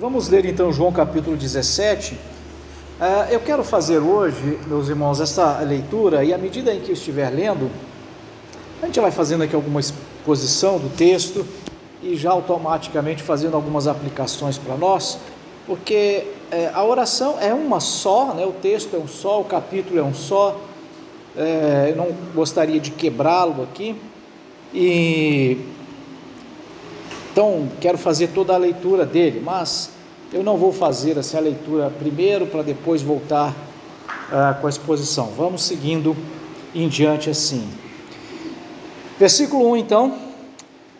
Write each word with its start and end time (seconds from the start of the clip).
Vamos 0.00 0.30
ler 0.30 0.46
então 0.46 0.72
João 0.72 0.90
capítulo 0.90 1.36
17. 1.36 2.14
Uh, 2.14 2.18
eu 3.30 3.38
quero 3.38 3.62
fazer 3.62 3.98
hoje, 3.98 4.58
meus 4.66 4.88
irmãos, 4.88 5.20
essa 5.20 5.58
leitura 5.58 6.24
e 6.24 6.32
à 6.32 6.38
medida 6.38 6.72
em 6.72 6.80
que 6.80 6.92
estiver 6.92 7.28
lendo, 7.28 7.70
a 8.80 8.86
gente 8.86 8.98
vai 8.98 9.10
fazendo 9.10 9.44
aqui 9.44 9.54
alguma 9.54 9.78
exposição 9.78 10.78
do 10.78 10.88
texto 10.88 11.46
e 12.02 12.16
já 12.16 12.30
automaticamente 12.30 13.22
fazendo 13.22 13.54
algumas 13.56 13.86
aplicações 13.86 14.56
para 14.56 14.74
nós, 14.74 15.18
porque 15.66 16.28
é, 16.50 16.70
a 16.72 16.82
oração 16.82 17.36
é 17.38 17.52
uma 17.52 17.78
só, 17.78 18.32
né? 18.32 18.46
o 18.46 18.52
texto 18.52 18.96
é 18.96 18.98
um 18.98 19.06
só, 19.06 19.42
o 19.42 19.44
capítulo 19.44 20.00
é 20.00 20.02
um 20.02 20.14
só, 20.14 20.58
é, 21.36 21.88
eu 21.90 21.96
não 21.96 22.08
gostaria 22.34 22.80
de 22.80 22.90
quebrá-lo 22.90 23.64
aqui, 23.64 23.94
e 24.72 25.58
então, 27.32 27.68
quero 27.80 27.96
fazer 27.96 28.28
toda 28.28 28.54
a 28.54 28.56
leitura 28.56 29.06
dele, 29.06 29.40
mas 29.44 29.90
eu 30.32 30.42
não 30.42 30.56
vou 30.56 30.72
fazer 30.72 31.18
assim, 31.18 31.38
leitura 31.38 31.90
primeiro 31.90 32.46
para 32.46 32.62
depois 32.62 33.02
voltar 33.02 33.50
uh, 33.50 34.60
com 34.60 34.66
a 34.66 34.70
exposição. 34.70 35.32
Vamos 35.36 35.62
seguindo 35.62 36.16
em 36.74 36.88
diante 36.88 37.30
assim. 37.30 37.68
Versículo 39.18 39.70
1 39.70 39.76
então. 39.76 40.14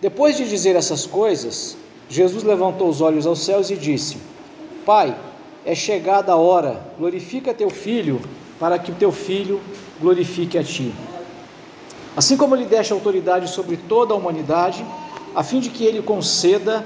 Depois 0.01 0.37
de 0.37 0.49
dizer 0.49 0.77
essas 0.77 1.05
coisas, 1.05 1.77
Jesus 2.09 2.43
levantou 2.43 2.89
os 2.89 3.01
olhos 3.01 3.27
aos 3.27 3.41
céus 3.41 3.71
e 3.71 3.77
disse: 3.77 4.19
Pai, 4.87 5.15
é 5.65 5.75
chegada 5.75 6.33
a 6.33 6.37
hora, 6.37 6.81
glorifica 6.99 7.53
teu 7.53 7.71
filho, 7.71 8.21
para 8.59 8.79
que 8.79 8.93
o 8.93 8.95
teu 8.95 9.13
filho 9.13 9.61
glorifique 10.01 10.57
a 10.57 10.65
ti. 10.65 10.95
Assim 12.17 12.37
como 12.37 12.55
lhe 12.55 12.65
deste 12.65 12.93
autoridade 12.93 13.51
sobre 13.51 13.77
toda 13.77 14.15
a 14.15 14.17
humanidade, 14.17 14.85
a 15.35 15.43
fim 15.43 15.61
de 15.61 15.71
que 15.71 15.85
ele 15.85 16.03
conceda, 16.03 16.85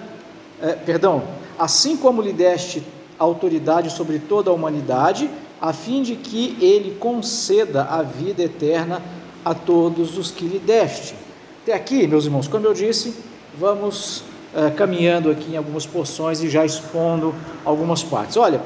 é, 0.61 0.73
perdão, 0.73 1.23
assim 1.59 1.97
como 1.97 2.23
lhe 2.23 2.33
deste 2.33 2.83
autoridade 3.19 3.91
sobre 3.91 4.19
toda 4.19 4.51
a 4.51 4.53
humanidade, 4.53 5.31
a 5.61 5.73
fim 5.73 6.03
de 6.03 6.17
que 6.17 6.57
ele 6.61 6.97
conceda 6.99 7.85
a 7.85 8.03
vida 8.03 8.43
eterna 8.43 9.01
a 9.45 9.55
todos 9.55 10.19
os 10.19 10.31
que 10.31 10.45
lhe 10.47 10.59
deste. 10.59 11.15
Até 11.63 11.73
aqui, 11.73 12.07
meus 12.07 12.25
irmãos, 12.25 12.49
como 12.49 12.67
eu 12.67 12.75
disse, 12.75 13.15
vamos 13.59 14.25
é, 14.55 14.71
caminhando 14.71 15.31
aqui 15.31 15.53
em 15.53 15.57
algumas 15.57 15.87
porções 15.87 16.43
e 16.43 16.49
já 16.49 16.65
expondo 16.65 17.35
algumas 17.65 18.03
partes. 18.03 18.37
Olha, 18.37 18.61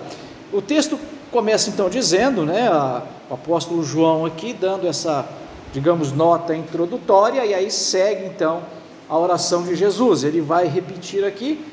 o 0.52 0.60
texto 0.60 0.98
começa 1.30 1.70
então 1.70 1.88
dizendo, 1.88 2.44
né, 2.44 2.68
a, 2.68 3.02
o 3.30 3.34
apóstolo 3.34 3.84
João 3.84 4.24
aqui 4.24 4.52
dando 4.52 4.86
essa, 4.86 5.28
digamos, 5.72 6.12
nota 6.12 6.54
introdutória, 6.56 7.44
e 7.44 7.54
aí 7.54 7.70
segue 7.70 8.24
então 8.24 8.62
a 9.08 9.18
oração 9.18 9.62
de 9.62 9.74
Jesus. 9.74 10.24
Ele 10.24 10.40
vai 10.40 10.66
repetir 10.66 11.24
aqui 11.24 11.64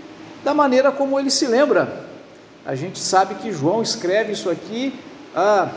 da 0.44 0.54
maneira 0.54 0.92
como 0.92 1.20
ele 1.20 1.30
se 1.30 1.48
lembra. 1.48 2.06
A 2.66 2.76
gente 2.76 3.00
sabe 3.00 3.36
que 3.36 3.52
João 3.52 3.82
escreve 3.82 4.32
isso 4.32 4.50
aqui, 4.50 4.94
ah, 5.36 5.70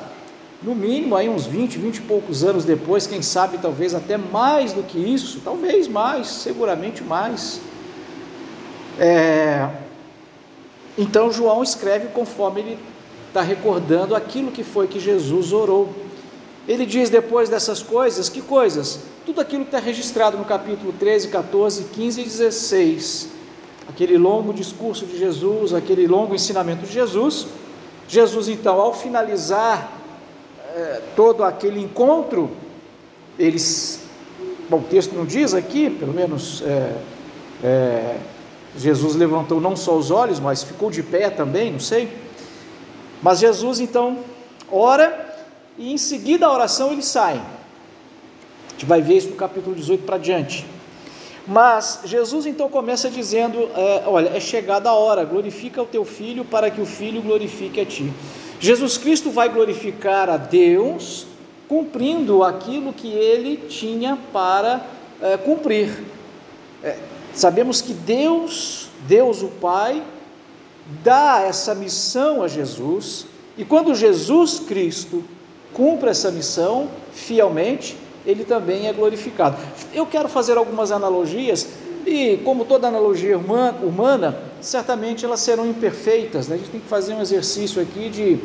no 0.62 0.74
mínimo, 0.74 1.14
aí 1.14 1.28
uns 1.28 1.46
20, 1.46 1.78
20 1.78 1.96
e 1.96 2.00
poucos 2.02 2.42
anos 2.42 2.64
depois, 2.64 3.06
quem 3.06 3.22
sabe 3.22 3.58
talvez 3.58 3.94
até 3.94 4.16
mais 4.16 4.72
do 4.72 4.82
que 4.82 4.98
isso, 4.98 5.40
talvez 5.44 5.86
mais, 5.86 6.26
seguramente 6.28 7.02
mais. 7.02 7.60
É, 8.98 9.68
então 10.96 11.30
João 11.30 11.62
escreve 11.62 12.08
conforme 12.08 12.60
ele 12.60 12.78
está 13.28 13.40
recordando 13.40 14.16
aquilo 14.16 14.50
que 14.50 14.64
foi 14.64 14.88
que 14.88 14.98
Jesus 14.98 15.52
orou. 15.52 15.94
Ele 16.66 16.84
diz 16.84 17.08
depois 17.08 17.48
dessas 17.48 17.82
coisas, 17.82 18.28
que 18.28 18.42
coisas? 18.42 19.00
Tudo 19.28 19.42
aquilo 19.42 19.64
que 19.64 19.68
está 19.68 19.78
registrado 19.78 20.38
no 20.38 20.44
capítulo 20.46 20.90
13, 20.90 21.28
14, 21.28 21.84
15 21.92 22.18
e 22.18 22.24
16. 22.24 23.28
Aquele 23.86 24.16
longo 24.16 24.54
discurso 24.54 25.04
de 25.04 25.18
Jesus, 25.18 25.74
aquele 25.74 26.06
longo 26.06 26.34
ensinamento 26.34 26.86
de 26.86 26.92
Jesus. 26.94 27.46
Jesus, 28.08 28.48
então, 28.48 28.80
ao 28.80 28.94
finalizar 28.94 29.92
é, 30.74 31.02
todo 31.14 31.44
aquele 31.44 31.78
encontro, 31.78 32.50
eles. 33.38 34.00
Bom, 34.70 34.78
o 34.78 34.84
texto 34.84 35.12
não 35.12 35.26
diz 35.26 35.52
aqui, 35.52 35.90
pelo 35.90 36.14
menos 36.14 36.62
é, 36.62 36.96
é, 37.62 38.16
Jesus 38.78 39.14
levantou 39.14 39.60
não 39.60 39.76
só 39.76 39.94
os 39.94 40.10
olhos, 40.10 40.40
mas 40.40 40.62
ficou 40.62 40.90
de 40.90 41.02
pé 41.02 41.28
também, 41.28 41.70
não 41.70 41.80
sei. 41.80 42.10
Mas 43.22 43.40
Jesus 43.40 43.78
então 43.78 44.20
ora 44.72 45.36
e 45.76 45.92
em 45.92 45.98
seguida 45.98 46.46
a 46.46 46.50
oração 46.50 46.92
ele 46.92 47.02
sai. 47.02 47.57
Gente 48.78 48.86
vai 48.86 49.02
ver 49.02 49.16
isso 49.16 49.30
no 49.30 49.34
capítulo 49.34 49.74
18 49.74 50.04
para 50.04 50.18
diante. 50.18 50.64
Mas 51.44 52.02
Jesus 52.04 52.46
então 52.46 52.68
começa 52.68 53.10
dizendo: 53.10 53.68
é, 53.74 54.04
Olha, 54.06 54.28
é 54.28 54.38
chegada 54.38 54.88
a 54.88 54.92
hora, 54.92 55.24
glorifica 55.24 55.82
o 55.82 55.84
teu 55.84 56.04
filho 56.04 56.44
para 56.44 56.70
que 56.70 56.80
o 56.80 56.86
filho 56.86 57.20
glorifique 57.20 57.80
a 57.80 57.84
ti. 57.84 58.12
Jesus 58.60 58.96
Cristo 58.96 59.32
vai 59.32 59.48
glorificar 59.48 60.30
a 60.30 60.36
Deus 60.36 61.26
cumprindo 61.66 62.44
aquilo 62.44 62.92
que 62.92 63.08
ele 63.08 63.56
tinha 63.68 64.16
para 64.32 64.86
é, 65.20 65.36
cumprir. 65.36 66.04
É, 66.80 66.98
sabemos 67.34 67.80
que 67.80 67.92
Deus, 67.92 68.90
Deus 69.08 69.42
o 69.42 69.48
Pai, 69.48 70.04
dá 71.02 71.40
essa 71.40 71.74
missão 71.74 72.44
a 72.44 72.46
Jesus, 72.46 73.26
e 73.56 73.64
quando 73.64 73.92
Jesus 73.92 74.60
Cristo 74.60 75.24
cumpre 75.74 76.10
essa 76.10 76.30
missão 76.30 76.88
fielmente, 77.12 77.96
ele 78.26 78.44
também 78.44 78.88
é 78.88 78.92
glorificado. 78.92 79.56
Eu 79.92 80.06
quero 80.06 80.28
fazer 80.28 80.56
algumas 80.56 80.90
analogias, 80.92 81.68
e 82.06 82.38
como 82.38 82.64
toda 82.64 82.88
analogia 82.88 83.36
humana, 83.36 84.38
certamente 84.60 85.24
elas 85.24 85.40
serão 85.40 85.66
imperfeitas. 85.66 86.48
Né? 86.48 86.56
A 86.56 86.58
gente 86.58 86.70
tem 86.70 86.80
que 86.80 86.88
fazer 86.88 87.14
um 87.14 87.20
exercício 87.20 87.82
aqui 87.82 88.08
de, 88.08 88.38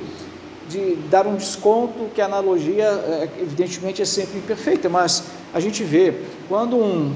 de 0.70 0.96
dar 1.10 1.26
um 1.26 1.36
desconto, 1.36 2.10
que 2.14 2.22
a 2.22 2.26
analogia, 2.26 2.86
é, 2.86 3.30
evidentemente, 3.42 4.02
é 4.02 4.06
sempre 4.06 4.38
imperfeita, 4.40 4.90
mas 4.90 5.24
a 5.54 5.60
gente 5.60 5.84
vê 5.84 6.14
quando 6.50 6.76
um, 6.76 7.14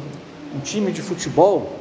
um 0.55 0.59
time 0.63 0.91
de 0.91 1.01
futebol 1.01 1.73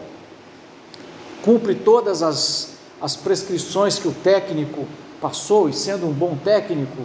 cumpre 1.42 1.74
todas 1.74 2.22
as, 2.22 2.70
as 3.00 3.14
prescrições 3.14 3.98
que 3.98 4.08
o 4.08 4.12
técnico 4.12 4.84
passou, 5.20 5.68
e 5.68 5.72
sendo 5.72 6.06
um 6.06 6.12
bom 6.12 6.36
técnico, 6.42 7.02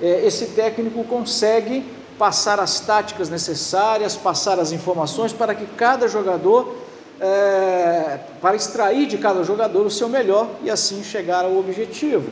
é, 0.00 0.26
esse 0.26 0.46
técnico 0.46 1.02
consegue 1.04 1.84
passar 2.18 2.58
as 2.58 2.80
táticas 2.80 3.30
necessárias, 3.30 4.16
passar 4.16 4.58
as 4.58 4.72
informações 4.72 5.32
para 5.32 5.54
que 5.54 5.64
cada 5.64 6.08
jogador, 6.08 6.74
é, 7.20 8.18
para 8.40 8.56
extrair 8.56 9.06
de 9.06 9.16
cada 9.16 9.44
jogador 9.44 9.86
o 9.86 9.90
seu 9.90 10.08
melhor 10.08 10.48
e 10.62 10.70
assim 10.70 11.02
chegar 11.04 11.44
ao 11.44 11.56
objetivo. 11.56 12.28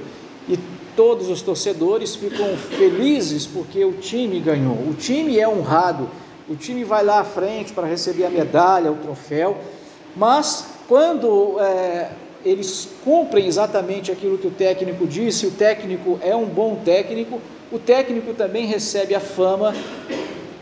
E 0.49 0.59
todos 0.97 1.29
os 1.29 1.41
torcedores 1.41 2.17
ficam 2.17 2.57
felizes 2.57 3.47
porque 3.47 3.85
o 3.85 3.93
time 3.93 4.41
ganhou, 4.41 4.75
o 4.75 4.95
time 4.95 5.39
é 5.39 5.49
honrado, 5.49 6.09
o 6.49 6.57
time 6.57 6.85
vai 6.85 7.05
lá 7.05 7.21
à 7.21 7.25
frente 7.25 7.73
para 7.73 7.87
receber 7.87 8.25
a 8.25 8.31
medalha, 8.31 8.91
o 8.91 8.97
troféu, 8.97 9.57
mas 10.17 10.67
quando 10.89 11.61
é, 11.61 12.11
eles 12.45 12.89
cumprem 13.05 13.47
exatamente 13.47 14.11
aquilo 14.11 14.39
que 14.39 14.47
o 14.47 14.53
técnico 14.53 15.07
disse, 15.07 15.47
o 15.47 15.51
técnico 15.51 16.19
é 16.23 16.35
um 16.35 16.47
bom 16.47 16.77
técnico, 16.85 17.41
o 17.71 17.79
técnico 17.79 18.35
também 18.35 18.67
recebe 18.67 19.15
a 19.15 19.21
fama 19.21 19.75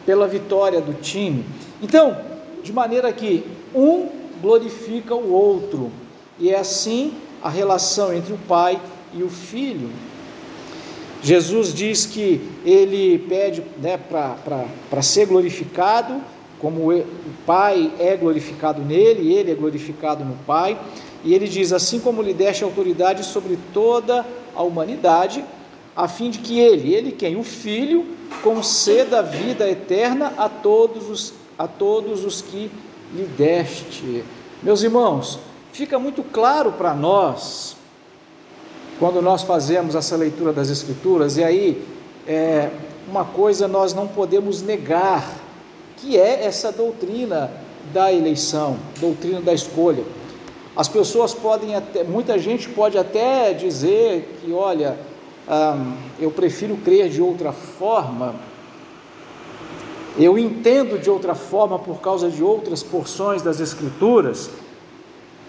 pela 0.06 0.26
vitória 0.26 0.81
do 0.81 0.94
time. 0.94 1.44
Então, 1.82 2.16
de 2.62 2.72
maneira 2.72 3.12
que 3.12 3.44
um 3.75 4.09
glorifica 4.41 5.14
o 5.14 5.32
outro, 5.32 5.91
e 6.38 6.50
é 6.50 6.59
assim 6.59 7.14
a 7.43 7.48
relação 7.48 8.12
entre 8.12 8.32
o 8.32 8.38
pai 8.48 8.81
e 9.12 9.22
o 9.22 9.28
filho. 9.28 9.91
Jesus 11.22 11.72
diz 11.72 12.04
que 12.04 12.41
ele 12.64 13.19
pede 13.19 13.62
né, 13.81 13.98
para 13.98 15.03
ser 15.03 15.26
glorificado, 15.26 16.20
como 16.64 16.91
o 16.91 17.04
Pai 17.44 17.93
é 17.98 18.16
glorificado 18.16 18.81
nele, 18.82 19.34
ele 19.34 19.50
é 19.50 19.54
glorificado 19.54 20.25
no 20.25 20.34
Pai, 20.47 20.78
e 21.22 21.34
ele 21.34 21.47
diz: 21.47 21.72
Assim 21.72 22.00
como 22.00 22.22
lhe 22.22 22.32
deste 22.32 22.64
autoridade 22.64 23.25
sobre 23.25 23.59
toda 23.73 24.25
a 24.55 24.62
humanidade, 24.62 25.44
a 25.96 26.08
fim 26.08 26.31
de 26.31 26.38
que 26.38 26.58
ele, 26.58 26.93
ele 26.93 27.12
quem? 27.12 27.37
O 27.37 27.44
Filho, 27.44 28.05
conceda 28.43 29.20
a 29.20 29.23
vida 29.23 29.69
eterna 29.69 30.32
a 30.37 30.49
todos 30.49 31.08
os, 31.08 31.35
a 31.58 31.67
todos 31.67 32.25
os 32.25 32.43
que 32.43 32.70
lhe 33.14 33.25
deste. 33.25 34.25
Meus 34.62 34.82
irmãos, 34.82 35.38
fica 35.73 35.99
muito 35.99 36.23
claro 36.23 36.73
para 36.73 36.94
nós, 36.94 37.76
quando 38.99 39.23
nós 39.23 39.43
fazemos 39.43 39.94
essa 39.94 40.17
leitura 40.17 40.52
das 40.52 40.69
Escrituras, 40.69 41.37
e 41.37 41.44
aí 41.44 41.82
é, 42.26 42.70
uma 43.08 43.25
coisa 43.25 43.69
nós 43.69 43.94
não 43.94 44.08
podemos 44.08 44.62
negar, 44.62 45.25
que 45.97 46.19
é 46.19 46.44
essa 46.44 46.73
doutrina 46.73 47.50
da 47.93 48.12
eleição, 48.12 48.76
doutrina 49.00 49.40
da 49.40 49.52
escolha. 49.52 50.05
As 50.76 50.88
pessoas 50.88 51.32
podem 51.32 51.76
até, 51.76 52.02
muita 52.02 52.37
gente 52.38 52.69
pode 52.69 52.99
até 52.99 53.52
dizer 53.52 54.38
que, 54.40 54.52
olha, 54.52 54.97
eu 56.19 56.31
prefiro 56.31 56.76
crer 56.76 57.08
de 57.08 57.20
outra 57.20 57.52
forma, 57.52 58.35
eu 60.19 60.38
entendo 60.38 60.99
de 60.99 61.11
outra 61.11 61.35
forma 61.35 61.79
por 61.79 62.00
causa 62.00 62.31
de 62.31 62.43
outras 62.43 62.82
porções 62.82 63.43
das 63.43 63.61
Escrituras, 63.61 64.49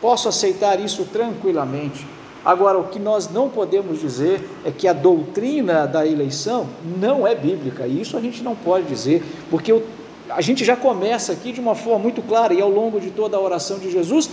posso 0.02 0.28
aceitar 0.28 0.80
isso 0.80 1.06
tranquilamente. 1.06 2.06
Agora, 2.44 2.78
o 2.78 2.86
que 2.86 3.00
nós 3.00 3.30
não 3.30 3.50
podemos 3.50 4.00
dizer 4.00 4.48
é 4.64 4.72
que 4.72 4.88
a 4.88 4.94
doutrina 4.94 5.88
da 5.88 6.06
eleição 6.06 6.68
não 7.00 7.26
é 7.26 7.34
bíblica, 7.34 7.88
e 7.88 8.02
isso 8.02 8.16
a 8.18 8.22
gente 8.22 8.44
não 8.44 8.56
pode 8.56 8.86
dizer, 8.86 9.24
porque 9.50 9.74
o, 9.74 9.82
a 10.30 10.42
gente 10.42 10.64
já 10.64 10.76
começa 10.76 11.32
aqui 11.32 11.52
de 11.52 11.60
uma 11.60 11.74
forma 11.74 12.00
muito 12.00 12.22
clara, 12.22 12.54
e 12.54 12.62
ao 12.62 12.70
longo 12.70 13.00
de 13.00 13.10
toda 13.10 13.36
a 13.38 13.40
oração 13.40 13.80
de 13.80 13.92
Jesus, 13.92 14.30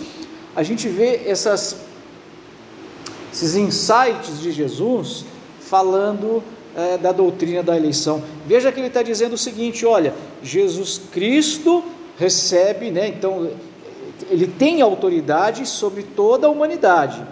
a 0.55 0.63
gente 0.63 0.89
vê 0.89 1.23
essas, 1.27 1.77
esses 3.33 3.55
insights 3.57 4.41
de 4.41 4.53
Jesus 4.53 5.25
falando 5.73 6.45
é, 6.77 6.99
da 6.99 7.13
doutrina 7.13 7.63
da 7.63 7.75
eleição. 7.75 8.23
Veja 8.47 8.71
que 8.71 8.79
ele 8.79 8.89
está 8.89 9.03
dizendo 9.03 9.33
o 9.33 9.39
seguinte: 9.39 9.87
olha, 9.87 10.13
Jesus 10.43 11.01
Cristo 11.11 11.83
recebe, 12.19 12.91
né, 12.91 13.09
então, 13.09 13.49
ele 14.31 14.47
tem 14.47 14.83
autoridade 14.83 15.67
sobre 15.67 16.03
toda 16.03 16.47
a 16.47 16.51
humanidade, 16.51 17.23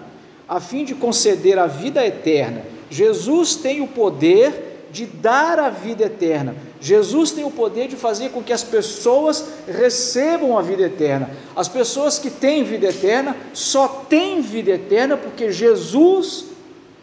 a 0.48 0.58
fim 0.58 0.87
de 0.87 0.94
conceder 0.94 1.58
a 1.58 1.66
vida 1.66 2.04
eterna. 2.04 2.62
Jesus 2.88 3.56
tem 3.56 3.82
o 3.82 3.87
poder 3.87 4.87
de 4.90 5.04
dar 5.04 5.58
a 5.58 5.69
vida 5.69 6.04
eterna. 6.06 6.56
Jesus 6.81 7.31
tem 7.31 7.44
o 7.44 7.50
poder 7.50 7.88
de 7.88 7.94
fazer 7.94 8.31
com 8.31 8.42
que 8.42 8.54
as 8.54 8.64
pessoas 8.64 9.44
recebam 9.69 10.58
a 10.58 10.62
vida 10.62 10.84
eterna. 10.84 11.31
As 11.54 11.69
pessoas 11.69 12.19
que 12.19 12.31
têm 12.31 12.64
vida 12.64 12.88
eterna 12.88 13.37
só 13.52 13.87
têm 14.08 14.40
vida 14.40 14.70
eterna 14.70 15.19
porque 15.19 15.52
Jesus 15.52 16.50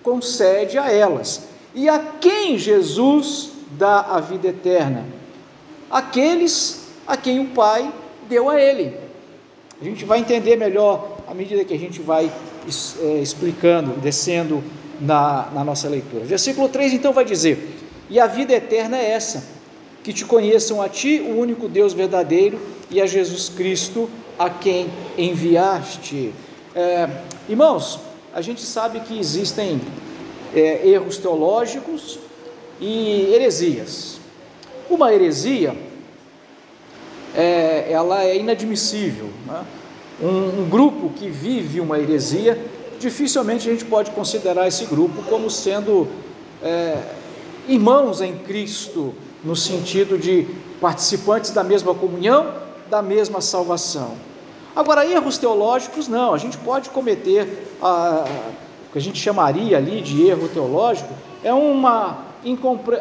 concede 0.08 0.78
a 0.78 0.90
elas. 0.90 1.50
E 1.76 1.90
a 1.90 2.00
quem 2.00 2.58
Jesus 2.58 3.50
dá 3.72 4.00
a 4.00 4.22
vida 4.22 4.48
eterna? 4.48 5.06
Aqueles 5.92 6.88
a 7.06 7.18
quem 7.18 7.42
o 7.42 7.48
Pai 7.48 7.92
deu 8.30 8.50
a 8.50 8.60
ele. 8.60 8.96
A 9.82 9.84
gente 9.84 10.06
vai 10.06 10.20
entender 10.20 10.56
melhor 10.56 11.18
à 11.28 11.34
medida 11.34 11.66
que 11.66 11.74
a 11.74 11.78
gente 11.78 12.00
vai 12.00 12.32
é, 13.02 13.20
explicando, 13.20 14.00
descendo 14.00 14.64
na, 15.02 15.50
na 15.54 15.62
nossa 15.62 15.90
leitura. 15.90 16.24
Versículo 16.24 16.70
3 16.70 16.94
então 16.94 17.12
vai 17.12 17.26
dizer: 17.26 17.76
E 18.10 18.18
a 18.18 18.28
vida 18.28 18.54
eterna 18.54 18.98
é 18.98 19.12
essa, 19.12 19.44
que 20.06 20.14
te 20.14 20.24
conheçam 20.24 20.82
a 20.82 20.88
ti, 20.88 21.20
o 21.20 21.38
único 21.38 21.68
Deus 21.68 21.92
verdadeiro, 21.92 22.58
e 22.90 23.02
a 23.02 23.06
Jesus 23.06 23.50
Cristo, 23.50 24.10
a 24.40 24.50
quem 24.50 24.88
enviaste. 25.18 26.34
É, 26.74 27.10
irmãos, 27.50 28.07
a 28.38 28.42
gente 28.42 28.62
sabe 28.62 29.00
que 29.00 29.18
existem 29.18 29.82
é, 30.54 30.88
erros 30.88 31.18
teológicos 31.18 32.20
e 32.80 33.34
heresias. 33.34 34.20
Uma 34.88 35.12
heresia, 35.12 35.76
é, 37.36 37.92
ela 37.92 38.24
é 38.24 38.38
inadmissível. 38.38 39.32
Né? 39.48 39.66
Um, 40.22 40.62
um 40.62 40.70
grupo 40.70 41.10
que 41.16 41.32
vive 41.32 41.80
uma 41.80 41.98
heresia, 41.98 42.64
dificilmente 43.00 43.68
a 43.68 43.72
gente 43.72 43.86
pode 43.86 44.12
considerar 44.12 44.68
esse 44.68 44.86
grupo 44.86 45.24
como 45.24 45.50
sendo 45.50 46.08
é, 46.62 46.96
irmãos 47.68 48.22
em 48.22 48.38
Cristo, 48.38 49.16
no 49.44 49.56
sentido 49.56 50.16
de 50.16 50.48
participantes 50.80 51.50
da 51.50 51.64
mesma 51.64 51.96
comunhão, 51.96 52.54
da 52.88 53.02
mesma 53.02 53.42
salvação. 53.42 54.16
Agora, 54.78 55.04
erros 55.04 55.40
teológicos, 55.40 56.08
não, 56.08 56.36
a 56.36 56.38
gente 56.38 56.56
pode 56.56 56.92
cometer 56.92 57.68
a, 57.82 58.26
o 58.88 58.92
que 58.92 59.00
a 59.00 59.02
gente 59.02 59.20
chamaria 59.20 59.76
ali 59.76 60.02
de 60.02 60.28
erro 60.28 60.48
teológico, 60.48 61.12
é 61.44 61.52
uma, 61.52 62.26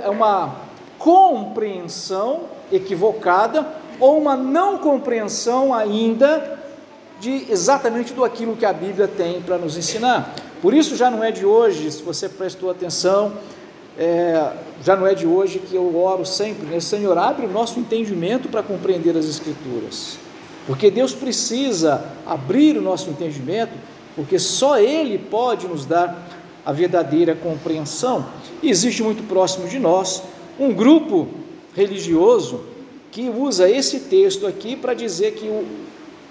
é 0.03 0.09
uma 0.09 0.57
compreensão 0.99 2.45
equivocada 2.73 3.67
ou 4.01 4.19
uma 4.19 4.35
não 4.35 4.79
compreensão 4.79 5.75
ainda 5.75 6.59
de 7.21 7.45
exatamente 7.51 8.15
do 8.15 8.25
aquilo 8.25 8.57
que 8.57 8.65
a 8.65 8.73
Bíblia 8.73 9.07
tem 9.07 9.43
para 9.43 9.59
nos 9.59 9.77
ensinar. 9.77 10.35
Por 10.63 10.73
isso 10.73 10.97
já 10.97 11.11
não 11.11 11.23
é 11.23 11.31
de 11.31 11.45
hoje, 11.45 11.93
se 11.93 12.03
você 12.03 12.27
prestou 12.27 12.71
atenção, 12.71 13.35
é, 13.99 14.51
já 14.83 14.97
não 14.97 15.07
é 15.07 15.15
de 15.15 15.27
hoje 15.27 15.59
que 15.59 15.75
eu 15.75 15.95
oro 15.95 16.25
sempre, 16.25 16.67
né? 16.69 16.81
Senhor, 16.81 17.19
abre 17.19 17.45
o 17.45 17.51
nosso 17.51 17.79
entendimento 17.79 18.49
para 18.49 18.63
compreender 18.63 19.15
as 19.15 19.27
Escrituras, 19.27 20.19
porque 20.67 20.91
Deus 20.91 21.15
precisa 21.15 22.05
abrir 22.27 22.77
o 22.77 22.83
nosso 22.83 23.09
entendimento 23.11 23.73
porque 24.17 24.39
só 24.39 24.79
Ele 24.79 25.19
pode 25.19 25.69
nos 25.69 25.85
dar 25.85 26.27
a 26.65 26.73
verdadeira 26.73 27.35
compreensão. 27.35 28.27
E 28.63 28.71
existe 28.71 29.03
muito 29.03 29.23
próximo 29.29 29.69
de 29.69 29.79
nós 29.79 30.23
um 30.59 30.73
grupo 30.73 31.29
religioso 31.75 32.65
que 33.13 33.29
usa 33.29 33.71
esse 33.71 34.01
texto 34.01 34.47
aqui 34.47 34.75
para 34.75 34.95
dizer 34.95 35.35
que 35.35 35.47
o 35.47 35.65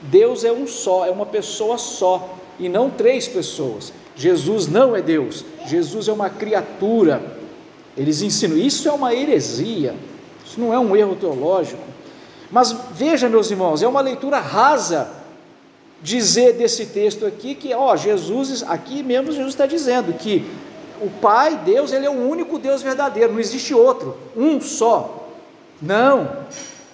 Deus 0.02 0.44
é 0.44 0.52
um 0.52 0.68
só, 0.68 1.06
é 1.06 1.12
uma 1.12 1.26
pessoa 1.26 1.78
só 1.78 2.38
e 2.60 2.68
não 2.68 2.90
três 2.90 3.28
pessoas. 3.28 3.94
Jesus 4.16 4.68
não 4.68 4.96
é 4.96 5.02
Deus, 5.02 5.46
Jesus 5.68 6.08
é 6.08 6.12
uma 6.12 6.30
criatura. 6.30 7.38
Eles 7.96 8.22
ensinam, 8.22 8.58
isso 8.58 8.90
é 8.90 8.92
uma 8.92 9.14
heresia, 9.14 9.96
isso 10.46 10.60
não 10.60 10.74
é 10.74 10.80
um 10.80 10.96
erro 10.96 11.16
teológico. 11.16 11.82
Mas 12.52 12.76
veja, 12.92 13.30
meus 13.30 13.50
irmãos, 13.50 13.82
é 13.82 13.88
uma 13.88 14.02
leitura 14.02 14.40
rasa 14.40 15.10
dizer 16.02 16.54
desse 16.54 16.88
texto 16.88 17.26
aqui 17.26 17.56
que, 17.56 17.74
ó, 17.74 17.96
Jesus, 17.96 18.64
aqui 18.64 19.02
mesmo 19.02 19.32
Jesus 19.32 19.54
está 19.54 19.66
dizendo 19.66 20.14
que 20.14 20.46
o 21.02 21.10
Pai, 21.10 21.60
Deus, 21.66 21.92
ele 21.92 22.06
é 22.06 22.10
o 22.10 22.30
único 22.30 22.58
Deus 22.60 22.82
verdadeiro, 22.82 23.34
não 23.34 23.40
existe 23.40 23.74
outro, 23.74 24.18
um 24.36 24.62
só. 24.62 25.30
Não, 25.82 26.46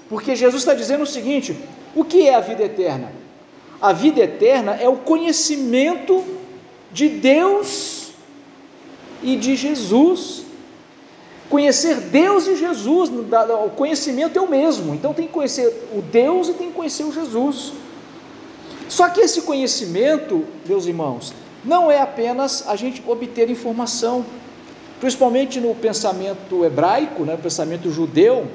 porque 0.09 0.35
Jesus 0.35 0.61
está 0.61 0.73
dizendo 0.73 1.03
o 1.03 1.07
seguinte: 1.07 1.55
o 1.95 2.03
que 2.03 2.27
é 2.27 2.35
a 2.35 2.39
vida 2.39 2.63
eterna? 2.63 3.11
A 3.81 3.93
vida 3.93 4.21
eterna 4.21 4.75
é 4.75 4.87
o 4.87 4.97
conhecimento 4.97 6.23
de 6.91 7.09
Deus 7.09 8.11
e 9.23 9.35
de 9.35 9.55
Jesus. 9.55 10.45
Conhecer 11.51 11.95
Deus 11.95 12.47
e 12.47 12.55
Jesus, 12.55 13.09
o 13.09 13.69
conhecimento 13.71 14.39
é 14.39 14.41
o 14.41 14.49
mesmo, 14.49 14.95
então 14.95 15.13
tem 15.13 15.27
que 15.27 15.33
conhecer 15.33 15.67
o 15.93 16.01
Deus 16.01 16.47
e 16.47 16.53
tem 16.53 16.69
que 16.69 16.73
conhecer 16.73 17.03
o 17.03 17.11
Jesus. 17.11 17.73
Só 18.87 19.09
que 19.09 19.19
esse 19.19 19.41
conhecimento, 19.41 20.45
meus 20.65 20.85
irmãos, 20.85 21.33
não 21.65 21.91
é 21.91 21.99
apenas 21.99 22.65
a 22.69 22.77
gente 22.77 23.03
obter 23.05 23.49
informação, 23.49 24.25
principalmente 25.01 25.59
no 25.59 25.75
pensamento 25.75 26.63
hebraico, 26.63 27.25
né, 27.25 27.33
no 27.33 27.39
pensamento 27.39 27.91
judeu. 27.91 28.47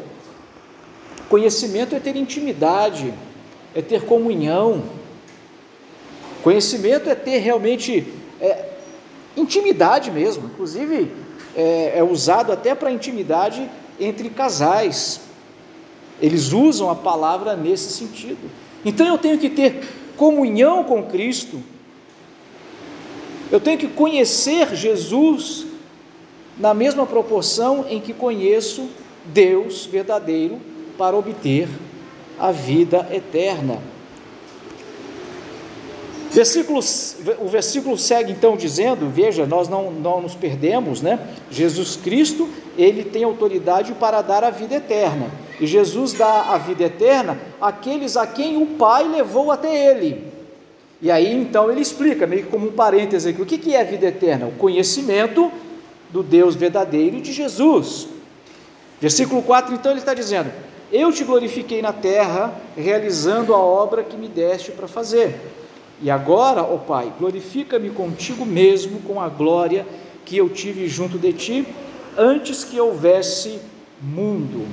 Conhecimento 1.28 1.94
é 1.94 2.00
ter 2.00 2.16
intimidade, 2.16 3.12
é 3.74 3.82
ter 3.82 4.06
comunhão. 4.06 4.82
Conhecimento 6.42 7.10
é 7.10 7.14
ter 7.14 7.36
realmente 7.40 8.10
é, 8.40 8.70
intimidade 9.36 10.10
mesmo, 10.10 10.46
inclusive 10.46 11.25
é, 11.56 11.94
é 11.96 12.04
usado 12.04 12.52
até 12.52 12.74
para 12.74 12.92
intimidade 12.92 13.68
entre 13.98 14.28
casais. 14.28 15.20
Eles 16.20 16.52
usam 16.52 16.90
a 16.90 16.94
palavra 16.94 17.56
nesse 17.56 17.90
sentido. 17.92 18.50
Então 18.84 19.06
eu 19.06 19.18
tenho 19.18 19.38
que 19.38 19.48
ter 19.50 19.82
comunhão 20.16 20.84
com 20.84 21.02
Cristo, 21.02 21.62
eu 23.50 23.60
tenho 23.60 23.78
que 23.78 23.88
conhecer 23.88 24.74
Jesus 24.74 25.66
na 26.58 26.72
mesma 26.72 27.06
proporção 27.06 27.86
em 27.88 28.00
que 28.00 28.12
conheço 28.12 28.88
Deus 29.26 29.86
verdadeiro 29.86 30.60
para 30.96 31.16
obter 31.16 31.68
a 32.38 32.50
vida 32.50 33.08
eterna. 33.12 33.80
Versículo, 36.36 36.80
o 37.40 37.48
versículo 37.48 37.96
segue 37.96 38.30
então 38.30 38.58
dizendo: 38.58 39.08
veja, 39.08 39.46
nós 39.46 39.70
não, 39.70 39.90
não 39.90 40.20
nos 40.20 40.34
perdemos, 40.34 41.00
né? 41.00 41.18
Jesus 41.50 41.96
Cristo, 41.96 42.46
ele 42.76 43.02
tem 43.02 43.24
autoridade 43.24 43.94
para 43.94 44.20
dar 44.20 44.44
a 44.44 44.50
vida 44.50 44.74
eterna. 44.74 45.30
E 45.58 45.66
Jesus 45.66 46.12
dá 46.12 46.52
a 46.52 46.58
vida 46.58 46.84
eterna 46.84 47.38
àqueles 47.58 48.18
a 48.18 48.26
quem 48.26 48.62
o 48.62 48.66
Pai 48.66 49.08
levou 49.08 49.50
até 49.50 49.90
ele. 49.90 50.30
E 51.00 51.10
aí 51.10 51.34
então 51.34 51.70
ele 51.70 51.80
explica, 51.80 52.26
meio 52.26 52.42
que 52.42 52.50
como 52.50 52.68
um 52.68 52.72
parêntese 52.72 53.30
aqui, 53.30 53.40
o 53.40 53.46
que 53.46 53.74
é 53.74 53.80
a 53.80 53.84
vida 53.84 54.04
eterna? 54.04 54.46
O 54.46 54.52
conhecimento 54.52 55.50
do 56.10 56.22
Deus 56.22 56.54
verdadeiro 56.54 57.18
de 57.18 57.32
Jesus. 57.32 58.08
Versículo 59.00 59.40
4, 59.40 59.74
então 59.74 59.90
ele 59.90 60.00
está 60.00 60.12
dizendo: 60.12 60.52
Eu 60.92 61.10
te 61.10 61.24
glorifiquei 61.24 61.80
na 61.80 61.94
terra, 61.94 62.52
realizando 62.76 63.54
a 63.54 63.58
obra 63.58 64.04
que 64.04 64.18
me 64.18 64.28
deste 64.28 64.70
para 64.70 64.86
fazer. 64.86 65.34
E 66.02 66.10
agora, 66.10 66.62
ó 66.62 66.76
Pai, 66.76 67.12
glorifica-me 67.18 67.90
contigo 67.90 68.44
mesmo 68.44 69.00
com 69.00 69.20
a 69.20 69.28
glória 69.28 69.86
que 70.24 70.36
eu 70.36 70.48
tive 70.48 70.88
junto 70.88 71.18
de 71.18 71.32
ti, 71.32 71.66
antes 72.16 72.64
que 72.64 72.78
houvesse 72.80 73.58
mundo. 74.00 74.66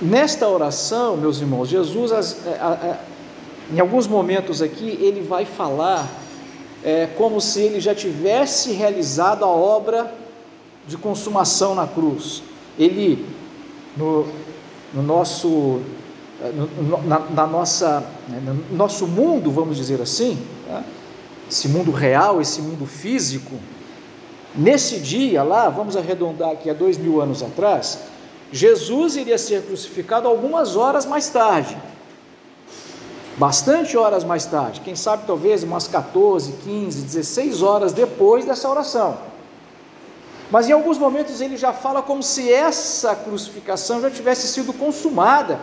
Nesta 0.00 0.48
oração, 0.48 1.16
meus 1.16 1.40
irmãos, 1.40 1.68
Jesus, 1.68 2.12
a, 2.12 2.98
em 3.72 3.80
alguns 3.80 4.06
momentos 4.06 4.60
aqui, 4.60 4.98
ele 5.00 5.22
vai 5.22 5.44
falar 5.44 6.08
é, 6.84 7.06
como 7.16 7.40
se 7.40 7.62
ele 7.62 7.80
já 7.80 7.94
tivesse 7.94 8.72
realizado 8.72 9.44
a 9.44 9.48
obra 9.48 10.12
de 10.86 10.96
consumação 10.98 11.74
na 11.74 11.86
cruz. 11.86 12.42
Ele, 12.78 13.24
no, 13.96 14.26
no 14.92 15.02
nosso, 15.02 15.48
no, 15.48 15.84
na, 16.52 17.18
na, 17.30 17.46
nossa, 17.46 18.04
né, 18.28 18.40
no 18.40 18.76
nosso 18.76 19.06
mundo, 19.06 19.50
vamos 19.50 19.76
dizer 19.76 20.00
assim, 20.00 20.38
tá? 20.66 20.82
esse 21.50 21.68
mundo 21.68 21.90
real, 21.90 22.40
esse 22.40 22.60
mundo 22.60 22.86
físico, 22.86 23.52
nesse 24.54 24.98
dia 24.98 25.42
lá, 25.42 25.68
vamos 25.68 25.96
arredondar 25.96 26.50
aqui 26.50 26.68
a 26.68 26.74
dois 26.74 26.98
mil 26.98 27.20
anos 27.20 27.42
atrás, 27.42 28.00
Jesus 28.52 29.16
iria 29.16 29.38
ser 29.38 29.62
crucificado 29.62 30.28
algumas 30.28 30.76
horas 30.76 31.06
mais 31.06 31.28
tarde, 31.28 31.76
bastante 33.36 33.96
horas 33.96 34.22
mais 34.22 34.44
tarde, 34.46 34.80
quem 34.80 34.94
sabe 34.94 35.24
talvez 35.26 35.62
umas 35.62 35.88
14, 35.88 36.52
15, 36.64 37.02
16 37.02 37.62
horas 37.62 37.92
depois 37.92 38.44
dessa 38.44 38.68
oração. 38.68 39.16
Mas 40.50 40.68
em 40.68 40.72
alguns 40.72 40.98
momentos 40.98 41.40
ele 41.40 41.56
já 41.56 41.72
fala 41.72 42.02
como 42.02 42.22
se 42.22 42.52
essa 42.52 43.16
crucificação 43.16 44.00
já 44.00 44.10
tivesse 44.10 44.46
sido 44.46 44.72
consumada. 44.72 45.58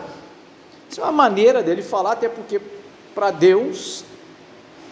Isso 0.92 1.00
é 1.00 1.04
uma 1.04 1.12
maneira 1.12 1.62
dele 1.62 1.80
falar, 1.80 2.12
até 2.12 2.28
porque 2.28 2.60
para 3.14 3.30
Deus, 3.30 4.04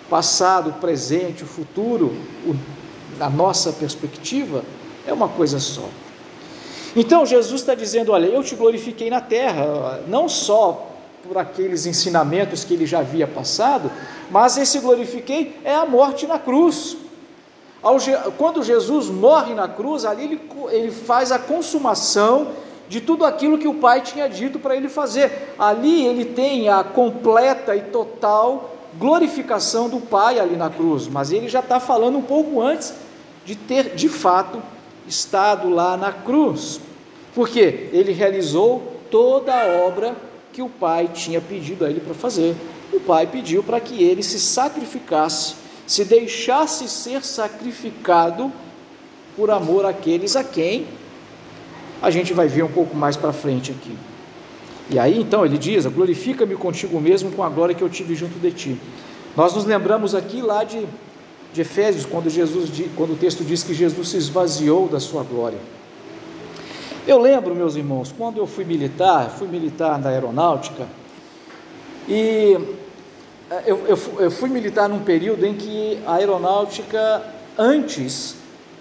passado, 0.09 0.73
presente, 0.81 1.45
o 1.45 1.47
futuro, 1.47 2.17
o, 2.47 2.57
a 3.23 3.29
nossa 3.29 3.71
perspectiva, 3.71 4.65
é 5.07 5.13
uma 5.13 5.29
coisa 5.29 5.61
só. 5.61 5.85
Então 6.97 7.27
Jesus 7.27 7.61
está 7.61 7.75
dizendo: 7.75 8.13
Olha, 8.13 8.25
eu 8.25 8.43
te 8.43 8.55
glorifiquei 8.55 9.11
na 9.11 9.21
terra, 9.21 10.01
não 10.09 10.27
só 10.27 10.91
por 11.23 11.37
aqueles 11.37 11.85
ensinamentos 11.85 12.65
que 12.65 12.73
ele 12.73 12.87
já 12.87 13.01
havia 13.01 13.27
passado, 13.27 13.93
mas 14.31 14.57
esse 14.57 14.79
glorifiquei 14.79 15.61
é 15.63 15.75
a 15.75 15.85
morte 15.85 16.27
na 16.27 16.39
cruz. 16.39 16.97
Quando 18.39 18.63
Jesus 18.63 19.11
morre 19.11 19.53
na 19.53 19.69
cruz, 19.69 20.07
ali 20.07 20.25
ele, 20.25 20.41
ele 20.71 20.91
faz 20.91 21.31
a 21.31 21.39
consumação 21.39 22.53
de 22.91 23.01
tudo 23.01 23.25
aquilo 23.25 23.57
que 23.57 23.69
o 23.69 23.75
Pai 23.75 24.01
tinha 24.01 24.29
dito 24.29 24.59
para 24.59 24.75
ele 24.75 24.89
fazer. 24.89 25.55
Ali 25.57 26.05
ele 26.05 26.25
tem 26.25 26.69
a 26.69 26.83
completa 26.83 27.77
e 27.77 27.83
total 27.83 28.77
glorificação 28.99 29.89
do 29.89 30.01
Pai 30.01 30.41
ali 30.41 30.57
na 30.57 30.69
cruz, 30.69 31.07
mas 31.07 31.31
ele 31.31 31.49
já 31.49 31.61
está 31.61 31.79
falando 31.79 32.19
um 32.19 32.23
pouco 32.23 32.61
antes 32.61 32.93
de 33.47 33.55
ter 33.55 33.95
de 33.95 34.09
fato 34.09 34.61
estado 35.07 35.71
lá 35.71 35.97
na 35.97 36.13
cruz, 36.13 36.81
porque 37.33 37.89
ele 37.93 38.11
realizou 38.11 38.97
toda 39.09 39.55
a 39.55 39.87
obra 39.87 40.17
que 40.53 40.61
o 40.61 40.69
Pai 40.69 41.09
tinha 41.15 41.41
pedido 41.41 41.85
a 41.85 41.91
ele 41.91 42.01
para 42.01 42.13
fazer. 42.13 42.57
O 42.93 42.99
Pai 42.99 43.25
pediu 43.25 43.63
para 43.63 43.79
que 43.79 44.03
ele 44.03 44.25
se 44.25 44.41
sacrificasse 44.41 45.55
se 45.87 46.05
deixasse 46.05 46.89
ser 46.89 47.25
sacrificado 47.25 48.53
por 49.37 49.51
amor 49.51 49.85
àqueles 49.85 50.37
a 50.37 50.45
quem 50.45 50.87
a 52.03 52.11
gente 52.11 52.33
vai 52.33 52.49
ver 52.49 52.63
um 52.63 52.71
pouco 52.71 52.97
mais 52.97 53.17
para 53.17 53.33
frente 53.33 53.71
aqui. 53.71 53.97
E 54.89 54.99
aí 54.99 55.21
então 55.21 55.45
ele 55.45 55.59
diz: 55.59 55.87
Glorifica-me 55.87 56.57
contigo 56.57 57.01
mesmo 57.01 57.31
com 57.31 57.43
a 57.43 57.49
glória 57.49 57.75
que 57.75 57.83
eu 57.83 57.89
tive 57.89 58.15
junto 58.15 58.39
de 58.39 58.51
ti. 58.51 58.81
Nós 59.37 59.55
nos 59.55 59.65
lembramos 59.65 60.15
aqui 60.15 60.43
lá 60.43 60.65
de, 60.65 60.85
de 61.53 61.61
Efésios, 61.61 62.05
quando, 62.05 62.29
Jesus, 62.29 62.71
quando 62.97 63.13
o 63.13 63.17
texto 63.17 63.45
diz 63.45 63.63
que 63.63 63.73
Jesus 63.73 64.09
se 64.09 64.17
esvaziou 64.17 64.89
da 64.89 64.99
sua 64.99 65.23
glória. 65.23 65.59
Eu 67.07 67.19
lembro, 67.19 67.55
meus 67.55 67.77
irmãos, 67.77 68.13
quando 68.17 68.39
eu 68.39 68.47
fui 68.47 68.65
militar, 68.65 69.31
fui 69.31 69.49
militar 69.49 69.99
na 69.99 70.11
aeronáutica, 70.11 70.87
e 72.09 72.59
eu, 73.67 73.87
eu, 73.87 73.99
eu, 74.19 74.31
fui 74.31 74.49
militar 74.49 74.89
num 74.89 75.01
período 75.01 75.47
em 75.47 75.55
que 75.55 75.99
a 76.07 76.15
aeronáutica, 76.15 77.23
antes, 77.57 78.37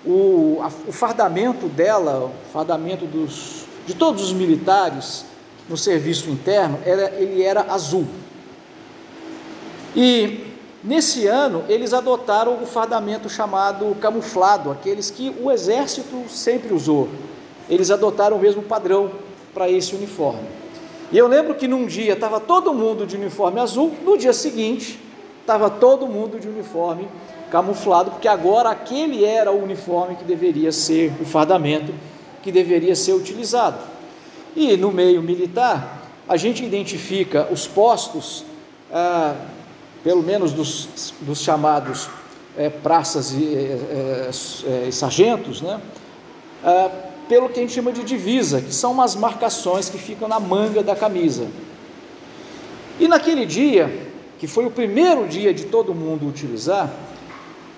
o, 0.05 0.59
a, 0.61 0.67
o 0.87 0.91
fardamento 0.91 1.67
dela, 1.67 2.25
o 2.25 2.51
fardamento 2.51 3.05
dos, 3.05 3.65
de 3.85 3.93
todos 3.93 4.23
os 4.23 4.33
militares 4.33 5.25
no 5.67 5.77
serviço 5.77 6.29
interno, 6.29 6.79
era, 6.85 7.11
ele 7.15 7.43
era 7.43 7.61
azul. 7.71 8.07
E 9.95 10.45
nesse 10.83 11.27
ano 11.27 11.63
eles 11.67 11.93
adotaram 11.93 12.61
o 12.61 12.65
fardamento 12.65 13.29
chamado 13.29 13.95
camuflado, 13.99 14.71
aqueles 14.71 15.09
que 15.09 15.35
o 15.41 15.51
exército 15.51 16.25
sempre 16.29 16.73
usou. 16.73 17.09
Eles 17.69 17.91
adotaram 17.91 18.37
o 18.37 18.39
mesmo 18.39 18.63
padrão 18.63 19.11
para 19.53 19.69
esse 19.69 19.95
uniforme. 19.95 20.47
E 21.11 21.17
eu 21.17 21.27
lembro 21.27 21.55
que 21.55 21.67
num 21.67 21.85
dia 21.85 22.13
estava 22.13 22.39
todo 22.39 22.73
mundo 22.73 23.05
de 23.05 23.15
uniforme 23.15 23.59
azul, 23.59 23.91
no 24.03 24.17
dia 24.17 24.33
seguinte 24.33 24.99
estava 25.41 25.69
todo 25.69 26.05
mundo 26.05 26.39
de 26.39 26.47
uniforme 26.47 27.07
camuflado, 27.49 28.11
porque 28.11 28.27
agora 28.27 28.69
aquele 28.69 29.25
era 29.25 29.51
o 29.51 29.63
uniforme 29.63 30.15
que 30.15 30.23
deveria 30.23 30.71
ser 30.71 31.11
o 31.19 31.25
fardamento 31.25 31.93
que 32.41 32.51
deveria 32.51 32.95
ser 32.95 33.13
utilizado. 33.13 33.77
E 34.55 34.75
no 34.77 34.91
meio 34.91 35.21
militar, 35.21 35.99
a 36.27 36.37
gente 36.37 36.63
identifica 36.63 37.47
os 37.51 37.67
postos, 37.67 38.45
ah, 38.91 39.35
pelo 40.03 40.23
menos 40.23 40.51
dos, 40.51 41.13
dos 41.21 41.41
chamados 41.41 42.09
é, 42.57 42.69
praças 42.69 43.31
e 43.31 43.55
é, 43.55 44.29
é, 44.87 44.91
sargentos, 44.91 45.61
né? 45.61 45.79
Ah, 46.63 46.89
pelo 47.27 47.47
que 47.47 47.59
a 47.59 47.61
gente 47.61 47.73
chama 47.73 47.91
de 47.91 48.03
divisa, 48.03 48.59
que 48.59 48.73
são 48.73 48.91
umas 48.91 49.15
marcações 49.15 49.87
que 49.87 49.99
ficam 49.99 50.27
na 50.27 50.39
manga 50.39 50.81
da 50.81 50.95
camisa. 50.95 51.47
E 52.99 53.07
naquele 53.07 53.45
dia, 53.45 54.09
que 54.39 54.47
foi 54.47 54.65
o 54.65 54.71
primeiro 54.71 55.27
dia 55.27 55.53
de 55.53 55.65
todo 55.65 55.93
mundo 55.93 56.27
utilizar, 56.27 56.91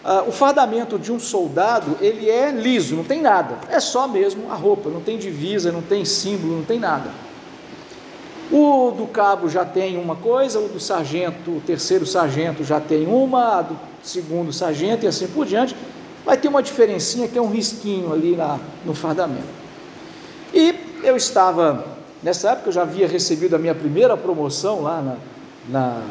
ah, 0.03 0.24
o 0.27 0.31
fardamento 0.31 0.98
de 0.98 1.12
um 1.12 1.20
soldado 1.20 1.98
ele 2.01 2.29
é 2.29 2.50
liso, 2.51 2.96
não 2.96 3.03
tem 3.03 3.22
nada, 3.22 3.58
é 3.70 3.79
só 3.79 4.08
mesmo 4.08 4.51
a 4.51 4.55
roupa, 4.55 4.89
não 4.89 5.01
tem 5.01 5.17
divisa, 5.17 5.72
não 5.72 5.81
tem 5.81 6.03
símbolo, 6.05 6.58
não 6.58 6.63
tem 6.63 6.79
nada. 6.79 7.10
O 8.51 8.91
do 8.91 9.08
cabo 9.08 9.48
já 9.48 9.63
tem 9.63 9.98
uma 9.98 10.15
coisa, 10.15 10.60
o 10.60 10.67
do 10.67 10.79
sargento, 10.79 11.51
o 11.51 11.62
terceiro 11.62 12.05
sargento 12.05 12.63
já 12.63 12.79
tem 12.79 13.08
uma, 13.08 13.60
a 13.60 13.62
do 13.62 13.79
segundo 14.03 14.51
sargento 14.51 15.05
e 15.05 15.08
assim 15.08 15.27
por 15.27 15.46
diante 15.46 15.75
vai 16.25 16.36
ter 16.36 16.48
uma 16.48 16.62
diferencinha 16.62 17.27
que 17.27 17.38
é 17.38 17.41
um 17.41 17.50
risquinho 17.50 18.12
ali 18.12 18.36
na, 18.36 18.60
no 18.86 18.93
fardamento. 18.93 19.62
E 20.53 20.75
eu 21.03 21.15
estava, 21.15 21.86
nessa 22.22 22.51
época 22.51 22.70
eu 22.70 22.74
já 22.74 22.81
havia 22.81 23.08
recebido 23.08 23.55
a 23.55 23.60
minha 23.60 23.75
primeira 23.75 24.17
promoção 24.17 24.81
lá 24.81 25.01
na, 25.01 25.15
na, 25.70 26.03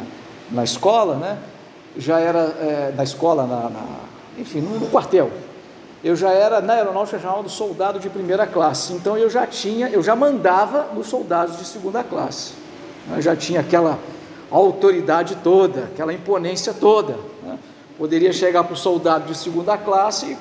na 0.50 0.64
escola, 0.64 1.16
né? 1.16 1.38
Já 1.96 2.18
era 2.20 2.38
é, 2.38 2.92
na 2.96 3.02
escola, 3.02 3.46
na, 3.46 3.68
na 3.68 4.00
enfim, 4.38 4.60
no, 4.60 4.78
no, 4.78 4.86
quartel. 4.86 5.30
Eu 6.02 6.16
já 6.16 6.30
era 6.30 6.60
na 6.60 6.74
aeronáutica 6.74 7.18
chamado 7.18 7.48
soldado 7.48 7.98
de 7.98 8.08
primeira 8.08 8.46
classe. 8.46 8.92
Então 8.92 9.18
eu 9.18 9.28
já 9.28 9.46
tinha, 9.46 9.88
eu 9.88 10.02
já 10.02 10.16
mandava 10.16 10.88
nos 10.94 11.08
soldados 11.08 11.58
de 11.58 11.64
segunda 11.64 12.02
classe. 12.02 12.54
Eu 13.14 13.20
já 13.20 13.36
tinha 13.36 13.60
aquela 13.60 13.98
autoridade 14.50 15.36
toda, 15.42 15.84
aquela 15.84 16.12
imponência 16.12 16.72
toda. 16.72 17.16
Né? 17.42 17.58
Poderia 17.98 18.32
chegar 18.32 18.64
para 18.64 18.74
o 18.74 18.76
soldado 18.76 19.26
de 19.26 19.36
segunda 19.36 19.76
classe 19.76 20.32
e 20.32 20.36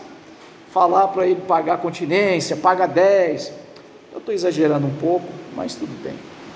falar 0.72 1.10
para 1.10 1.28
ele 1.28 1.42
pagar 1.42 1.78
continência, 1.80 2.56
paga 2.56 2.88
10. 2.88 3.52
Eu 4.14 4.20
estou 4.20 4.34
exagerando 4.34 4.88
um 4.88 4.96
pouco, 4.96 5.28
mas 5.56 5.76
tudo 5.76 5.92
bem. 6.04 6.16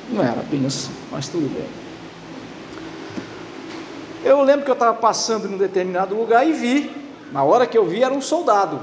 Não 0.09 0.23
era 0.23 0.41
bem 0.43 0.65
assim, 0.65 0.91
mas 1.11 1.27
tudo 1.27 1.47
bem. 1.53 1.82
Eu 4.23 4.41
lembro 4.41 4.63
que 4.63 4.71
eu 4.71 4.75
estava 4.75 4.93
passando 4.93 5.47
em 5.47 5.55
um 5.55 5.57
determinado 5.57 6.15
lugar 6.15 6.47
e 6.47 6.53
vi, 6.53 6.91
na 7.31 7.43
hora 7.43 7.67
que 7.67 7.77
eu 7.77 7.85
vi, 7.85 8.03
era 8.03 8.13
um 8.13 8.21
soldado. 8.21 8.79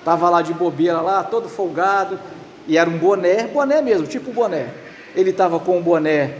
Estava 0.00 0.26
né? 0.26 0.32
lá 0.32 0.42
de 0.42 0.52
bobeira, 0.52 1.00
lá, 1.00 1.22
todo 1.22 1.48
folgado, 1.48 2.18
e 2.66 2.76
era 2.76 2.90
um 2.90 2.98
boné, 2.98 3.46
boné 3.46 3.80
mesmo, 3.80 4.06
tipo 4.06 4.32
boné. 4.32 4.70
Ele 5.14 5.30
estava 5.30 5.60
com 5.60 5.78
um 5.78 5.82
boné 5.82 6.38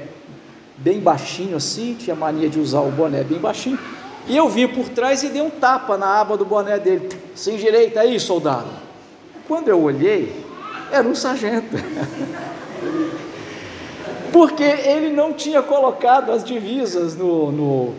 bem 0.77 0.99
baixinho 0.99 1.57
assim, 1.57 1.95
tinha 1.95 2.17
mania 2.17 2.49
de 2.49 2.59
usar 2.59 2.81
o 2.81 2.91
boné 2.91 3.23
bem 3.23 3.39
baixinho, 3.39 3.79
e 4.27 4.37
eu 4.37 4.49
vi 4.49 4.67
por 4.67 4.89
trás 4.89 5.23
e 5.23 5.29
dei 5.29 5.43
um 5.43 5.51
tapa 5.51 5.97
na 5.97 6.21
aba 6.21 6.37
do 6.37 6.45
boné 6.45 6.79
dele. 6.79 7.09
Sem 7.37 7.57
direita 7.57 8.01
aí, 8.01 8.19
soldado. 8.19 8.71
Quando 9.47 9.69
eu 9.69 9.81
olhei, 9.81 10.45
era 10.91 11.07
um 11.07 11.15
sargento. 11.15 11.77
Porque 14.35 14.65
ele 14.65 15.11
não 15.11 15.33
tinha 15.33 15.63
colocado 15.63 16.33
as 16.33 16.43
divisas 16.43 17.17
no, 17.17 17.53
no, 17.53 17.95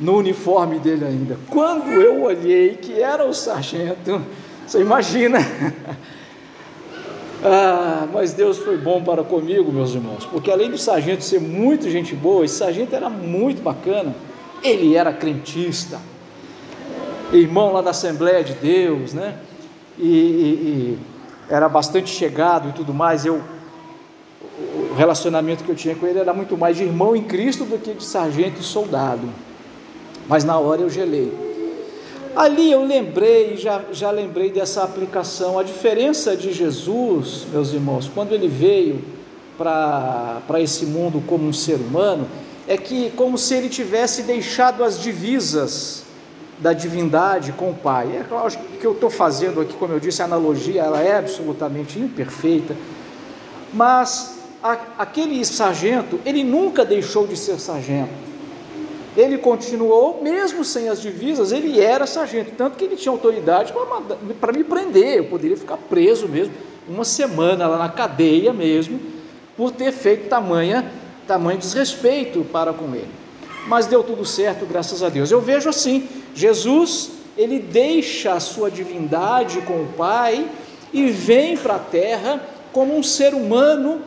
no 0.00 0.16
uniforme 0.16 0.80
dele 0.80 1.04
ainda. 1.04 1.38
Quando 1.48 1.92
eu 1.92 2.24
olhei 2.24 2.74
que 2.74 3.00
era 3.00 3.24
o 3.24 3.32
sargento, 3.32 4.20
você 4.66 4.80
imagina. 4.80 5.38
Ah, 7.42 8.06
mas 8.12 8.34
Deus 8.34 8.58
foi 8.58 8.76
bom 8.76 9.02
para 9.02 9.24
comigo, 9.24 9.72
meus 9.72 9.94
irmãos, 9.94 10.26
porque 10.26 10.50
além 10.50 10.70
do 10.70 10.76
sargento 10.76 11.24
ser 11.24 11.40
muito 11.40 11.88
gente 11.88 12.14
boa, 12.14 12.44
esse 12.44 12.56
sargento 12.56 12.94
era 12.94 13.08
muito 13.08 13.62
bacana. 13.62 14.14
Ele 14.62 14.94
era 14.94 15.10
crentista, 15.10 15.98
irmão 17.32 17.72
lá 17.72 17.80
da 17.80 17.92
Assembleia 17.92 18.44
de 18.44 18.52
Deus, 18.52 19.14
né? 19.14 19.38
E, 19.98 20.06
e, 20.06 20.08
e 20.10 20.98
era 21.48 21.66
bastante 21.66 22.10
chegado 22.10 22.68
e 22.68 22.72
tudo 22.72 22.92
mais. 22.92 23.24
Eu, 23.24 23.40
relacionamento 25.00 25.64
que 25.64 25.70
eu 25.70 25.74
tinha 25.74 25.94
com 25.94 26.06
ele 26.06 26.18
era 26.18 26.34
muito 26.34 26.58
mais 26.58 26.76
de 26.76 26.84
irmão 26.84 27.16
em 27.16 27.22
Cristo 27.22 27.64
do 27.64 27.78
que 27.78 27.94
de 27.94 28.04
sargento 28.04 28.60
e 28.60 28.62
soldado. 28.62 29.26
Mas 30.28 30.44
na 30.44 30.58
hora 30.58 30.82
eu 30.82 30.90
gelei. 30.90 31.32
Ali 32.36 32.70
eu 32.70 32.84
lembrei, 32.84 33.56
já, 33.56 33.82
já 33.92 34.10
lembrei 34.10 34.50
dessa 34.50 34.82
aplicação. 34.82 35.58
A 35.58 35.62
diferença 35.62 36.36
de 36.36 36.52
Jesus, 36.52 37.46
meus 37.50 37.72
irmãos, 37.72 38.10
quando 38.14 38.32
ele 38.32 38.46
veio 38.46 39.02
para 39.56 40.60
esse 40.60 40.84
mundo 40.84 41.22
como 41.26 41.48
um 41.48 41.52
ser 41.52 41.76
humano, 41.76 42.28
é 42.68 42.76
que 42.76 43.10
como 43.16 43.38
se 43.38 43.54
ele 43.54 43.70
tivesse 43.70 44.22
deixado 44.24 44.84
as 44.84 45.00
divisas 45.00 46.04
da 46.58 46.74
divindade 46.74 47.52
com 47.52 47.70
o 47.70 47.74
Pai. 47.74 48.18
É 48.18 48.22
claro 48.22 48.52
que 48.78 48.86
eu 48.86 48.92
estou 48.92 49.08
fazendo 49.08 49.62
aqui, 49.62 49.72
como 49.72 49.94
eu 49.94 49.98
disse, 49.98 50.20
a 50.20 50.26
analogia 50.26 50.82
ela 50.82 51.00
é 51.00 51.16
absolutamente 51.16 51.98
imperfeita, 51.98 52.76
mas 53.72 54.39
aquele 54.62 55.44
sargento, 55.44 56.20
ele 56.24 56.44
nunca 56.44 56.84
deixou 56.84 57.26
de 57.26 57.36
ser 57.36 57.58
sargento. 57.58 58.30
Ele 59.16 59.38
continuou, 59.38 60.22
mesmo 60.22 60.64
sem 60.64 60.88
as 60.88 61.00
divisas, 61.00 61.50
ele 61.50 61.80
era 61.80 62.06
sargento, 62.06 62.52
tanto 62.56 62.76
que 62.76 62.84
ele 62.84 62.96
tinha 62.96 63.10
autoridade 63.10 63.72
para 64.40 64.52
me 64.52 64.62
prender, 64.62 65.18
eu 65.18 65.24
poderia 65.24 65.56
ficar 65.56 65.76
preso 65.76 66.28
mesmo, 66.28 66.54
uma 66.88 67.04
semana 67.04 67.66
lá 67.66 67.78
na 67.78 67.88
cadeia 67.88 68.52
mesmo, 68.52 69.00
por 69.56 69.72
ter 69.72 69.92
feito 69.92 70.28
tamanha, 70.28 70.90
tamanho 71.26 71.58
desrespeito 71.58 72.44
para 72.52 72.72
com 72.72 72.94
ele. 72.94 73.10
Mas 73.66 73.86
deu 73.86 74.02
tudo 74.02 74.24
certo, 74.24 74.64
graças 74.64 75.02
a 75.02 75.08
Deus. 75.08 75.30
Eu 75.30 75.40
vejo 75.40 75.68
assim, 75.68 76.08
Jesus, 76.34 77.10
ele 77.36 77.58
deixa 77.58 78.32
a 78.32 78.40
sua 78.40 78.70
divindade 78.70 79.60
com 79.62 79.82
o 79.82 79.88
Pai 79.96 80.48
e 80.92 81.08
vem 81.10 81.56
para 81.56 81.76
a 81.76 81.78
terra 81.78 82.42
como 82.72 82.96
um 82.96 83.02
ser 83.02 83.34
humano 83.34 84.02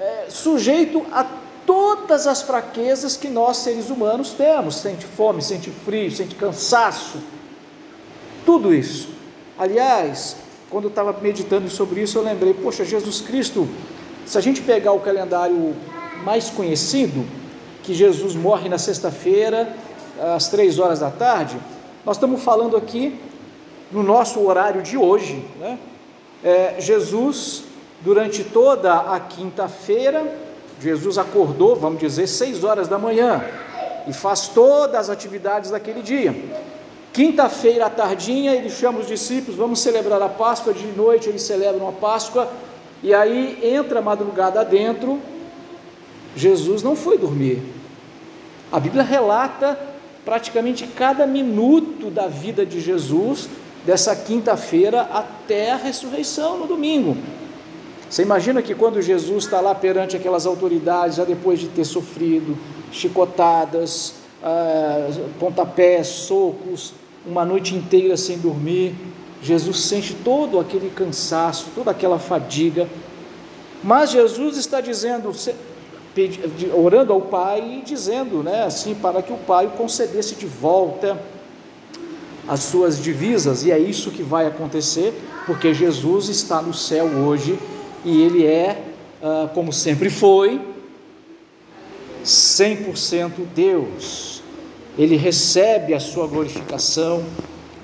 é, 0.00 0.30
sujeito 0.30 1.04
a 1.12 1.26
todas 1.66 2.26
as 2.26 2.40
fraquezas 2.40 3.18
que 3.18 3.28
nós 3.28 3.58
seres 3.58 3.90
humanos 3.90 4.30
temos: 4.30 4.76
sente 4.76 5.04
fome, 5.04 5.42
sente 5.42 5.70
frio, 5.70 6.10
sente 6.10 6.34
cansaço, 6.34 7.18
tudo 8.46 8.74
isso. 8.74 9.10
Aliás, 9.58 10.36
quando 10.70 10.84
eu 10.84 10.88
estava 10.88 11.12
meditando 11.20 11.68
sobre 11.68 12.00
isso, 12.00 12.16
eu 12.16 12.22
lembrei: 12.22 12.54
poxa, 12.54 12.82
Jesus 12.82 13.20
Cristo, 13.20 13.68
se 14.24 14.38
a 14.38 14.40
gente 14.40 14.62
pegar 14.62 14.92
o 14.92 15.00
calendário 15.00 15.76
mais 16.24 16.48
conhecido, 16.48 17.26
que 17.82 17.92
Jesus 17.92 18.34
morre 18.34 18.70
na 18.70 18.78
sexta-feira, 18.78 19.76
às 20.34 20.48
três 20.48 20.78
horas 20.78 21.00
da 21.00 21.10
tarde, 21.10 21.58
nós 22.06 22.16
estamos 22.16 22.42
falando 22.42 22.74
aqui 22.74 23.20
no 23.92 24.02
nosso 24.02 24.40
horário 24.40 24.82
de 24.82 24.96
hoje, 24.96 25.44
né? 25.58 25.78
É, 26.42 26.76
Jesus, 26.78 27.64
durante 28.00 28.44
toda 28.44 28.94
a 29.14 29.20
quinta-feira, 29.20 30.24
Jesus 30.80 31.18
acordou, 31.18 31.76
vamos 31.76 32.00
dizer, 32.00 32.26
seis 32.26 32.64
horas 32.64 32.88
da 32.88 32.98
manhã 32.98 33.44
e 34.08 34.12
faz 34.12 34.48
todas 34.48 35.00
as 35.00 35.10
atividades 35.10 35.70
daquele 35.70 36.02
dia. 36.02 36.34
Quinta-feira 37.12 37.86
à 37.86 37.90
tardinha, 37.90 38.54
ele 38.54 38.70
chama 38.70 39.00
os 39.00 39.06
discípulos, 39.06 39.56
vamos 39.56 39.80
celebrar 39.80 40.22
a 40.22 40.28
Páscoa, 40.28 40.72
de 40.72 40.86
noite 40.86 41.28
eles 41.28 41.42
celebram 41.42 41.88
a 41.88 41.92
Páscoa, 41.92 42.48
e 43.02 43.12
aí 43.12 43.58
entra 43.62 43.98
a 43.98 44.02
madrugada 44.02 44.64
dentro, 44.64 45.20
Jesus 46.36 46.82
não 46.82 46.94
foi 46.94 47.18
dormir. 47.18 47.62
A 48.70 48.78
Bíblia 48.78 49.02
relata 49.02 49.78
praticamente 50.24 50.86
cada 50.86 51.26
minuto 51.26 52.10
da 52.10 52.28
vida 52.28 52.64
de 52.64 52.80
Jesus, 52.80 53.48
dessa 53.84 54.14
quinta-feira 54.14 55.02
até 55.12 55.72
a 55.72 55.76
ressurreição 55.76 56.58
no 56.58 56.66
domingo. 56.66 57.16
Você 58.10 58.22
imagina 58.22 58.60
que 58.60 58.74
quando 58.74 59.00
Jesus 59.00 59.44
está 59.44 59.60
lá 59.60 59.72
perante 59.72 60.16
aquelas 60.16 60.44
autoridades, 60.44 61.16
já 61.16 61.24
depois 61.24 61.60
de 61.60 61.68
ter 61.68 61.84
sofrido 61.84 62.58
chicotadas, 62.90 64.14
ah, 64.42 65.08
pontapés, 65.38 66.08
socos, 66.08 66.92
uma 67.24 67.44
noite 67.44 67.76
inteira 67.76 68.16
sem 68.16 68.36
dormir, 68.36 68.96
Jesus 69.40 69.78
sente 69.78 70.12
todo 70.12 70.58
aquele 70.58 70.90
cansaço, 70.90 71.68
toda 71.72 71.92
aquela 71.92 72.18
fadiga, 72.18 72.88
mas 73.80 74.10
Jesus 74.10 74.56
está 74.56 74.80
dizendo, 74.80 75.30
orando 76.74 77.12
ao 77.12 77.20
Pai 77.20 77.78
e 77.78 77.82
dizendo, 77.82 78.42
né, 78.42 78.64
assim, 78.64 78.92
para 78.92 79.22
que 79.22 79.32
o 79.32 79.36
Pai 79.36 79.66
o 79.66 79.70
concedesse 79.70 80.34
de 80.34 80.46
volta 80.46 81.16
as 82.48 82.60
suas 82.64 83.00
divisas, 83.00 83.64
e 83.64 83.70
é 83.70 83.78
isso 83.78 84.10
que 84.10 84.24
vai 84.24 84.48
acontecer, 84.48 85.14
porque 85.46 85.72
Jesus 85.72 86.28
está 86.28 86.60
no 86.60 86.74
céu 86.74 87.06
hoje 87.06 87.56
e 88.04 88.22
ele 88.22 88.46
é, 88.46 88.82
ah, 89.22 89.48
como 89.54 89.72
sempre 89.72 90.10
foi, 90.10 90.60
100% 92.24 93.32
Deus. 93.54 94.42
Ele 94.98 95.16
recebe 95.16 95.94
a 95.94 96.00
sua 96.00 96.26
glorificação 96.26 97.24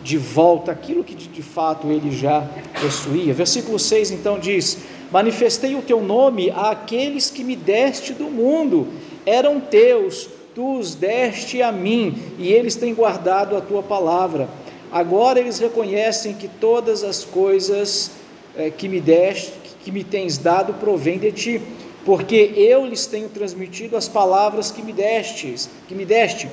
de 0.03 0.19
volta, 0.19 0.71
aquilo 0.71 1.03
que 1.03 1.15
de, 1.15 1.43
fato 1.43 1.89
ele 1.89 2.11
já 2.11 2.49
possuía. 2.81 3.35
Versículo 3.35 3.79
6 3.79 4.13
então 4.13 4.39
diz: 4.39 4.79
Manifestei 5.11 5.75
o 5.75 5.83
teu 5.83 6.01
nome 6.01 6.51
àqueles 6.51 7.31
que 7.31 7.43
me 7.43 7.57
deste 7.57 8.13
do 8.13 8.25
mundo, 8.25 8.89
eram 9.25 9.61
teus, 9.61 10.29
tu 10.55 10.79
os 10.79 10.95
deste 10.95 11.63
a 11.63 11.73
mim, 11.73 12.17
e 12.39 12.53
eles 12.53 12.77
têm 12.77 12.95
guardado 12.95 13.57
a 13.57 13.61
tua 13.61 13.83
palavra. 13.83 14.49
Agora 14.93 15.41
eles 15.41 15.59
reconhecem 15.59 16.35
que 16.35 16.49
todas 16.49 17.03
as 17.03 17.25
coisas 17.25 18.13
eh, 18.57 18.71
que 18.71 18.89
me 18.89 19.01
deste, 19.01 19.66
que 19.87 19.93
me 19.93 20.03
tens 20.03 20.37
dado, 20.37 20.75
provém 20.75 21.17
de 21.17 21.31
ti, 21.31 21.61
porque 22.05 22.53
eu 22.57 22.85
lhes 22.85 23.07
tenho 23.07 23.29
transmitido 23.29 23.97
as 23.97 24.09
palavras 24.09 24.73
que 24.73 24.83
me 24.83 24.93
destes, 24.93 25.71
que 25.87 25.95
me 25.95 26.05
deste, 26.05 26.49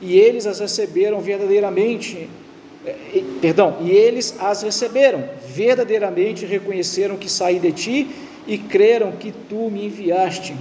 e 0.00 0.18
eles 0.18 0.46
as 0.46 0.60
receberam 0.60 1.20
verdadeiramente 1.20 2.26
é, 2.86 2.94
perdão, 3.42 3.76
e 3.82 3.90
eles 3.90 4.34
as 4.40 4.62
receberam, 4.62 5.28
verdadeiramente 5.46 6.46
reconheceram 6.46 7.18
que 7.18 7.28
saí 7.28 7.58
de 7.58 7.70
ti 7.70 8.08
e 8.46 8.56
creram 8.56 9.12
que 9.12 9.30
tu 9.30 9.68
me 9.70 9.84
enviaste. 9.84 10.56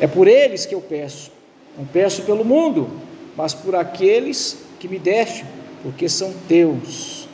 É 0.00 0.06
por 0.06 0.26
eles 0.26 0.64
que 0.64 0.74
eu 0.74 0.80
peço, 0.80 1.30
não 1.76 1.84
peço 1.84 2.22
pelo 2.22 2.46
mundo, 2.46 2.88
mas 3.36 3.52
por 3.52 3.76
aqueles 3.76 4.56
que 4.80 4.88
me 4.88 4.98
deste, 4.98 5.44
porque 5.82 6.08
são 6.08 6.32
teus. 6.48 7.28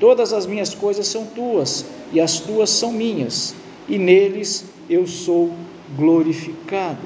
Todas 0.00 0.32
as 0.32 0.46
minhas 0.46 0.72
coisas 0.72 1.06
são 1.06 1.26
tuas, 1.26 1.84
e 2.14 2.20
as 2.20 2.38
tuas 2.38 2.70
são 2.70 2.92
minhas, 2.92 3.56
e 3.88 3.98
neles 3.98 4.66
eu 4.88 5.04
sou 5.04 5.52
glorificado. 5.96 7.02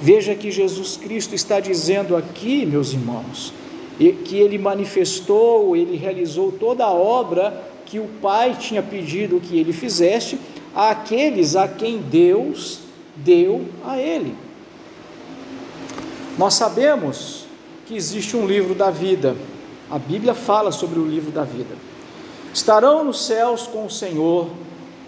Veja 0.00 0.34
que 0.34 0.50
Jesus 0.50 0.96
Cristo 0.96 1.34
está 1.34 1.60
dizendo 1.60 2.16
aqui, 2.16 2.64
meus 2.64 2.94
irmãos, 2.94 3.52
que 4.24 4.36
ele 4.36 4.56
manifestou, 4.56 5.76
ele 5.76 5.98
realizou 5.98 6.50
toda 6.50 6.86
a 6.86 6.90
obra 6.90 7.62
que 7.84 7.98
o 7.98 8.08
Pai 8.22 8.56
tinha 8.58 8.82
pedido 8.82 9.38
que 9.38 9.58
ele 9.58 9.74
fizesse 9.74 10.38
àqueles 10.74 11.54
a 11.54 11.68
quem 11.68 11.98
Deus 11.98 12.80
deu 13.14 13.66
a 13.84 13.98
ele. 13.98 14.34
Nós 16.38 16.54
sabemos 16.54 17.44
que 17.84 17.94
existe 17.94 18.34
um 18.34 18.46
livro 18.46 18.74
da 18.74 18.90
vida. 18.90 19.36
A 19.90 19.98
Bíblia 19.98 20.32
fala 20.32 20.72
sobre 20.72 20.98
o 20.98 21.04
livro 21.04 21.30
da 21.30 21.44
vida. 21.44 21.89
Estarão 22.52 23.04
nos 23.04 23.24
céus 23.24 23.66
com 23.66 23.86
o 23.86 23.90
Senhor, 23.90 24.48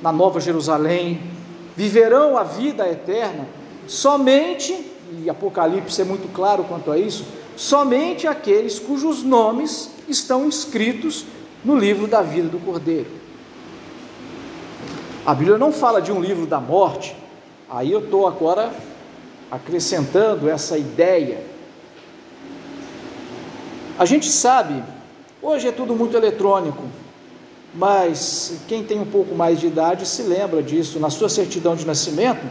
na 0.00 0.12
Nova 0.12 0.40
Jerusalém, 0.40 1.20
viverão 1.76 2.36
a 2.36 2.44
vida 2.44 2.88
eterna 2.88 3.46
somente, 3.86 4.90
e 5.20 5.28
Apocalipse 5.28 6.00
é 6.00 6.04
muito 6.04 6.32
claro 6.32 6.64
quanto 6.64 6.90
a 6.90 6.98
isso, 6.98 7.24
somente 7.56 8.26
aqueles 8.26 8.78
cujos 8.78 9.22
nomes 9.22 9.90
estão 10.08 10.46
inscritos 10.46 11.24
no 11.64 11.76
livro 11.76 12.06
da 12.06 12.22
vida 12.22 12.48
do 12.48 12.58
Cordeiro. 12.58 13.10
A 15.24 15.34
Bíblia 15.34 15.58
não 15.58 15.72
fala 15.72 16.00
de 16.00 16.10
um 16.10 16.20
livro 16.20 16.46
da 16.46 16.60
morte, 16.60 17.16
aí 17.68 17.92
eu 17.92 18.00
estou 18.00 18.26
agora 18.26 18.72
acrescentando 19.50 20.48
essa 20.48 20.78
ideia. 20.78 21.44
A 23.98 24.04
gente 24.04 24.30
sabe, 24.30 24.82
hoje 25.40 25.68
é 25.68 25.72
tudo 25.72 25.94
muito 25.94 26.16
eletrônico, 26.16 26.82
mas 27.74 28.58
quem 28.68 28.84
tem 28.84 29.00
um 29.00 29.06
pouco 29.06 29.34
mais 29.34 29.58
de 29.58 29.66
idade 29.66 30.06
se 30.06 30.22
lembra 30.22 30.62
disso, 30.62 30.98
na 30.98 31.10
sua 31.10 31.28
certidão 31.28 31.74
de 31.74 31.86
nascimento, 31.86 32.44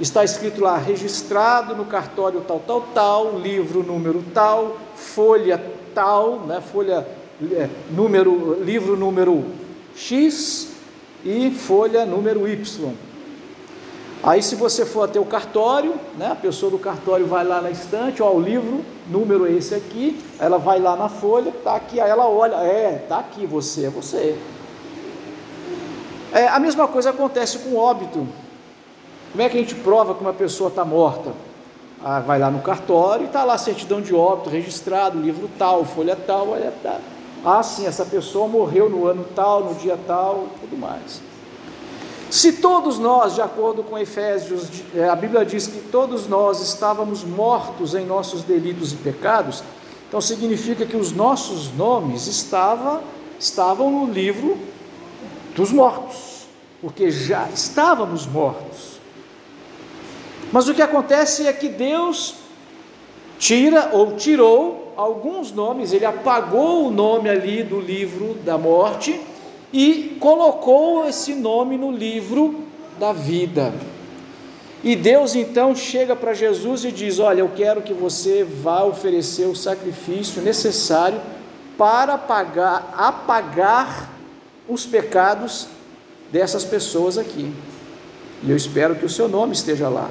está 0.00 0.22
escrito 0.22 0.60
lá, 0.60 0.76
registrado 0.76 1.74
no 1.74 1.84
cartório 1.84 2.40
tal, 2.46 2.60
tal, 2.60 2.80
tal, 2.94 3.38
livro 3.38 3.82
número 3.82 4.22
tal, 4.32 4.76
folha 4.94 5.62
tal, 5.94 6.40
né, 6.40 6.60
folha, 6.60 7.06
é, 7.52 7.68
número, 7.90 8.62
livro 8.62 8.96
número 8.96 9.44
X 9.96 10.68
e 11.24 11.50
folha 11.50 12.04
número 12.04 12.46
Y. 12.46 12.92
Aí 14.22 14.42
se 14.42 14.56
você 14.56 14.84
for 14.84 15.04
até 15.04 15.18
o 15.18 15.24
cartório, 15.24 15.94
né, 16.16 16.32
a 16.32 16.36
pessoa 16.36 16.70
do 16.70 16.78
cartório 16.78 17.26
vai 17.26 17.44
lá 17.44 17.60
na 17.62 17.70
estante, 17.70 18.22
ó, 18.22 18.32
o 18.32 18.40
livro, 18.40 18.84
número 19.08 19.46
é 19.46 19.52
esse 19.52 19.74
aqui, 19.74 20.20
ela 20.38 20.58
vai 20.58 20.80
lá 20.80 20.96
na 20.96 21.08
folha, 21.08 21.52
tá 21.64 21.74
aqui, 21.74 22.00
aí 22.00 22.10
ela 22.10 22.28
olha, 22.28 22.56
é, 22.56 23.04
tá 23.08 23.18
aqui 23.18 23.46
você, 23.46 23.86
é 23.86 23.90
você. 23.90 24.36
É, 26.38 26.46
a 26.46 26.60
mesma 26.60 26.86
coisa 26.86 27.10
acontece 27.10 27.58
com 27.58 27.70
o 27.70 27.76
óbito. 27.76 28.24
Como 29.32 29.42
é 29.42 29.48
que 29.48 29.56
a 29.56 29.60
gente 29.60 29.74
prova 29.74 30.14
que 30.14 30.20
uma 30.20 30.32
pessoa 30.32 30.68
está 30.68 30.84
morta? 30.84 31.32
Ah, 32.00 32.20
vai 32.20 32.38
lá 32.38 32.48
no 32.48 32.60
cartório 32.60 33.24
e 33.24 33.26
está 33.26 33.42
lá 33.42 33.54
a 33.54 33.58
certidão 33.58 34.00
de 34.00 34.14
óbito, 34.14 34.48
registrado, 34.48 35.18
livro 35.18 35.50
tal, 35.58 35.84
folha 35.84 36.14
tal, 36.14 36.50
olha, 36.50 36.72
tá. 36.80 37.00
Ah, 37.44 37.60
sim, 37.64 37.86
essa 37.86 38.04
pessoa 38.04 38.46
morreu 38.46 38.88
no 38.88 39.08
ano 39.08 39.26
tal, 39.34 39.64
no 39.64 39.74
dia 39.74 39.98
tal, 40.06 40.46
tudo 40.60 40.78
mais. 40.78 41.20
Se 42.30 42.52
todos 42.52 43.00
nós, 43.00 43.34
de 43.34 43.42
acordo 43.42 43.82
com 43.82 43.98
Efésios, 43.98 44.68
é, 44.94 45.08
a 45.08 45.16
Bíblia 45.16 45.44
diz 45.44 45.66
que 45.66 45.80
todos 45.90 46.28
nós 46.28 46.60
estávamos 46.60 47.24
mortos 47.24 47.96
em 47.96 48.06
nossos 48.06 48.44
delitos 48.44 48.92
e 48.92 48.96
pecados, 48.96 49.64
Então 50.06 50.20
significa 50.20 50.86
que 50.86 50.96
os 50.96 51.12
nossos 51.12 51.72
nomes 51.76 52.28
estava, 52.28 53.02
estavam 53.40 53.90
no 53.90 54.12
livro 54.12 54.56
dos 55.58 55.72
mortos, 55.72 56.27
porque 56.80 57.10
já 57.10 57.48
estávamos 57.52 58.26
mortos. 58.26 58.98
Mas 60.52 60.68
o 60.68 60.74
que 60.74 60.82
acontece 60.82 61.46
é 61.46 61.52
que 61.52 61.68
Deus 61.68 62.36
tira 63.38 63.90
ou 63.92 64.16
tirou 64.16 64.92
alguns 64.96 65.52
nomes, 65.52 65.92
ele 65.92 66.04
apagou 66.04 66.86
o 66.86 66.90
nome 66.90 67.28
ali 67.28 67.62
do 67.62 67.80
livro 67.80 68.34
da 68.44 68.58
morte 68.58 69.20
e 69.72 70.16
colocou 70.18 71.06
esse 71.06 71.34
nome 71.34 71.76
no 71.76 71.92
livro 71.92 72.64
da 72.98 73.12
vida. 73.12 73.72
E 74.82 74.96
Deus 74.96 75.34
então 75.34 75.74
chega 75.74 76.14
para 76.16 76.32
Jesus 76.32 76.84
e 76.84 76.92
diz: 76.92 77.18
Olha, 77.18 77.40
eu 77.40 77.50
quero 77.54 77.82
que 77.82 77.92
você 77.92 78.44
vá 78.44 78.84
oferecer 78.84 79.46
o 79.46 79.54
sacrifício 79.54 80.40
necessário 80.40 81.20
para 81.76 82.16
pagar, 82.16 82.92
apagar 82.96 84.10
os 84.68 84.86
pecados 84.86 85.68
dessas 86.32 86.64
pessoas 86.64 87.18
aqui. 87.18 87.52
E 88.42 88.50
eu 88.50 88.56
espero 88.56 88.94
que 88.94 89.04
o 89.04 89.08
seu 89.08 89.28
nome 89.28 89.52
esteja 89.52 89.88
lá. 89.88 90.10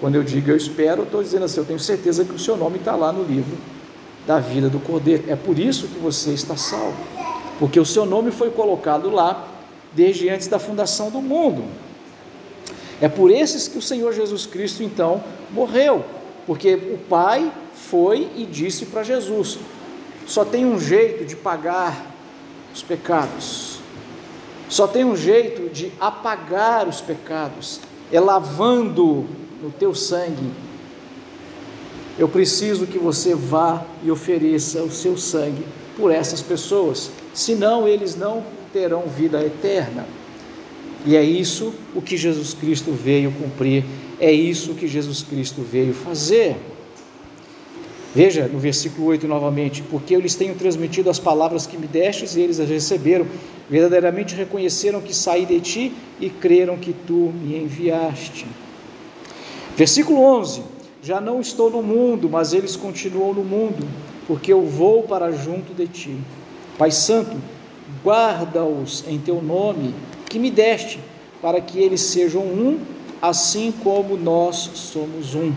Quando 0.00 0.14
eu 0.14 0.22
digo 0.22 0.50
eu 0.50 0.56
espero, 0.56 1.02
estou 1.02 1.22
dizendo 1.22 1.44
assim: 1.44 1.60
eu 1.60 1.64
tenho 1.64 1.80
certeza 1.80 2.24
que 2.24 2.34
o 2.34 2.38
seu 2.38 2.56
nome 2.56 2.78
está 2.78 2.94
lá 2.94 3.12
no 3.12 3.24
livro 3.24 3.56
da 4.26 4.38
vida 4.38 4.68
do 4.68 4.78
Cordeiro. 4.78 5.24
É 5.28 5.36
por 5.36 5.58
isso 5.58 5.88
que 5.88 5.98
você 5.98 6.32
está 6.32 6.56
salvo, 6.56 6.96
porque 7.58 7.80
o 7.80 7.84
seu 7.84 8.04
nome 8.04 8.30
foi 8.30 8.50
colocado 8.50 9.10
lá 9.10 9.48
desde 9.92 10.28
antes 10.28 10.48
da 10.48 10.58
fundação 10.58 11.10
do 11.10 11.20
mundo. 11.22 11.64
É 13.00 13.08
por 13.08 13.30
esses 13.30 13.68
que 13.68 13.78
o 13.78 13.82
Senhor 13.82 14.12
Jesus 14.12 14.46
Cristo 14.46 14.82
então 14.82 15.22
morreu, 15.50 16.04
porque 16.46 16.74
o 16.74 16.98
Pai 17.08 17.50
foi 17.74 18.28
e 18.36 18.44
disse 18.44 18.86
para 18.86 19.02
Jesus: 19.02 19.58
só 20.26 20.44
tem 20.44 20.66
um 20.66 20.78
jeito 20.78 21.24
de 21.24 21.36
pagar 21.36 22.14
os 22.74 22.82
pecados, 22.82 23.75
só 24.68 24.86
tem 24.86 25.04
um 25.04 25.16
jeito 25.16 25.72
de 25.72 25.92
apagar 26.00 26.88
os 26.88 27.00
pecados, 27.00 27.80
é 28.12 28.18
lavando 28.18 29.26
no 29.62 29.70
teu 29.70 29.94
sangue. 29.94 30.50
Eu 32.18 32.28
preciso 32.28 32.86
que 32.86 32.98
você 32.98 33.34
vá 33.34 33.84
e 34.02 34.10
ofereça 34.10 34.82
o 34.82 34.90
seu 34.90 35.16
sangue 35.16 35.64
por 35.96 36.10
essas 36.10 36.40
pessoas, 36.40 37.10
senão 37.32 37.86
eles 37.86 38.16
não 38.16 38.42
terão 38.72 39.02
vida 39.02 39.44
eterna. 39.44 40.06
E 41.04 41.14
é 41.14 41.22
isso 41.22 41.72
o 41.94 42.02
que 42.02 42.16
Jesus 42.16 42.52
Cristo 42.52 42.90
veio 42.92 43.30
cumprir, 43.32 43.84
é 44.18 44.32
isso 44.32 44.74
que 44.74 44.88
Jesus 44.88 45.22
Cristo 45.22 45.62
veio 45.62 45.94
fazer. 45.94 46.56
Veja 48.16 48.48
no 48.48 48.58
versículo 48.58 49.08
8 49.08 49.28
novamente: 49.28 49.82
Porque 49.82 50.16
eu 50.16 50.20
lhes 50.20 50.34
tenho 50.34 50.54
transmitido 50.54 51.10
as 51.10 51.18
palavras 51.18 51.66
que 51.66 51.76
me 51.76 51.86
destes 51.86 52.34
e 52.34 52.40
eles 52.40 52.58
as 52.58 52.66
receberam, 52.66 53.26
verdadeiramente 53.68 54.34
reconheceram 54.34 55.02
que 55.02 55.14
saí 55.14 55.44
de 55.44 55.60
ti 55.60 55.92
e 56.18 56.30
creram 56.30 56.78
que 56.78 56.94
tu 56.94 57.30
me 57.42 57.58
enviaste. 57.58 58.46
Versículo 59.76 60.18
11: 60.18 60.62
Já 61.02 61.20
não 61.20 61.42
estou 61.42 61.70
no 61.70 61.82
mundo, 61.82 62.26
mas 62.26 62.54
eles 62.54 62.74
continuam 62.74 63.34
no 63.34 63.44
mundo, 63.44 63.86
porque 64.26 64.50
eu 64.50 64.62
vou 64.62 65.02
para 65.02 65.30
junto 65.30 65.74
de 65.74 65.86
ti. 65.86 66.16
Pai 66.78 66.90
Santo, 66.90 67.36
guarda-os 68.02 69.04
em 69.06 69.18
teu 69.18 69.42
nome 69.42 69.94
que 70.30 70.38
me 70.38 70.50
deste, 70.50 70.98
para 71.42 71.60
que 71.60 71.78
eles 71.80 72.00
sejam 72.00 72.40
um, 72.40 72.78
assim 73.20 73.74
como 73.84 74.16
nós 74.16 74.70
somos 74.72 75.34
um. 75.34 75.52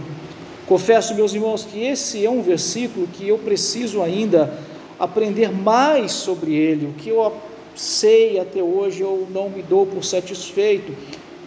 Confesso, 0.69 1.15
meus 1.15 1.34
irmãos, 1.34 1.63
que 1.65 1.84
esse 1.84 2.23
é 2.23 2.29
um 2.29 2.43
versículo 2.43 3.08
que 3.08 3.27
eu 3.27 3.39
preciso 3.39 4.03
ainda 4.03 4.53
aprender 4.99 5.51
mais 5.51 6.12
sobre 6.12 6.53
ele. 6.53 6.86
O 6.86 6.93
que 6.93 7.10
eu 7.10 7.34
sei 7.75 8.39
até 8.39 8.62
hoje 8.62 9.01
eu 9.01 9.27
não 9.34 9.49
me 9.49 9.63
dou 9.63 9.88
por 9.88 10.03
satisfeito, 10.03 10.93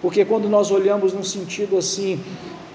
porque 0.01 0.25
quando 0.25 0.49
nós 0.49 0.73
olhamos 0.73 1.13
num 1.13 1.23
sentido 1.23 1.79
assim, 1.79 2.19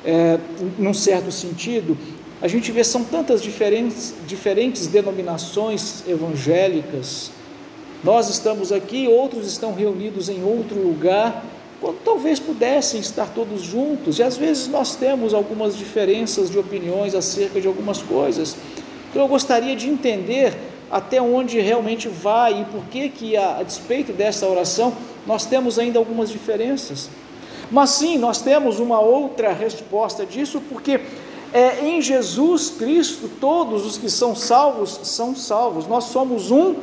é, 0.05 0.39
num 0.79 0.93
certo 0.93 1.33
sentido, 1.33 1.97
a 2.41 2.47
gente 2.47 2.71
vê 2.71 2.81
são 2.81 3.03
tantas 3.03 3.41
diferentes, 3.41 4.13
diferentes 4.25 4.88
denominações 4.88 6.07
evangélicas, 6.07 7.29
nós 8.01 8.29
estamos 8.29 8.71
aqui, 8.71 9.05
outros 9.05 9.47
estão 9.47 9.73
reunidos 9.73 10.29
em 10.29 10.41
outro 10.45 10.81
lugar, 10.81 11.43
quando 11.79 11.97
talvez 12.03 12.39
pudessem 12.39 12.99
estar 12.99 13.29
todos 13.29 13.61
juntos, 13.61 14.17
e 14.19 14.23
às 14.23 14.35
vezes 14.35 14.67
nós 14.67 14.95
temos 14.95 15.33
algumas 15.33 15.77
diferenças 15.77 16.49
de 16.49 16.57
opiniões 16.57 17.13
acerca 17.13 17.61
de 17.61 17.67
algumas 17.67 18.01
coisas. 18.01 18.57
Então 19.09 19.21
eu 19.21 19.27
gostaria 19.27 19.75
de 19.75 19.87
entender 19.87 20.57
até 20.89 21.21
onde 21.21 21.59
realmente 21.59 22.07
vai 22.07 22.61
e 22.61 22.65
por 22.65 22.85
que 22.85 23.09
que 23.09 23.37
a, 23.37 23.57
a 23.57 23.63
despeito 23.63 24.11
dessa 24.11 24.47
oração 24.47 24.93
nós 25.25 25.45
temos 25.45 25.77
ainda 25.77 25.99
algumas 25.99 26.29
diferenças. 26.29 27.09
Mas 27.69 27.91
sim, 27.91 28.17
nós 28.17 28.41
temos 28.41 28.79
uma 28.79 28.99
outra 28.99 29.51
resposta 29.51 30.25
disso, 30.25 30.61
porque 30.69 31.01
é, 31.53 31.85
em 31.85 32.01
Jesus 32.01 32.69
Cristo 32.69 33.29
todos 33.39 33.85
os 33.85 33.97
que 33.97 34.09
são 34.09 34.35
salvos 34.35 34.99
são 35.03 35.35
salvos. 35.35 35.85
Nós 35.85 36.05
somos 36.05 36.49
um 36.49 36.75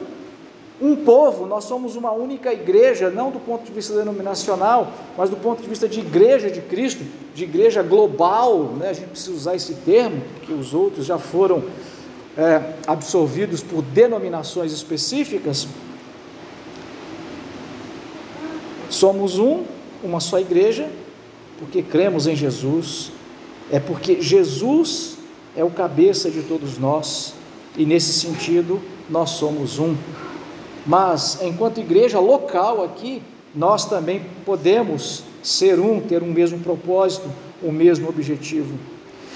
um 0.84 0.96
povo, 0.96 1.46
nós 1.46 1.64
somos 1.64 1.96
uma 1.96 2.12
única 2.12 2.52
igreja, 2.52 3.08
não 3.08 3.30
do 3.30 3.40
ponto 3.40 3.64
de 3.64 3.72
vista 3.72 3.94
denominacional, 3.94 4.92
mas 5.16 5.30
do 5.30 5.36
ponto 5.36 5.62
de 5.62 5.68
vista 5.68 5.88
de 5.88 6.00
igreja 6.00 6.50
de 6.50 6.60
Cristo, 6.60 7.02
de 7.34 7.44
igreja 7.44 7.82
global, 7.82 8.74
né? 8.78 8.90
a 8.90 8.92
gente 8.92 9.08
precisa 9.08 9.32
usar 9.32 9.56
esse 9.56 9.74
termo, 9.76 10.20
porque 10.34 10.52
os 10.52 10.74
outros 10.74 11.06
já 11.06 11.18
foram 11.18 11.64
é, 12.36 12.74
absorvidos 12.86 13.62
por 13.62 13.80
denominações 13.80 14.72
específicas. 14.72 15.66
Somos 18.90 19.38
um, 19.38 19.64
uma 20.02 20.20
só 20.20 20.38
igreja, 20.38 20.90
porque 21.58 21.82
cremos 21.82 22.26
em 22.26 22.36
Jesus, 22.36 23.10
é 23.72 23.80
porque 23.80 24.20
Jesus 24.20 25.16
é 25.56 25.64
o 25.64 25.70
cabeça 25.70 26.30
de 26.30 26.42
todos 26.42 26.78
nós, 26.78 27.32
e 27.76 27.86
nesse 27.86 28.12
sentido 28.12 28.82
nós 29.08 29.30
somos 29.30 29.78
um. 29.78 29.96
Mas, 30.86 31.38
enquanto 31.42 31.80
igreja 31.80 32.18
local 32.18 32.84
aqui, 32.84 33.22
nós 33.54 33.84
também 33.86 34.22
podemos 34.44 35.22
ser 35.42 35.78
um, 35.78 36.00
ter 36.00 36.22
um 36.22 36.32
mesmo 36.32 36.58
propósito, 36.58 37.30
o 37.62 37.68
um 37.68 37.72
mesmo 37.72 38.08
objetivo. 38.08 38.78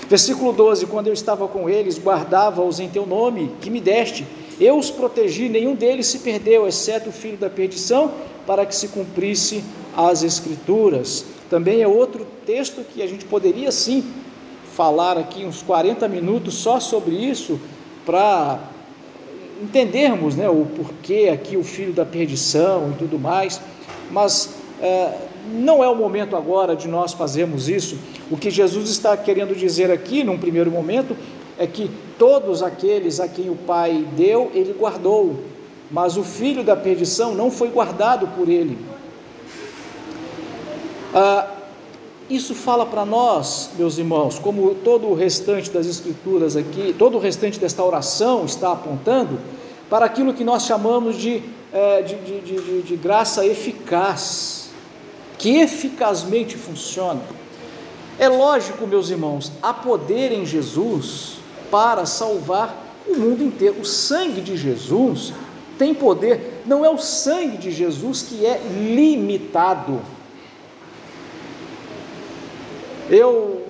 Versículo 0.08 0.52
12: 0.52 0.87
Quando 0.87 1.06
eu 1.06 1.12
estava 1.12 1.46
com 1.46 1.68
eles, 1.68 1.98
guardava-os 1.98 2.80
em 2.80 2.88
teu 2.88 3.06
nome, 3.06 3.52
que 3.61 3.70
me 3.70 3.80
deste. 3.80 4.26
Eu 4.61 4.76
os 4.76 4.90
protegi, 4.90 5.48
nenhum 5.48 5.74
deles 5.74 6.06
se 6.06 6.18
perdeu, 6.18 6.66
exceto 6.66 7.11
o 7.11 7.12
filho 7.12 7.37
da 7.37 7.48
perdição, 7.48 8.12
para 8.46 8.66
que 8.66 8.74
se 8.74 8.88
cumprisse 8.88 9.62
as 9.96 10.22
Escrituras. 10.22 11.24
Também 11.48 11.80
é 11.80 11.88
outro 11.88 12.26
texto 12.44 12.82
que 12.92 13.02
a 13.02 13.06
gente 13.06 13.24
poderia 13.24 13.70
sim 13.70 14.04
falar 14.74 15.16
aqui 15.16 15.44
uns 15.44 15.62
40 15.62 16.08
minutos 16.08 16.54
só 16.54 16.80
sobre 16.80 17.14
isso, 17.14 17.61
para 18.04 18.58
entendermos 19.62 20.36
né, 20.36 20.48
o 20.48 20.66
porquê 20.76 21.30
aqui 21.32 21.56
o 21.56 21.64
filho 21.64 21.92
da 21.92 22.04
perdição 22.04 22.92
e 22.92 22.98
tudo 22.98 23.18
mais, 23.18 23.60
mas 24.10 24.54
é, 24.80 25.12
não 25.52 25.82
é 25.82 25.88
o 25.88 25.94
momento 25.94 26.36
agora 26.36 26.76
de 26.76 26.88
nós 26.88 27.12
fazermos 27.12 27.68
isso. 27.68 27.98
O 28.30 28.36
que 28.36 28.50
Jesus 28.50 28.90
está 28.90 29.16
querendo 29.16 29.54
dizer 29.54 29.90
aqui, 29.90 30.22
num 30.22 30.38
primeiro 30.38 30.70
momento, 30.70 31.16
é 31.58 31.66
que 31.66 31.90
todos 32.18 32.62
aqueles 32.62 33.20
a 33.20 33.28
quem 33.28 33.50
o 33.50 33.56
Pai 33.56 34.06
deu, 34.16 34.50
ele 34.54 34.72
guardou, 34.72 35.36
mas 35.90 36.16
o 36.16 36.22
filho 36.22 36.62
da 36.62 36.76
perdição 36.76 37.34
não 37.34 37.50
foi 37.50 37.68
guardado 37.68 38.28
por 38.36 38.48
ele. 38.48 38.78
Ah, 41.14 41.57
isso 42.30 42.54
fala 42.54 42.84
para 42.84 43.06
nós, 43.06 43.70
meus 43.78 43.96
irmãos, 43.96 44.38
como 44.38 44.74
todo 44.74 45.06
o 45.06 45.14
restante 45.14 45.70
das 45.70 45.86
Escrituras 45.86 46.56
aqui, 46.56 46.94
todo 46.98 47.16
o 47.16 47.20
restante 47.20 47.58
desta 47.58 47.82
oração 47.82 48.44
está 48.44 48.72
apontando, 48.72 49.38
para 49.88 50.04
aquilo 50.04 50.34
que 50.34 50.44
nós 50.44 50.64
chamamos 50.64 51.16
de, 51.16 51.42
é, 51.72 52.02
de, 52.02 52.16
de, 52.16 52.40
de, 52.40 52.82
de 52.82 52.96
graça 52.96 53.46
eficaz, 53.46 54.68
que 55.38 55.56
eficazmente 55.56 56.56
funciona. 56.56 57.22
É 58.18 58.28
lógico, 58.28 58.86
meus 58.86 59.08
irmãos, 59.08 59.52
há 59.62 59.72
poder 59.72 60.32
em 60.32 60.44
Jesus 60.44 61.38
para 61.70 62.04
salvar 62.04 62.76
o 63.06 63.16
mundo 63.16 63.42
inteiro. 63.42 63.80
O 63.80 63.84
sangue 63.86 64.42
de 64.42 64.56
Jesus 64.56 65.32
tem 65.78 65.94
poder, 65.94 66.62
não 66.66 66.84
é 66.84 66.90
o 66.90 66.98
sangue 66.98 67.56
de 67.56 67.70
Jesus 67.70 68.20
que 68.20 68.44
é 68.44 68.60
limitado 68.68 70.02
eu, 73.10 73.62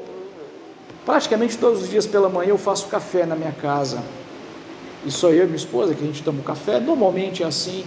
praticamente 1.07 1.57
todos 1.57 1.83
os 1.83 1.89
dias 1.89 2.07
pela 2.07 2.29
manhã, 2.29 2.51
eu 2.51 2.59
faço 2.59 2.89
café 2.89 3.25
na 3.25 3.37
minha 3.37 3.53
casa. 3.53 4.03
E 5.05 5.11
sou 5.11 5.31
eu 5.31 5.45
e 5.45 5.47
minha 5.47 5.57
esposa 5.57 5.95
que 5.95 6.03
a 6.03 6.07
gente 6.07 6.23
toma 6.23 6.43
café, 6.43 6.81
normalmente 6.81 7.43
é 7.43 7.47
assim. 7.47 7.85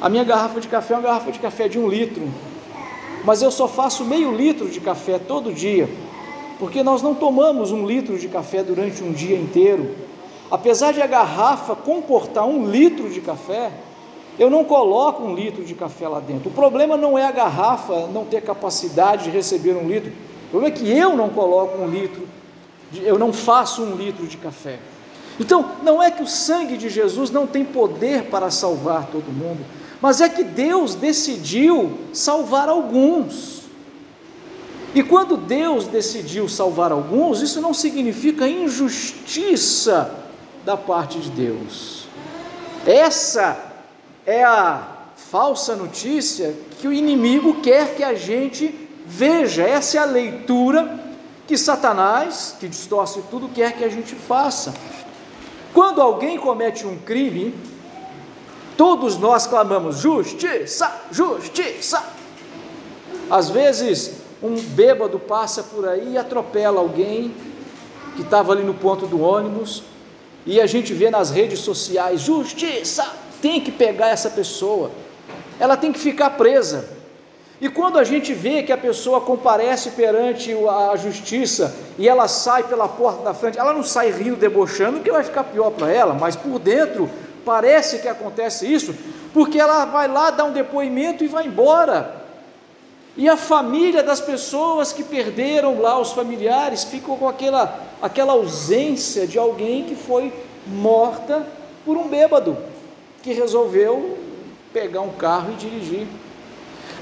A 0.00 0.08
minha 0.08 0.24
garrafa 0.24 0.60
de 0.60 0.68
café 0.68 0.94
é 0.94 0.96
uma 0.96 1.02
garrafa 1.02 1.32
de 1.32 1.38
café 1.38 1.68
de 1.68 1.78
um 1.78 1.88
litro, 1.88 2.22
mas 3.24 3.42
eu 3.42 3.50
só 3.50 3.66
faço 3.66 4.04
meio 4.04 4.32
litro 4.34 4.68
de 4.68 4.80
café 4.80 5.18
todo 5.18 5.52
dia, 5.52 5.88
porque 6.58 6.82
nós 6.82 7.02
não 7.02 7.14
tomamos 7.14 7.72
um 7.72 7.84
litro 7.86 8.18
de 8.18 8.28
café 8.28 8.62
durante 8.62 9.02
um 9.02 9.12
dia 9.12 9.36
inteiro. 9.36 9.96
Apesar 10.50 10.92
de 10.92 11.02
a 11.02 11.06
garrafa 11.06 11.74
comportar 11.74 12.46
um 12.46 12.70
litro 12.70 13.10
de 13.10 13.20
café, 13.20 13.72
eu 14.38 14.48
não 14.48 14.64
coloco 14.64 15.22
um 15.22 15.34
litro 15.34 15.64
de 15.64 15.74
café 15.74 16.06
lá 16.06 16.20
dentro. 16.20 16.48
O 16.48 16.52
problema 16.52 16.96
não 16.96 17.18
é 17.18 17.26
a 17.26 17.32
garrafa 17.32 18.06
não 18.06 18.24
ter 18.24 18.40
capacidade 18.40 19.24
de 19.24 19.30
receber 19.30 19.76
um 19.76 19.88
litro. 19.88 20.12
O 20.48 20.50
problema 20.50 20.74
é 20.74 20.78
que 20.78 20.90
eu 20.90 21.16
não 21.16 21.28
coloco 21.28 21.78
um 21.78 21.88
litro, 21.88 22.26
eu 22.94 23.18
não 23.18 23.32
faço 23.32 23.82
um 23.82 23.94
litro 23.94 24.26
de 24.26 24.36
café. 24.38 24.78
Então, 25.38 25.72
não 25.82 26.02
é 26.02 26.10
que 26.10 26.22
o 26.22 26.26
sangue 26.26 26.76
de 26.76 26.88
Jesus 26.88 27.30
não 27.30 27.46
tem 27.46 27.64
poder 27.64 28.24
para 28.24 28.50
salvar 28.50 29.06
todo 29.06 29.26
mundo, 29.26 29.64
mas 30.00 30.20
é 30.20 30.28
que 30.28 30.42
Deus 30.42 30.94
decidiu 30.94 31.98
salvar 32.12 32.68
alguns. 32.68 33.58
E 34.94 35.02
quando 35.02 35.36
Deus 35.36 35.86
decidiu 35.86 36.48
salvar 36.48 36.92
alguns, 36.92 37.42
isso 37.42 37.60
não 37.60 37.74
significa 37.74 38.48
injustiça 38.48 40.14
da 40.64 40.76
parte 40.76 41.18
de 41.18 41.30
Deus. 41.30 42.04
Essa 42.86 43.56
é 44.26 44.42
a 44.42 44.96
falsa 45.14 45.76
notícia 45.76 46.54
que 46.80 46.88
o 46.88 46.92
inimigo 46.92 47.60
quer 47.60 47.94
que 47.94 48.02
a 48.02 48.14
gente 48.14 48.77
veja. 49.08 49.62
Essa 49.64 49.96
é 49.96 50.00
a 50.00 50.04
leitura 50.04 51.00
que 51.46 51.56
Satanás, 51.56 52.54
que 52.60 52.68
distorce 52.68 53.22
tudo, 53.30 53.48
quer 53.48 53.72
que 53.72 53.82
a 53.82 53.88
gente 53.88 54.14
faça. 54.14 54.74
Quando 55.72 56.02
alguém 56.02 56.38
comete 56.38 56.86
um 56.86 56.98
crime, 56.98 57.54
todos 58.76 59.16
nós 59.16 59.46
clamamos 59.46 59.98
justiça, 59.98 60.92
justiça. 61.10 62.04
Às 63.30 63.48
vezes, 63.48 64.12
um 64.42 64.54
bêbado 64.60 65.18
passa 65.18 65.62
por 65.62 65.88
aí 65.88 66.12
e 66.12 66.18
atropela 66.18 66.80
alguém 66.80 67.34
que 68.14 68.22
estava 68.22 68.52
ali 68.52 68.62
no 68.62 68.74
ponto 68.74 69.06
do 69.06 69.20
ônibus, 69.20 69.82
e 70.44 70.60
a 70.60 70.66
gente 70.66 70.92
vê 70.92 71.10
nas 71.10 71.30
redes 71.30 71.60
sociais: 71.60 72.20
justiça, 72.20 73.06
tem 73.40 73.60
que 73.60 73.70
pegar 73.70 74.08
essa 74.08 74.30
pessoa, 74.30 74.90
ela 75.58 75.76
tem 75.76 75.92
que 75.92 75.98
ficar 75.98 76.30
presa. 76.30 76.97
E 77.60 77.68
quando 77.68 77.98
a 77.98 78.04
gente 78.04 78.32
vê 78.32 78.62
que 78.62 78.72
a 78.72 78.78
pessoa 78.78 79.20
comparece 79.20 79.90
perante 79.90 80.52
a 80.52 80.94
justiça 80.96 81.74
e 81.98 82.08
ela 82.08 82.28
sai 82.28 82.62
pela 82.62 82.88
porta 82.88 83.22
da 83.24 83.34
frente, 83.34 83.58
ela 83.58 83.72
não 83.72 83.82
sai 83.82 84.12
rindo, 84.12 84.36
debochando, 84.36 85.00
que 85.00 85.10
vai 85.10 85.24
ficar 85.24 85.42
pior 85.44 85.70
para 85.70 85.90
ela, 85.90 86.14
mas 86.14 86.36
por 86.36 86.60
dentro 86.60 87.10
parece 87.44 87.98
que 87.98 88.06
acontece 88.06 88.72
isso, 88.72 88.94
porque 89.32 89.58
ela 89.58 89.84
vai 89.86 90.06
lá 90.06 90.30
dar 90.30 90.44
um 90.44 90.52
depoimento 90.52 91.24
e 91.24 91.26
vai 91.26 91.46
embora. 91.46 92.16
E 93.16 93.28
a 93.28 93.36
família 93.36 94.00
das 94.04 94.20
pessoas 94.20 94.92
que 94.92 95.02
perderam 95.02 95.80
lá 95.80 95.98
os 95.98 96.12
familiares 96.12 96.84
ficam 96.84 97.16
com 97.16 97.28
aquela, 97.28 97.80
aquela 98.00 98.34
ausência 98.34 99.26
de 99.26 99.36
alguém 99.36 99.82
que 99.82 99.96
foi 99.96 100.32
morta 100.64 101.44
por 101.84 101.96
um 101.96 102.06
bêbado 102.06 102.56
que 103.20 103.32
resolveu 103.32 104.16
pegar 104.72 105.00
um 105.00 105.10
carro 105.10 105.50
e 105.52 105.56
dirigir. 105.56 106.06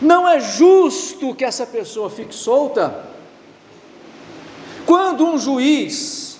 Não 0.00 0.28
é 0.28 0.40
justo 0.40 1.34
que 1.34 1.44
essa 1.44 1.66
pessoa 1.66 2.10
fique 2.10 2.34
solta. 2.34 3.04
Quando 4.84 5.26
um 5.26 5.38
juiz 5.38 6.38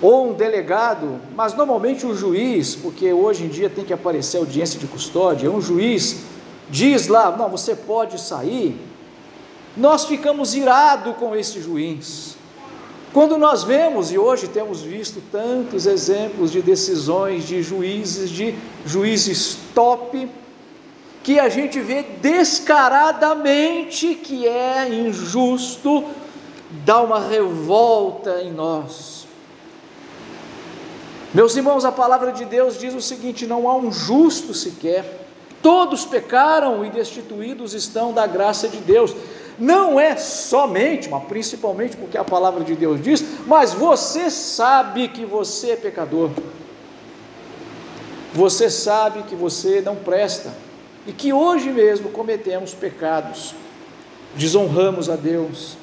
ou 0.00 0.30
um 0.30 0.32
delegado, 0.32 1.20
mas 1.34 1.54
normalmente 1.54 2.06
um 2.06 2.14
juiz, 2.14 2.74
porque 2.74 3.12
hoje 3.12 3.44
em 3.44 3.48
dia 3.48 3.68
tem 3.68 3.84
que 3.84 3.92
aparecer 3.92 4.38
audiência 4.38 4.78
de 4.78 4.86
custódia, 4.86 5.50
um 5.50 5.60
juiz 5.60 6.24
diz 6.70 7.08
lá, 7.08 7.34
não, 7.36 7.48
você 7.48 7.74
pode 7.74 8.20
sair, 8.20 8.78
nós 9.76 10.04
ficamos 10.04 10.54
irados 10.54 11.16
com 11.16 11.34
esse 11.34 11.60
juiz. 11.60 12.36
Quando 13.12 13.38
nós 13.38 13.64
vemos, 13.64 14.12
e 14.12 14.18
hoje 14.18 14.48
temos 14.48 14.82
visto 14.82 15.22
tantos 15.32 15.86
exemplos 15.86 16.52
de 16.52 16.60
decisões 16.60 17.46
de 17.46 17.62
juízes, 17.62 18.28
de 18.30 18.54
juízes 18.84 19.58
top, 19.74 20.28
que 21.28 21.38
a 21.38 21.50
gente 21.50 21.78
vê 21.78 22.02
descaradamente 22.22 24.14
que 24.14 24.48
é 24.48 24.88
injusto, 24.88 26.02
dá 26.86 27.02
uma 27.02 27.20
revolta 27.20 28.40
em 28.40 28.50
nós. 28.50 29.26
Meus 31.34 31.54
irmãos, 31.54 31.84
a 31.84 31.92
palavra 31.92 32.32
de 32.32 32.46
Deus 32.46 32.78
diz 32.78 32.94
o 32.94 33.02
seguinte: 33.02 33.46
não 33.46 33.68
há 33.68 33.76
um 33.76 33.92
justo 33.92 34.54
sequer, 34.54 35.26
todos 35.62 36.06
pecaram 36.06 36.82
e 36.82 36.88
destituídos 36.88 37.74
estão 37.74 38.10
da 38.10 38.26
graça 38.26 38.66
de 38.66 38.78
Deus 38.78 39.14
não 39.58 40.00
é 40.00 40.16
somente, 40.16 41.10
mas 41.10 41.24
principalmente 41.24 41.94
porque 41.94 42.16
a 42.16 42.24
palavra 42.24 42.64
de 42.64 42.74
Deus 42.74 43.02
diz, 43.02 43.22
mas 43.46 43.74
você 43.74 44.30
sabe 44.30 45.08
que 45.08 45.26
você 45.26 45.72
é 45.72 45.76
pecador. 45.76 46.30
Você 48.32 48.70
sabe 48.70 49.24
que 49.24 49.34
você 49.34 49.82
não 49.82 49.96
presta 49.96 50.67
e 51.08 51.12
que 51.12 51.32
hoje 51.32 51.70
mesmo 51.70 52.10
cometemos 52.10 52.74
pecados, 52.74 53.54
desonramos 54.34 55.08
a 55.08 55.16
Deus, 55.16 55.78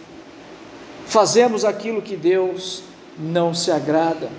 fazemos 1.07 1.65
aquilo 1.65 1.99
que 1.99 2.15
Deus 2.15 2.83
não 3.17 3.51
se 3.51 3.71
agrada. 3.71 4.29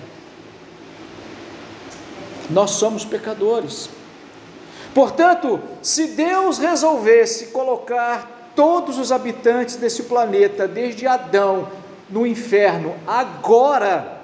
Nós 2.49 2.71
somos 2.71 3.03
pecadores. 3.03 3.89
Portanto, 4.95 5.59
se 5.81 6.07
Deus 6.07 6.57
resolvesse 6.57 7.47
colocar 7.47 8.53
todos 8.55 8.97
os 8.97 9.11
habitantes 9.11 9.75
desse 9.75 10.03
planeta, 10.03 10.69
desde 10.69 11.05
Adão, 11.05 11.67
no 12.09 12.25
inferno, 12.25 12.95
agora 13.05 14.21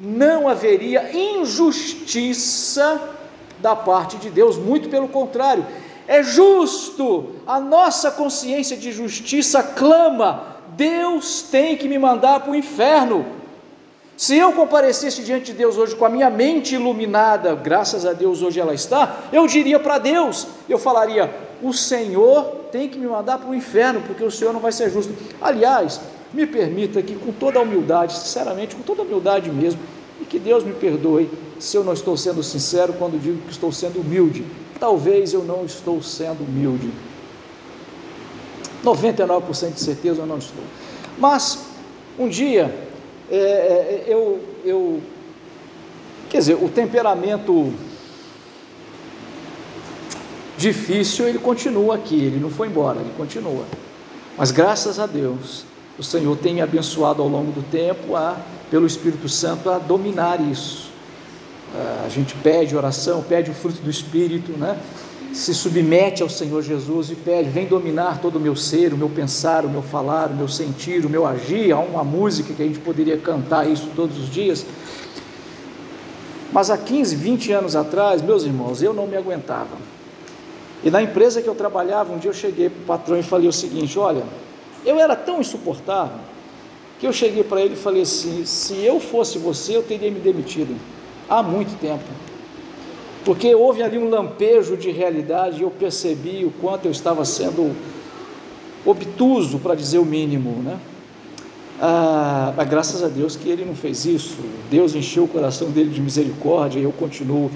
não 0.00 0.48
haveria 0.48 1.16
injustiça 1.16 3.15
da 3.58 3.74
parte 3.74 4.16
de 4.16 4.30
Deus, 4.30 4.56
muito 4.56 4.88
pelo 4.88 5.08
contrário, 5.08 5.64
é 6.08 6.22
justo, 6.22 7.30
a 7.46 7.58
nossa 7.58 8.10
consciência 8.10 8.76
de 8.76 8.92
justiça 8.92 9.62
clama: 9.62 10.56
Deus 10.76 11.42
tem 11.42 11.76
que 11.76 11.88
me 11.88 11.98
mandar 11.98 12.40
para 12.40 12.52
o 12.52 12.56
inferno. 12.56 13.26
Se 14.16 14.36
eu 14.36 14.52
comparecesse 14.52 15.22
diante 15.22 15.46
de 15.46 15.58
Deus 15.58 15.76
hoje 15.76 15.94
com 15.94 16.06
a 16.06 16.08
minha 16.08 16.30
mente 16.30 16.74
iluminada, 16.74 17.54
graças 17.54 18.06
a 18.06 18.12
Deus 18.14 18.40
hoje 18.40 18.58
ela 18.58 18.72
está, 18.72 19.16
eu 19.30 19.46
diria 19.46 19.78
para 19.78 19.98
Deus, 19.98 20.46
eu 20.68 20.78
falaria: 20.78 21.30
o 21.62 21.72
Senhor 21.72 22.44
tem 22.70 22.88
que 22.88 22.98
me 22.98 23.06
mandar 23.06 23.38
para 23.38 23.50
o 23.50 23.54
inferno, 23.54 24.02
porque 24.06 24.24
o 24.24 24.30
Senhor 24.30 24.52
não 24.52 24.60
vai 24.60 24.72
ser 24.72 24.90
justo. 24.90 25.12
Aliás, 25.40 26.00
me 26.32 26.46
permita 26.46 27.02
que, 27.02 27.14
com 27.14 27.32
toda 27.32 27.58
a 27.58 27.62
humildade, 27.62 28.14
sinceramente, 28.14 28.76
com 28.76 28.82
toda 28.82 29.02
a 29.02 29.04
humildade 29.04 29.50
mesmo, 29.50 29.80
e 30.20 30.24
que 30.24 30.38
Deus 30.38 30.64
me 30.64 30.72
perdoe 30.72 31.28
se 31.58 31.76
eu 31.76 31.84
não 31.84 31.92
estou 31.92 32.16
sendo 32.16 32.42
sincero 32.42 32.92
quando 32.94 33.20
digo 33.20 33.42
que 33.42 33.52
estou 33.52 33.72
sendo 33.72 34.00
humilde. 34.00 34.44
Talvez 34.78 35.32
eu 35.32 35.42
não 35.42 35.64
estou 35.64 36.02
sendo 36.02 36.44
humilde. 36.44 36.90
99% 38.84 39.74
de 39.74 39.80
certeza 39.80 40.22
eu 40.22 40.26
não 40.26 40.38
estou. 40.38 40.62
Mas, 41.18 41.58
um 42.18 42.28
dia, 42.28 42.72
é, 43.30 43.36
é, 43.36 44.04
eu, 44.06 44.40
eu, 44.64 45.02
quer 46.28 46.38
dizer, 46.38 46.54
o 46.54 46.68
temperamento 46.68 47.72
difícil, 50.56 51.28
ele 51.28 51.38
continua 51.38 51.96
aqui, 51.96 52.16
ele 52.16 52.38
não 52.38 52.50
foi 52.50 52.68
embora, 52.68 53.00
ele 53.00 53.12
continua. 53.16 53.64
Mas 54.36 54.50
graças 54.50 54.98
a 54.98 55.06
Deus, 55.06 55.64
o 55.98 56.02
Senhor 56.02 56.36
tem 56.36 56.54
me 56.54 56.60
abençoado 56.60 57.22
ao 57.22 57.28
longo 57.28 57.50
do 57.52 57.62
tempo, 57.62 58.14
a, 58.14 58.36
pelo 58.70 58.86
Espírito 58.86 59.28
Santo, 59.28 59.70
a 59.70 59.78
dominar 59.78 60.40
isso. 60.40 60.90
A 62.04 62.08
gente 62.08 62.34
pede 62.36 62.76
oração, 62.76 63.22
pede 63.22 63.50
o 63.50 63.54
fruto 63.54 63.82
do 63.82 63.90
Espírito, 63.90 64.52
né? 64.52 64.78
se 65.36 65.52
submete 65.52 66.22
ao 66.22 66.28
Senhor 66.28 66.62
Jesus 66.62 67.10
e 67.10 67.14
pede: 67.14 67.50
vem 67.50 67.66
dominar 67.66 68.20
todo 68.20 68.36
o 68.36 68.40
meu 68.40 68.56
ser, 68.56 68.92
o 68.92 68.96
meu 68.96 69.08
pensar, 69.08 69.64
o 69.64 69.68
meu 69.68 69.82
falar, 69.82 70.30
o 70.30 70.34
meu 70.34 70.48
sentir, 70.48 71.04
o 71.04 71.10
meu 71.10 71.26
agir. 71.26 71.72
Há 71.72 71.78
uma 71.78 72.02
música 72.02 72.54
que 72.54 72.62
a 72.62 72.66
gente 72.66 72.78
poderia 72.78 73.18
cantar 73.18 73.68
isso 73.68 73.90
todos 73.94 74.18
os 74.18 74.30
dias. 74.30 74.64
Mas 76.52 76.70
há 76.70 76.78
15, 76.78 77.14
20 77.16 77.52
anos 77.52 77.76
atrás, 77.76 78.22
meus 78.22 78.44
irmãos, 78.44 78.82
eu 78.82 78.94
não 78.94 79.06
me 79.06 79.16
aguentava. 79.16 79.76
E 80.82 80.90
na 80.90 81.02
empresa 81.02 81.42
que 81.42 81.48
eu 81.48 81.54
trabalhava, 81.54 82.12
um 82.12 82.18
dia 82.18 82.30
eu 82.30 82.34
cheguei 82.34 82.70
para 82.70 82.80
o 82.80 82.86
patrão 82.86 83.18
e 83.18 83.22
falei 83.22 83.48
o 83.48 83.52
seguinte: 83.52 83.98
olha, 83.98 84.24
eu 84.84 84.98
era 84.98 85.14
tão 85.14 85.40
insuportável 85.40 86.18
que 86.98 87.06
eu 87.06 87.12
cheguei 87.12 87.44
para 87.44 87.60
ele 87.60 87.74
e 87.74 87.76
falei 87.76 88.02
assim: 88.02 88.46
se 88.46 88.82
eu 88.82 88.98
fosse 88.98 89.38
você, 89.38 89.76
eu 89.76 89.82
teria 89.82 90.10
me 90.10 90.20
demitido 90.20 90.74
há 91.28 91.42
muito 91.42 91.78
tempo. 91.80 92.04
Porque 93.24 93.54
houve 93.54 93.82
ali 93.82 93.98
um 93.98 94.08
lampejo 94.08 94.76
de 94.76 94.90
realidade 94.90 95.58
e 95.58 95.62
eu 95.62 95.70
percebi 95.70 96.44
o 96.44 96.50
quanto 96.50 96.84
eu 96.84 96.92
estava 96.92 97.24
sendo 97.24 97.74
obtuso, 98.84 99.58
para 99.58 99.74
dizer 99.74 99.98
o 99.98 100.04
mínimo, 100.04 100.62
né? 100.62 100.78
Ah, 101.80 102.54
mas 102.56 102.68
graças 102.68 103.02
a 103.02 103.08
Deus 103.08 103.36
que 103.36 103.48
ele 103.48 103.64
não 103.64 103.74
fez 103.74 104.04
isso. 104.04 104.38
Deus 104.70 104.94
encheu 104.94 105.24
o 105.24 105.28
coração 105.28 105.70
dele 105.70 105.90
de 105.90 106.00
misericórdia 106.00 106.78
e 106.78 106.84
eu 106.84 106.92
continuo 106.92 107.50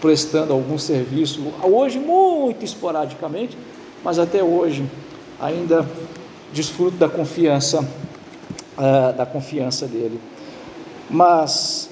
prestando 0.00 0.52
algum 0.52 0.76
serviço, 0.76 1.40
hoje 1.62 1.98
muito 1.98 2.62
esporadicamente, 2.62 3.56
mas 4.04 4.18
até 4.18 4.44
hoje 4.44 4.84
ainda 5.40 5.88
desfruto 6.52 6.98
da 6.98 7.08
confiança, 7.08 7.80
uh, 7.80 9.16
da 9.16 9.24
confiança 9.24 9.86
dele. 9.86 10.20
Mas 11.08 11.88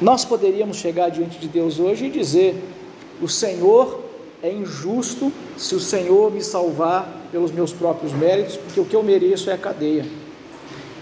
Nós 0.00 0.24
poderíamos 0.24 0.76
chegar 0.76 1.10
diante 1.10 1.38
de 1.38 1.48
Deus 1.48 1.80
hoje 1.80 2.06
e 2.06 2.10
dizer: 2.10 2.62
O 3.20 3.28
Senhor 3.28 4.04
é 4.42 4.52
injusto 4.52 5.32
se 5.56 5.74
o 5.74 5.80
Senhor 5.80 6.32
me 6.32 6.42
salvar 6.42 7.28
pelos 7.32 7.50
meus 7.50 7.72
próprios 7.72 8.12
méritos, 8.12 8.56
porque 8.56 8.78
o 8.78 8.84
que 8.84 8.94
eu 8.94 9.02
mereço 9.02 9.50
é 9.50 9.54
a 9.54 9.58
cadeia. 9.58 10.06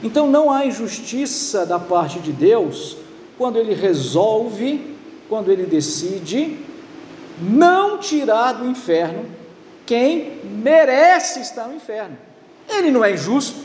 Então 0.03 0.27
não 0.27 0.51
há 0.51 0.65
injustiça 0.65 1.67
da 1.67 1.79
parte 1.79 2.21
de 2.21 2.33
Deus 2.33 2.97
quando 3.37 3.59
Ele 3.59 3.75
resolve, 3.75 4.97
quando 5.29 5.51
Ele 5.51 5.65
decide 5.65 6.57
não 7.39 7.99
tirar 7.99 8.53
do 8.53 8.67
inferno 8.67 9.27
quem 9.85 10.41
merece 10.43 11.41
estar 11.41 11.69
no 11.69 11.77
inferno. 11.77 12.17
Ele 12.67 12.91
não 12.91 13.05
é 13.05 13.13
injusto, 13.13 13.61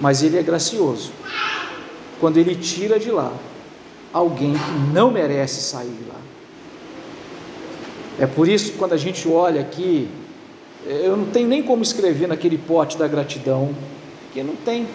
mas 0.00 0.22
Ele 0.22 0.38
é 0.38 0.42
gracioso 0.42 1.12
quando 2.20 2.36
Ele 2.36 2.54
tira 2.54 2.98
de 2.98 3.10
lá 3.10 3.32
alguém 4.12 4.52
que 4.52 4.92
não 4.92 5.10
merece 5.10 5.60
sair 5.60 5.90
de 5.90 6.08
lá. 6.08 6.20
É 8.18 8.26
por 8.26 8.48
isso 8.48 8.72
que 8.72 8.78
quando 8.78 8.92
a 8.92 8.96
gente 8.96 9.28
olha 9.28 9.60
aqui, 9.60 10.08
eu 10.86 11.16
não 11.16 11.26
tenho 11.26 11.48
nem 11.48 11.62
como 11.62 11.82
escrever 11.82 12.28
naquele 12.28 12.56
pote 12.56 12.96
da 12.96 13.08
gratidão, 13.08 13.74
que 14.32 14.42
não 14.42 14.54
tem 14.54 14.86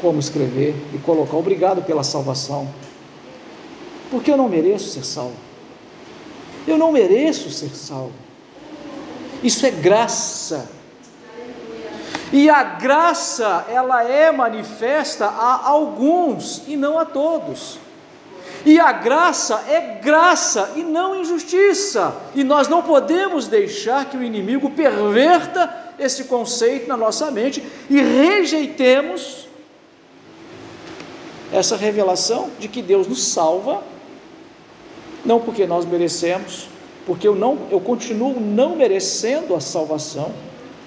como 0.00 0.18
escrever 0.18 0.74
e 0.92 0.98
colocar 0.98 1.36
obrigado 1.36 1.82
pela 1.82 2.02
salvação, 2.02 2.68
porque 4.10 4.30
eu 4.30 4.36
não 4.36 4.48
mereço 4.48 4.88
ser 4.90 5.04
salvo. 5.04 5.36
Eu 6.66 6.76
não 6.76 6.90
mereço 6.90 7.50
ser 7.50 7.70
salvo. 7.70 8.12
Isso 9.42 9.64
é 9.66 9.70
graça. 9.70 10.70
E 12.34 12.50
a 12.50 12.64
graça, 12.64 13.64
ela 13.68 14.02
é 14.02 14.32
manifesta 14.32 15.26
a 15.26 15.68
alguns 15.68 16.64
e 16.66 16.76
não 16.76 16.98
a 16.98 17.04
todos. 17.04 17.78
E 18.66 18.80
a 18.80 18.90
graça 18.90 19.62
é 19.68 20.00
graça 20.02 20.72
e 20.74 20.82
não 20.82 21.14
injustiça. 21.14 22.12
E 22.34 22.42
nós 22.42 22.66
não 22.66 22.82
podemos 22.82 23.46
deixar 23.46 24.06
que 24.06 24.16
o 24.16 24.22
inimigo 24.24 24.68
perverta 24.70 25.92
esse 25.96 26.24
conceito 26.24 26.88
na 26.88 26.96
nossa 26.96 27.30
mente 27.30 27.62
e 27.88 28.02
rejeitemos 28.02 29.46
essa 31.52 31.76
revelação 31.76 32.50
de 32.58 32.66
que 32.66 32.82
Deus 32.82 33.06
nos 33.06 33.28
salva, 33.28 33.80
não 35.24 35.38
porque 35.38 35.68
nós 35.68 35.84
merecemos, 35.84 36.68
porque 37.06 37.28
eu 37.28 37.36
não, 37.36 37.68
eu 37.70 37.78
continuo 37.78 38.40
não 38.40 38.74
merecendo 38.74 39.54
a 39.54 39.60
salvação, 39.60 40.32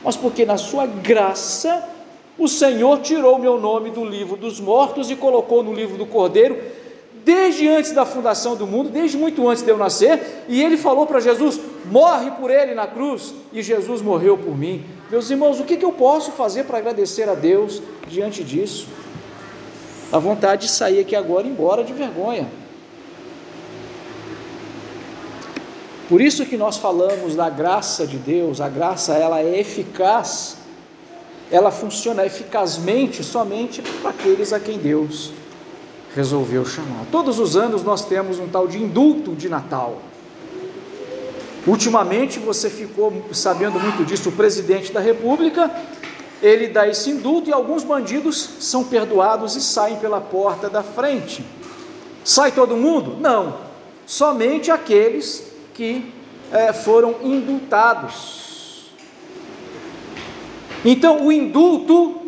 mas 0.08 0.15
porque 0.15 0.46
na 0.46 0.56
sua 0.56 0.86
graça 0.86 1.86
o 2.39 2.48
Senhor 2.48 3.02
tirou 3.02 3.38
meu 3.38 3.60
nome 3.60 3.91
do 3.91 4.06
livro 4.06 4.38
dos 4.38 4.58
mortos 4.58 5.12
e 5.12 5.17
colocou 5.17 5.62
no 5.62 5.74
livro 5.74 5.98
do 5.98 6.06
Cordeiro 6.06 6.58
desde 7.26 7.67
antes 7.67 7.91
da 7.91 8.06
fundação 8.06 8.56
do 8.56 8.65
mundo, 8.65 8.89
desde 8.89 9.17
muito 9.17 9.46
antes 9.50 9.63
de 9.63 9.70
eu 9.70 9.78
nascer, 9.78 10.46
e 10.48 10.63
ele 10.63 10.78
falou 10.78 11.06
para 11.06 11.20
Jesus: 11.20 11.60
morre 11.91 12.32
por 12.32 12.50
ele 12.50 12.74
na 12.74 12.88
cruz, 12.88 13.34
e 13.52 13.62
Jesus 13.62 14.02
morreu 14.02 14.38
por 14.38 14.58
mim. 14.58 14.86
Meus 15.12 15.30
irmãos, 15.30 15.60
o 15.60 15.65
que, 15.65 15.76
que 15.76 15.84
eu 15.84 15.91
posso 15.91 16.32
fazer 16.32 16.63
para 16.63 16.78
agradecer 16.78 17.28
a 17.28 17.34
Deus 17.34 17.82
diante 18.08 18.46
disso? 18.46 18.88
A 20.10 20.20
vontade 20.20 20.67
de 20.67 20.72
sair 20.72 21.02
aqui 21.02 21.17
agora 21.17 21.46
embora 21.46 21.84
de 21.84 21.91
vergonha. 21.91 22.48
Por 26.10 26.22
isso 26.22 26.46
que 26.46 26.56
nós 26.56 26.78
falamos 26.78 27.36
da 27.36 27.50
graça 27.50 28.08
de 28.08 28.17
Deus, 28.17 28.62
a 28.62 28.70
graça 28.70 29.13
ela 29.13 29.41
é 29.41 29.60
eficaz, 29.60 30.56
ela 31.52 31.70
funciona 31.70 32.26
eficazmente 32.26 33.24
somente 33.24 33.82
para 33.82 34.12
aqueles 34.12 34.54
a 34.54 34.60
quem 34.60 34.78
Deus 34.78 35.32
resolveu 36.15 36.65
chamar. 36.65 37.06
Todos 37.12 37.39
os 37.39 37.58
anos 37.58 37.84
nós 37.84 38.06
temos 38.06 38.39
um 38.39 38.48
tal 38.48 38.67
de 38.67 38.82
indulto 38.82 39.36
de 39.36 39.50
Natal. 39.50 40.02
Ultimamente 41.65 42.39
você 42.39 42.70
ficou 42.70 43.26
sabendo 43.34 43.78
muito 43.78 44.06
disso, 44.06 44.30
o 44.30 44.32
presidente 44.32 44.93
da 44.93 45.02
República, 45.02 45.70
ele 46.41 46.67
dá 46.67 46.88
esse 46.88 47.10
indulto 47.10 47.50
e 47.50 47.54
alguns 47.54 47.84
bandidos 47.84 48.52
são 48.60 48.86
perdoados 48.86 49.58
e 49.58 49.62
saem 49.62 49.98
pela 49.98 50.22
porta 50.22 50.70
da 50.70 50.82
frente. 50.82 51.43
Sai 52.24 52.54
todo 52.54 52.78
mundo? 52.78 53.17
Não, 53.20 53.58
somente 54.06 54.72
aqueles 54.72 55.47
que 55.78 56.12
é, 56.52 56.74
foram 56.74 57.16
indultados. 57.24 58.92
Então 60.84 61.26
o 61.26 61.32
indulto 61.32 62.24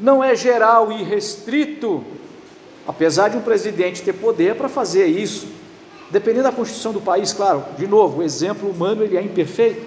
não 0.00 0.24
é 0.24 0.34
geral 0.34 0.90
e 0.90 1.02
restrito, 1.02 2.02
Apesar 2.86 3.28
de 3.28 3.36
um 3.36 3.40
presidente 3.40 4.02
ter 4.02 4.12
poder 4.12 4.56
para 4.56 4.68
fazer 4.68 5.06
isso, 5.06 5.48
dependendo 6.10 6.44
da 6.44 6.52
constituição 6.52 6.92
do 6.92 7.00
país, 7.00 7.32
claro, 7.32 7.64
de 7.78 7.86
novo, 7.86 8.20
o 8.20 8.22
exemplo 8.22 8.68
humano 8.68 9.02
ele 9.02 9.16
é 9.16 9.22
imperfeito, 9.22 9.86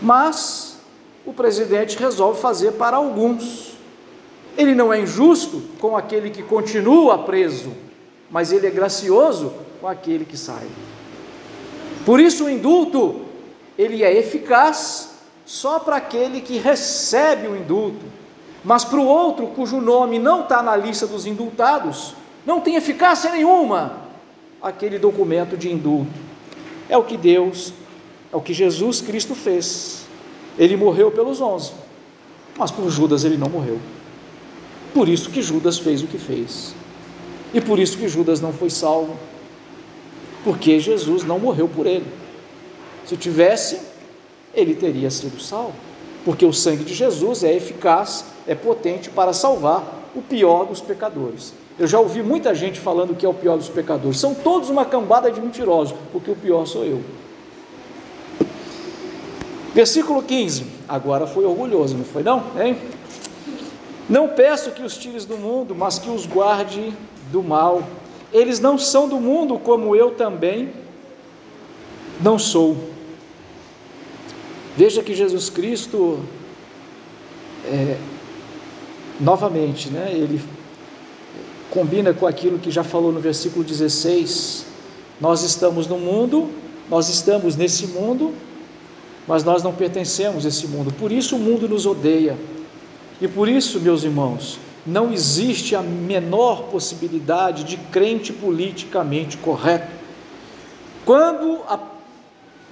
mas 0.00 0.76
o 1.24 1.32
presidente 1.32 1.96
resolve 1.96 2.40
fazer 2.40 2.72
para 2.72 2.96
alguns. 2.96 3.74
Ele 4.58 4.74
não 4.74 4.92
é 4.92 5.00
injusto 5.00 5.62
com 5.78 5.96
aquele 5.96 6.30
que 6.30 6.42
continua 6.42 7.18
preso, 7.18 7.72
mas 8.28 8.50
ele 8.50 8.66
é 8.66 8.70
gracioso 8.70 9.52
com 9.80 9.86
aquele 9.86 10.24
que 10.24 10.36
sai. 10.36 10.66
Por 12.04 12.20
isso 12.20 12.44
o 12.44 12.50
indulto 12.50 13.22
ele 13.78 14.02
é 14.02 14.16
eficaz 14.16 15.10
só 15.46 15.78
para 15.78 15.96
aquele 15.96 16.40
que 16.40 16.58
recebe 16.58 17.48
o 17.48 17.56
indulto 17.56 18.22
mas 18.64 18.84
para 18.84 19.00
o 19.00 19.06
outro 19.06 19.46
cujo 19.48 19.80
nome 19.80 20.18
não 20.18 20.42
está 20.42 20.62
na 20.62 20.76
lista 20.76 21.06
dos 21.06 21.26
indultados, 21.26 22.14
não 22.46 22.60
tem 22.60 22.76
eficácia 22.76 23.30
nenhuma 23.30 24.00
aquele 24.60 24.98
documento 24.98 25.56
de 25.56 25.70
indulto. 25.70 26.12
É 26.88 26.96
o 26.96 27.02
que 27.02 27.16
Deus, 27.16 27.72
é 28.32 28.36
o 28.36 28.40
que 28.40 28.54
Jesus 28.54 29.00
Cristo 29.00 29.34
fez. 29.34 30.04
Ele 30.58 30.76
morreu 30.76 31.10
pelos 31.10 31.40
onze, 31.40 31.72
mas 32.56 32.70
por 32.70 32.88
Judas 32.88 33.24
ele 33.24 33.36
não 33.36 33.48
morreu. 33.48 33.80
Por 34.94 35.08
isso 35.08 35.30
que 35.30 35.42
Judas 35.42 35.78
fez 35.78 36.02
o 36.02 36.06
que 36.06 36.18
fez. 36.18 36.74
E 37.52 37.60
por 37.60 37.78
isso 37.78 37.98
que 37.98 38.08
Judas 38.08 38.40
não 38.40 38.52
foi 38.52 38.70
salvo. 38.70 39.16
Porque 40.44 40.78
Jesus 40.78 41.24
não 41.24 41.38
morreu 41.38 41.68
por 41.68 41.86
ele. 41.86 42.06
Se 43.06 43.16
tivesse, 43.16 43.80
ele 44.54 44.74
teria 44.74 45.10
sido 45.10 45.40
salvo. 45.40 45.74
Porque 46.24 46.44
o 46.44 46.52
sangue 46.52 46.84
de 46.84 46.94
Jesus 46.94 47.42
é 47.42 47.54
eficaz 47.54 48.24
é 48.46 48.54
potente 48.54 49.10
para 49.10 49.32
salvar 49.32 50.10
o 50.14 50.22
pior 50.22 50.66
dos 50.66 50.80
pecadores. 50.80 51.52
Eu 51.78 51.86
já 51.86 51.98
ouvi 51.98 52.22
muita 52.22 52.54
gente 52.54 52.78
falando 52.78 53.14
que 53.14 53.24
é 53.24 53.28
o 53.28 53.34
pior 53.34 53.56
dos 53.56 53.68
pecadores. 53.68 54.18
São 54.18 54.34
todos 54.34 54.68
uma 54.68 54.84
cambada 54.84 55.30
de 55.30 55.40
mentirosos, 55.40 55.96
porque 56.12 56.30
o 56.30 56.36
pior 56.36 56.66
sou 56.66 56.84
eu. 56.84 57.02
Versículo 59.74 60.22
15. 60.22 60.66
Agora 60.86 61.26
foi 61.26 61.44
orgulhoso, 61.44 61.96
não 61.96 62.04
foi 62.04 62.22
não? 62.22 62.42
Hein? 62.60 62.76
Não 64.08 64.28
peço 64.28 64.72
que 64.72 64.82
os 64.82 64.96
tires 64.96 65.24
do 65.24 65.38
mundo, 65.38 65.74
mas 65.74 65.98
que 65.98 66.10
os 66.10 66.26
guarde 66.26 66.92
do 67.30 67.42
mal. 67.42 67.82
Eles 68.32 68.60
não 68.60 68.78
são 68.78 69.08
do 69.08 69.20
mundo, 69.20 69.58
como 69.58 69.94
eu 69.94 70.12
também 70.12 70.72
não 72.20 72.38
sou. 72.38 72.76
Veja 74.76 75.02
que 75.02 75.14
Jesus 75.14 75.50
Cristo 75.50 76.20
é, 77.66 77.98
novamente, 79.20 79.90
né, 79.90 80.10
ele 80.12 80.40
combina 81.70 82.12
com 82.12 82.26
aquilo 82.26 82.58
que 82.58 82.70
já 82.70 82.82
falou 82.82 83.12
no 83.12 83.20
versículo 83.20 83.64
16. 83.64 84.66
Nós 85.20 85.42
estamos 85.42 85.86
no 85.86 85.98
mundo, 85.98 86.50
nós 86.88 87.08
estamos 87.08 87.56
nesse 87.56 87.86
mundo, 87.86 88.32
mas 89.26 89.44
nós 89.44 89.62
não 89.62 89.72
pertencemos 89.72 90.44
a 90.44 90.48
esse 90.48 90.66
mundo. 90.66 90.92
Por 90.92 91.12
isso 91.12 91.36
o 91.36 91.38
mundo 91.38 91.68
nos 91.68 91.86
odeia. 91.86 92.36
E 93.20 93.28
por 93.28 93.48
isso, 93.48 93.78
meus 93.78 94.02
irmãos, 94.04 94.58
não 94.86 95.12
existe 95.12 95.76
a 95.76 95.82
menor 95.82 96.64
possibilidade 96.64 97.64
de 97.64 97.76
crente 97.76 98.32
politicamente 98.32 99.36
correto. 99.36 99.90
Quando 101.04 101.60
a, 101.68 101.78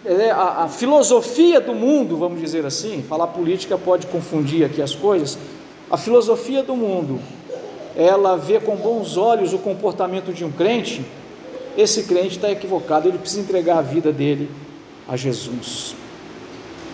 é, 0.04 0.30
a, 0.30 0.64
a 0.64 0.68
filosofia 0.68 1.60
do 1.60 1.74
mundo, 1.74 2.16
vamos 2.16 2.40
dizer 2.40 2.66
assim, 2.66 3.04
falar 3.08 3.28
política 3.28 3.78
pode 3.78 4.06
confundir 4.06 4.64
aqui 4.64 4.82
as 4.82 4.94
coisas, 4.94 5.38
a 5.90 5.96
filosofia 5.96 6.62
do 6.62 6.76
mundo, 6.76 7.20
ela 7.96 8.36
vê 8.36 8.60
com 8.60 8.76
bons 8.76 9.16
olhos 9.16 9.52
o 9.52 9.58
comportamento 9.58 10.32
de 10.32 10.44
um 10.44 10.50
crente, 10.50 11.04
esse 11.76 12.04
crente 12.04 12.36
está 12.36 12.50
equivocado, 12.50 13.08
ele 13.08 13.18
precisa 13.18 13.42
entregar 13.42 13.78
a 13.78 13.82
vida 13.82 14.12
dele 14.12 14.50
a 15.08 15.16
Jesus. 15.16 15.94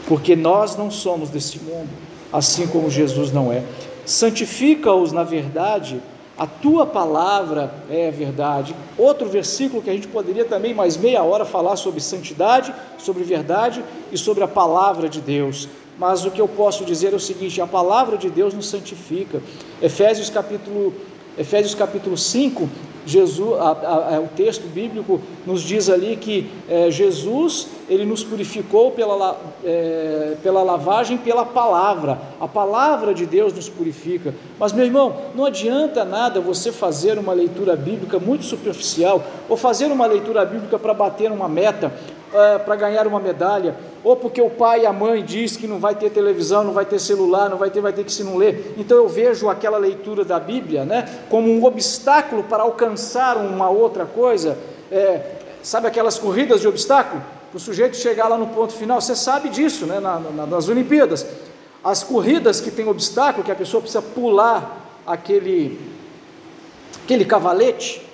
Porque 0.07 0.37
nós 0.37 0.77
não 0.77 0.91
somos 0.91 1.31
desse 1.31 1.59
mundo, 1.59 1.89
assim 2.33 2.67
como 2.67 2.91
Jesus 2.91 3.33
não 3.33 3.53
é. 3.53 3.63
Santifica-os 4.07 5.13
na 5.13 5.25
verdade, 5.25 6.01
a 6.39 6.47
tua 6.47 6.87
palavra 6.87 7.75
é 7.91 8.09
a 8.09 8.11
verdade. 8.11 8.75
Outro 8.97 9.29
versículo 9.29 9.83
que 9.83 9.91
a 9.91 9.93
gente 9.93 10.07
poderia 10.07 10.45
também 10.45 10.73
mais 10.73 10.97
meia 10.97 11.23
hora 11.23 11.45
falar 11.45 11.77
sobre 11.77 12.01
santidade, 12.01 12.73
sobre 12.99 13.25
verdade 13.25 13.83
e 14.13 14.17
sobre 14.17 14.45
a 14.45 14.49
palavra 14.49 15.09
de 15.09 15.21
Deus. 15.21 15.69
mas 15.99 16.27
o 16.27 16.31
que 16.31 16.41
eu 16.41 16.47
posso 16.47 16.85
dizer 16.85 17.13
é 17.13 17.17
o 17.17 17.21
seguinte: 17.21 17.61
a 17.61 17.67
palavra 17.67 18.17
de 18.17 18.29
Deus 18.29 18.55
nos 18.55 18.67
santifica. 18.69 19.43
Efésios 19.81 20.31
capítulo, 20.31 20.95
Efésios 21.39 21.75
capítulo 21.75 22.17
5, 22.17 22.69
Jesus, 23.07 23.59
a, 23.59 23.71
a, 23.71 24.17
a, 24.17 24.21
o 24.21 24.29
texto 24.29 24.67
bíblico 24.69 25.21
nos 25.47 25.63
diz 25.63 25.89
ali 25.89 26.17
que 26.17 26.51
é, 26.69 26.91
Jesus 26.91 27.69
ele 27.89 28.05
nos 28.05 28.25
purificou 28.25 28.91
pela, 28.91 29.37
é, 29.65 30.35
pela 30.43 30.63
lavagem 30.63 31.17
pela 31.17 31.45
palavra. 31.45 32.19
A 32.41 32.49
palavra 32.49 33.15
de 33.15 33.27
Deus 33.27 33.53
nos 33.53 33.69
purifica. 33.69 34.35
Mas 34.59 34.73
meu 34.73 34.85
irmão, 34.85 35.17
não 35.35 35.45
adianta 35.45 36.05
nada 36.05 36.41
você 36.41 36.73
fazer 36.73 37.19
uma 37.19 37.33
leitura 37.33 37.77
bíblica 37.77 38.19
muito 38.19 38.45
superficial 38.45 39.23
ou 39.49 39.57
fazer 39.57 39.87
uma 39.87 40.07
leitura 40.07 40.45
bíblica 40.45 40.79
para 40.79 40.93
bater 40.93 41.31
uma 41.31 41.49
meta 41.49 41.93
uh, 42.33 42.65
para 42.65 42.77
ganhar 42.77 43.07
uma 43.07 43.21
medalha, 43.21 43.75
ou 44.03 44.17
porque 44.17 44.41
o 44.41 44.51
pai 44.51 44.83
e 44.83 44.87
a 44.87 44.93
mãe 44.93 45.25
diz 45.25 45.57
que 45.57 45.67
não 45.67 45.79
vai 45.79 45.95
ter 45.95 46.11
televisão, 46.11 46.65
não 46.65 46.73
vai 46.73 46.85
ter 46.85 46.99
celular, 46.99 47.49
não 47.49 47.57
vai 47.57 47.71
ter, 47.71 47.81
vai 47.81 47.93
ter 47.93 48.05
que 48.05 48.13
se 48.13 48.25
não 48.25 48.37
ler. 48.37 48.75
Então 48.77 48.97
eu 48.97 49.09
vejo 49.09 49.49
aquela 49.49 49.79
leitura 49.79 50.25
da 50.25 50.39
Bíblia, 50.39 50.85
né, 50.85 51.09
como 51.29 51.51
um 51.51 51.65
obstáculo 51.65 52.45
para 52.45 52.63
alcançar 52.63 53.37
uma 53.37 53.69
outra 53.69 54.05
coisa. 54.05 54.59
É, 54.91 55.21
sabe 55.63 55.89
aquelas 55.89 56.19
corridas 56.19 56.61
de 56.61 56.69
obstáculo? 56.69 57.23
Para 57.51 57.57
o 57.57 57.61
sujeito 57.61 57.97
chegar 57.97 58.29
lá 58.29 58.37
no 58.37 58.49
ponto 58.49 58.73
final, 58.73 59.01
você 59.01 59.15
sabe 59.15 59.49
disso, 59.49 59.87
né, 59.87 60.01
na, 60.01 60.19
na, 60.19 60.47
nas 60.47 60.69
Olimpíadas. 60.69 61.27
As 61.83 62.03
corridas 62.03 62.61
que 62.61 62.71
tem 62.71 62.89
obstáculo, 62.89 63.45
que 63.45 63.53
a 63.53 63.57
pessoa 63.57 63.81
precisa 63.81 64.03
pular 64.03 65.01
aquele, 65.07 65.79
aquele 67.05 67.25
cavalete, 67.25 68.07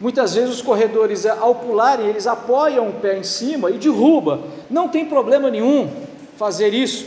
Muitas 0.00 0.34
vezes 0.34 0.50
os 0.50 0.62
corredores, 0.62 1.26
ao 1.26 1.56
pularem, 1.56 2.06
eles 2.06 2.26
apoiam 2.26 2.88
o 2.88 2.92
pé 2.92 3.18
em 3.18 3.24
cima 3.24 3.68
e 3.70 3.78
derruba. 3.78 4.40
Não 4.70 4.88
tem 4.88 5.04
problema 5.04 5.50
nenhum 5.50 5.90
fazer 6.36 6.72
isso. 6.72 7.06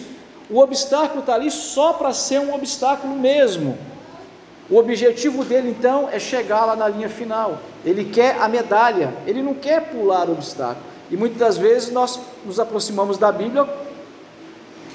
O 0.49 0.59
obstáculo 0.59 1.21
está 1.21 1.35
ali 1.35 1.49
só 1.49 1.93
para 1.93 2.11
ser 2.11 2.39
um 2.39 2.53
obstáculo 2.53 3.15
mesmo. 3.15 3.77
O 4.69 4.75
objetivo 4.77 5.45
dele 5.45 5.69
então 5.69 6.09
é 6.11 6.19
chegar 6.19 6.65
lá 6.65 6.75
na 6.75 6.89
linha 6.89 7.07
final. 7.07 7.59
Ele 7.85 8.03
quer 8.03 8.37
a 8.41 8.49
medalha, 8.49 9.13
ele 9.25 9.41
não 9.41 9.53
quer 9.53 9.89
pular 9.89 10.27
o 10.27 10.33
obstáculo. 10.33 10.90
E 11.11 11.17
muitas 11.17 11.37
das 11.37 11.57
vezes 11.57 11.91
nós 11.91 12.19
nos 12.45 12.59
aproximamos 12.59 13.17
da 13.17 13.31
Bíblia 13.31 13.67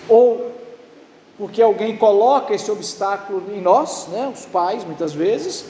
ou 0.09 0.53
porque 1.39 1.61
alguém 1.61 1.97
coloca 1.97 2.55
esse 2.55 2.71
obstáculo 2.71 3.43
em 3.55 3.61
nós, 3.61 4.09
né, 4.11 4.33
os 4.35 4.47
pais 4.47 4.85
muitas 4.85 5.13
vezes, 5.13 5.67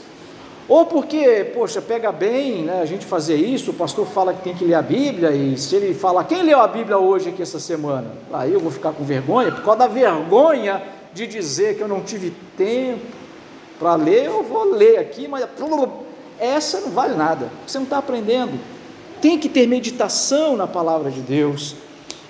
ou 0.69 0.87
porque, 0.87 1.51
poxa, 1.55 1.83
pega 1.83 2.13
bem 2.13 2.63
né, 2.63 2.81
a 2.81 2.85
gente 2.85 3.05
fazer 3.05 3.35
isso, 3.35 3.73
o 3.73 3.75
pastor 3.75 4.07
fala 4.07 4.33
que 4.33 4.43
tem 4.43 4.55
que 4.55 4.65
ler 4.65 4.75
a 4.75 4.83
Bíblia, 4.83 5.33
e 5.33 5.59
se 5.59 5.75
ele 5.75 5.93
falar, 5.93 6.25
quem 6.25 6.43
leu 6.43 6.61
a 6.61 6.69
Bíblia 6.69 6.99
hoje 6.99 7.31
aqui 7.31 7.43
essa 7.43 7.59
semana? 7.59 8.13
Aí 8.33 8.53
eu 8.53 8.61
vou 8.61 8.71
ficar 8.71 8.93
com 8.93 9.03
vergonha, 9.03 9.51
por 9.51 9.65
causa 9.65 9.81
da 9.81 9.87
vergonha 9.89 10.83
de 11.13 11.27
dizer 11.27 11.77
que 11.77 11.83
eu 11.83 11.89
não 11.89 12.01
tive 12.01 12.33
tempo 12.57 13.01
para 13.79 13.97
ler, 13.97 14.27
eu 14.27 14.45
vou 14.45 14.65
ler 14.65 14.99
aqui, 14.99 15.27
mas 15.27 15.47
essa 16.39 16.81
não 16.81 16.91
vale 16.91 17.17
nada, 17.17 17.51
você 17.67 17.79
não 17.79 17.85
está 17.85 17.99
aprendendo. 17.99 18.76
Tem 19.21 19.39
que 19.39 19.49
ter 19.49 19.67
meditação 19.67 20.57
na 20.57 20.67
palavra 20.67 21.11
de 21.11 21.21
Deus. 21.21 21.75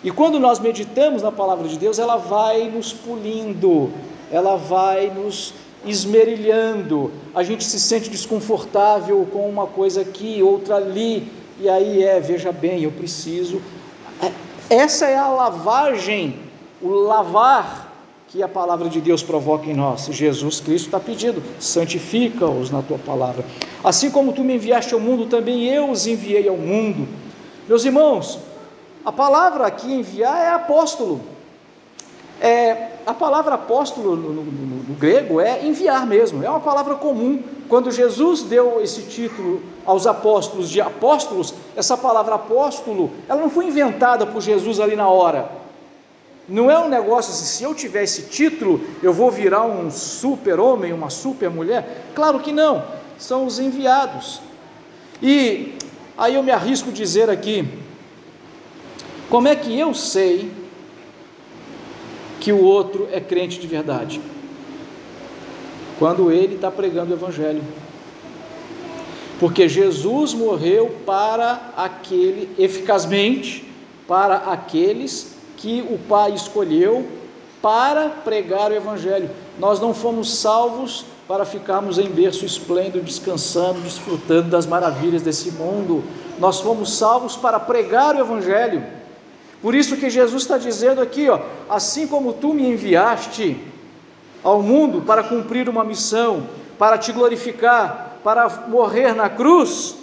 E 0.05 0.11
quando 0.11 0.39
nós 0.39 0.61
meditamos 0.61 1.23
na 1.23 1.33
palavra 1.33 1.67
de 1.67 1.79
Deus, 1.79 1.99
ela 1.99 2.17
vai 2.17 2.69
nos 2.71 2.93
pulindo, 2.93 3.91
ela 4.31 4.57
vai 4.57 5.11
nos 5.11 5.53
esmerilhando, 5.85 7.13
a 7.35 7.43
gente 7.43 7.65
se 7.65 7.79
sente 7.79 8.11
desconfortável 8.11 9.27
com 9.33 9.49
uma 9.49 9.67
coisa 9.67 10.01
aqui, 10.01 10.43
outra 10.43 10.77
ali, 10.77 11.31
e 11.61 11.69
aí 11.69 12.03
é, 12.03 12.21
veja 12.21 12.53
bem, 12.53 12.83
eu 12.83 12.91
preciso. 12.91 13.63
É, 14.21 14.33
essa 14.69 15.07
é 15.07 15.17
a 15.17 15.29
lavagem, 15.29 16.37
o 16.83 16.89
lavar 16.89 17.86
que 18.37 18.43
a 18.43 18.49
palavra 18.49 18.91
de 18.91 19.01
Deus 19.01 19.23
provoca 19.23 19.71
em 19.71 19.73
nós. 19.73 20.09
Jesus 20.11 20.61
Cristo 20.61 20.87
está 20.87 21.01
pedindo: 21.01 21.43
santifica-os 21.59 22.71
na 22.71 22.83
tua 22.83 22.99
palavra. 22.99 23.43
Assim 23.83 24.11
como 24.11 24.35
tu 24.35 24.45
me 24.45 24.57
enviaste 24.57 24.93
ao 24.93 25.01
mundo, 25.01 25.25
também 25.25 25.65
eu 25.65 25.91
os 25.91 26.07
enviei 26.07 26.47
ao 26.47 26.57
mundo. 26.57 27.09
Meus 27.67 27.87
irmãos, 27.87 28.39
a 29.03 29.11
palavra 29.11 29.67
aqui 29.67 29.91
enviar 29.91 30.39
é 30.39 30.51
apóstolo. 30.51 31.23
É, 32.39 32.91
a 33.07 33.15
palavra 33.15 33.55
apóstolo 33.55 34.15
no, 34.15 34.29
no, 34.31 34.45
no, 34.45 34.83
no, 34.89 34.95
grego 34.95 35.41
é 35.41 35.65
enviar 35.65 36.07
mesmo, 36.07 36.45
é 36.45 36.51
uma 36.51 36.61
palavra 36.61 36.97
comum. 36.97 37.43
Quando 37.67 37.91
Jesus 37.91 38.43
deu 38.43 38.83
esse 38.83 39.03
título 39.05 39.63
aos 39.87 40.07
apóstolos 40.07 40.69
de 40.69 40.79
apóstolos, 40.79 41.55
essa 41.75 41.97
palavra 41.97 42.35
apóstolo, 42.35 43.11
ela 43.27 43.41
não 43.41 43.49
foi 43.49 43.65
inventada 43.65 44.27
por 44.27 44.43
Jesus 44.43 44.79
ali 44.79 44.95
na 44.95 45.09
hora. 45.09 45.66
Não 46.49 46.71
é 46.71 46.79
um 46.79 46.89
negócio 46.89 47.33
assim, 47.33 47.45
se 47.45 47.65
eu 47.65 47.75
tiver 47.75 48.05
esse 48.05 48.23
título, 48.23 48.81
eu 49.03 49.13
vou 49.13 49.31
virar 49.31 49.65
um 49.65 49.91
super-homem, 49.91 50.93
uma 50.93 51.11
super-mulher? 51.11 52.07
Claro 52.15 52.41
que 52.41 52.53
não, 52.53 52.85
são 53.19 53.47
os 53.47 53.59
enviados. 53.59 54.41
E 55.21 55.75
aí 56.17 56.35
eu 56.35 56.43
me 56.43 56.53
arrisco 56.53 56.93
dizer 56.93 57.29
aqui, 57.29 57.69
como 59.29 59.49
é 59.49 59.57
que 59.57 59.77
eu 59.77 59.93
sei 59.93 60.53
que 62.47 62.53
o 62.53 62.63
outro 62.63 63.09
é 63.11 63.21
crente 63.21 63.59
de 63.59 63.67
verdade. 63.67 64.21
Quando 65.99 66.31
ele 66.31 66.55
está 66.55 66.71
pregando 66.71 67.13
o 67.13 67.17
Evangelho. 67.17 67.61
Porque 69.41 69.69
Jesus 69.69 70.33
morreu 70.33 70.95
para 71.05 71.73
aquele, 71.77 72.49
eficazmente, 72.57 73.69
para 74.07 74.37
aqueles 74.37 75.36
que 75.57 75.87
o 75.91 75.99
Pai 75.99 76.33
escolheu 76.33 77.07
para 77.63 78.09
pregar 78.09 78.71
o 78.71 78.75
Evangelho. 78.75 79.31
Nós 79.59 79.81
não 79.81 79.93
fomos 79.93 80.39
salvos 80.39 81.05
para 81.27 81.45
ficarmos 81.45 81.99
em 81.99 82.09
berço 82.09 82.45
esplêndido, 82.45 83.01
descansando, 83.01 83.81
desfrutando 83.81 84.49
das 84.49 84.67
maravilhas 84.67 85.23
desse 85.23 85.51
mundo. 85.51 86.05
Nós 86.39 86.61
fomos 86.61 86.97
salvos 86.97 87.37
para 87.37 87.59
pregar 87.59 88.15
o 88.15 88.21
Evangelho. 88.21 88.85
Por 89.61 89.75
isso 89.75 89.97
que 89.97 90.09
Jesus 90.09 90.43
está 90.43 90.59
dizendo 90.59 91.01
aqui, 91.01 91.29
ó, 91.29 91.41
assim 91.69 92.07
como 92.07 92.33
tu 92.33 92.55
me 92.55 92.69
enviaste 92.71 93.57
ao 94.45 94.63
mundo 94.63 95.03
para 95.03 95.25
cumprir 95.25 95.69
uma 95.69 95.83
missão, 95.83 96.47
para 96.79 96.99
te 96.99 97.11
glorificar, 97.11 98.19
para 98.23 98.49
morrer 98.69 99.15
na 99.15 99.29
cruz, 99.29 99.97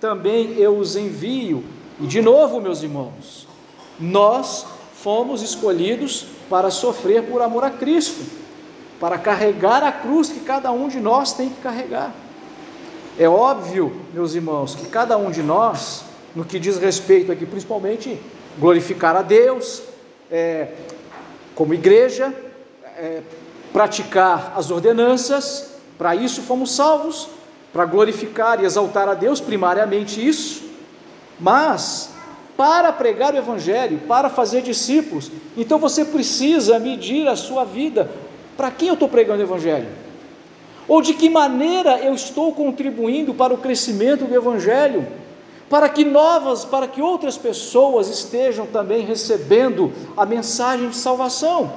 também 0.00 0.54
eu 0.58 0.76
os 0.76 0.96
envio. 0.96 1.64
E 2.00 2.06
de 2.06 2.20
novo, 2.20 2.60
meus 2.60 2.82
irmãos, 2.82 3.48
nós 3.98 4.66
fomos 5.06 5.40
escolhidos 5.40 6.26
para 6.50 6.68
sofrer 6.68 7.22
por 7.22 7.40
amor 7.40 7.62
a 7.62 7.70
Cristo, 7.70 8.24
para 8.98 9.16
carregar 9.16 9.80
a 9.84 9.92
cruz 9.92 10.30
que 10.30 10.40
cada 10.40 10.72
um 10.72 10.88
de 10.88 10.98
nós 10.98 11.32
tem 11.32 11.48
que 11.48 11.60
carregar. 11.60 12.12
É 13.16 13.28
óbvio, 13.28 14.00
meus 14.12 14.34
irmãos, 14.34 14.74
que 14.74 14.86
cada 14.86 15.16
um 15.16 15.30
de 15.30 15.44
nós, 15.44 16.02
no 16.34 16.44
que 16.44 16.58
diz 16.58 16.76
respeito 16.76 17.30
aqui, 17.30 17.46
principalmente 17.46 18.20
glorificar 18.58 19.14
a 19.14 19.22
Deus, 19.22 19.80
é, 20.28 20.72
como 21.54 21.72
igreja, 21.72 22.34
é, 22.98 23.22
praticar 23.72 24.54
as 24.56 24.72
ordenanças, 24.72 25.74
para 25.96 26.16
isso 26.16 26.42
fomos 26.42 26.74
salvos, 26.74 27.28
para 27.72 27.84
glorificar 27.84 28.60
e 28.60 28.64
exaltar 28.64 29.08
a 29.08 29.14
Deus, 29.14 29.40
primariamente 29.40 30.26
isso, 30.26 30.64
mas 31.38 32.15
para 32.56 32.92
pregar 32.92 33.34
o 33.34 33.36
Evangelho, 33.36 34.00
para 34.08 34.30
fazer 34.30 34.62
discípulos, 34.62 35.30
então 35.56 35.78
você 35.78 36.04
precisa 36.04 36.78
medir 36.78 37.28
a 37.28 37.36
sua 37.36 37.64
vida, 37.64 38.10
para 38.56 38.70
quem 38.70 38.88
eu 38.88 38.94
estou 38.94 39.08
pregando 39.08 39.40
o 39.40 39.46
Evangelho? 39.46 39.88
Ou 40.88 41.02
de 41.02 41.14
que 41.14 41.28
maneira 41.28 41.98
eu 41.98 42.14
estou 42.14 42.52
contribuindo 42.52 43.34
para 43.34 43.52
o 43.52 43.58
crescimento 43.58 44.24
do 44.24 44.34
Evangelho? 44.34 45.06
para 45.68 45.88
que 45.88 46.04
novas, 46.04 46.64
para 46.64 46.86
que 46.86 47.02
outras 47.02 47.36
pessoas 47.36 48.08
estejam 48.08 48.66
também 48.66 49.04
recebendo 49.04 49.92
a 50.16 50.24
mensagem 50.24 50.88
de 50.88 50.96
salvação. 50.96 51.72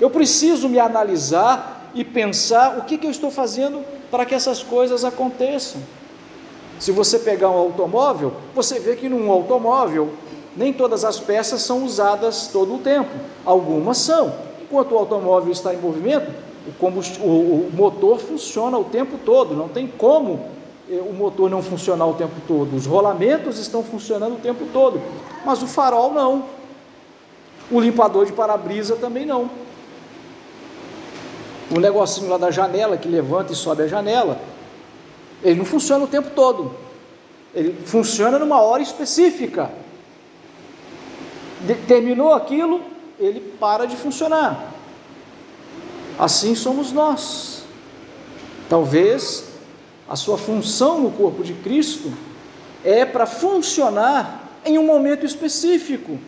Eu 0.00 0.10
preciso 0.10 0.68
me 0.68 0.78
analisar 0.78 1.90
e 1.94 2.04
pensar 2.04 2.78
o 2.78 2.82
que, 2.82 2.98
que 2.98 3.06
eu 3.06 3.10
estou 3.10 3.30
fazendo 3.30 3.84
para 4.10 4.24
que 4.24 4.34
essas 4.34 4.62
coisas 4.62 5.04
aconteçam. 5.04 5.80
Se 6.78 6.90
você 6.90 7.18
pegar 7.18 7.50
um 7.50 7.58
automóvel, 7.58 8.32
você 8.54 8.78
vê 8.80 8.96
que 8.96 9.08
num 9.08 9.30
automóvel 9.30 10.10
nem 10.56 10.72
todas 10.72 11.04
as 11.04 11.18
peças 11.18 11.62
são 11.62 11.84
usadas 11.84 12.48
todo 12.52 12.74
o 12.74 12.78
tempo, 12.78 13.10
algumas 13.44 13.98
são. 13.98 14.34
Enquanto 14.60 14.92
o 14.92 14.98
automóvel 14.98 15.52
está 15.52 15.72
em 15.72 15.78
movimento, 15.78 16.30
o, 16.80 16.86
o, 16.86 17.70
motor 17.72 18.18
funciona 18.18 18.78
o 18.78 18.84
tempo 18.84 19.18
todo, 19.24 19.54
não 19.54 19.68
tem 19.68 19.86
como 19.86 20.46
eh, 20.88 21.00
o 21.00 21.12
motor 21.12 21.50
não 21.50 21.62
funcionar 21.62 22.06
o 22.06 22.14
tempo 22.14 22.34
todo, 22.46 22.76
os 22.76 22.86
rolamentos 22.86 23.58
estão 23.58 23.82
funcionando 23.82 24.34
o 24.34 24.38
tempo 24.38 24.66
todo, 24.72 25.00
mas 25.44 25.62
o 25.62 25.66
farol 25.66 26.12
não, 26.12 26.44
o 27.70 27.80
limpador 27.80 28.26
de 28.26 28.32
para-brisa 28.32 28.96
também 28.96 29.26
não. 29.26 29.50
O 31.74 31.80
negocinho 31.80 32.28
lá 32.28 32.36
da 32.36 32.50
janela 32.50 32.96
que 32.96 33.08
levanta 33.08 33.52
e 33.52 33.56
sobe 33.56 33.82
a 33.82 33.86
janela, 33.88 34.38
ele 35.42 35.58
não 35.58 35.64
funciona 35.64 36.04
o 36.04 36.08
tempo 36.08 36.30
todo, 36.30 36.74
ele 37.54 37.76
funciona 37.84 38.38
numa 38.38 38.60
hora 38.60 38.82
específica. 38.82 39.70
De, 41.60 41.74
terminou 41.74 42.32
aquilo, 42.32 42.80
ele 43.18 43.40
para 43.58 43.86
de 43.86 43.96
funcionar. 43.96 44.72
Assim 46.18 46.54
somos 46.54 46.92
nós. 46.92 47.64
Talvez 48.68 49.44
a 50.08 50.16
sua 50.16 50.38
função 50.38 51.00
no 51.00 51.10
corpo 51.10 51.42
de 51.42 51.54
Cristo 51.54 52.12
é 52.84 53.04
para 53.04 53.26
funcionar 53.26 54.48
em 54.64 54.78
um 54.78 54.86
momento 54.86 55.26
específico, 55.26 56.18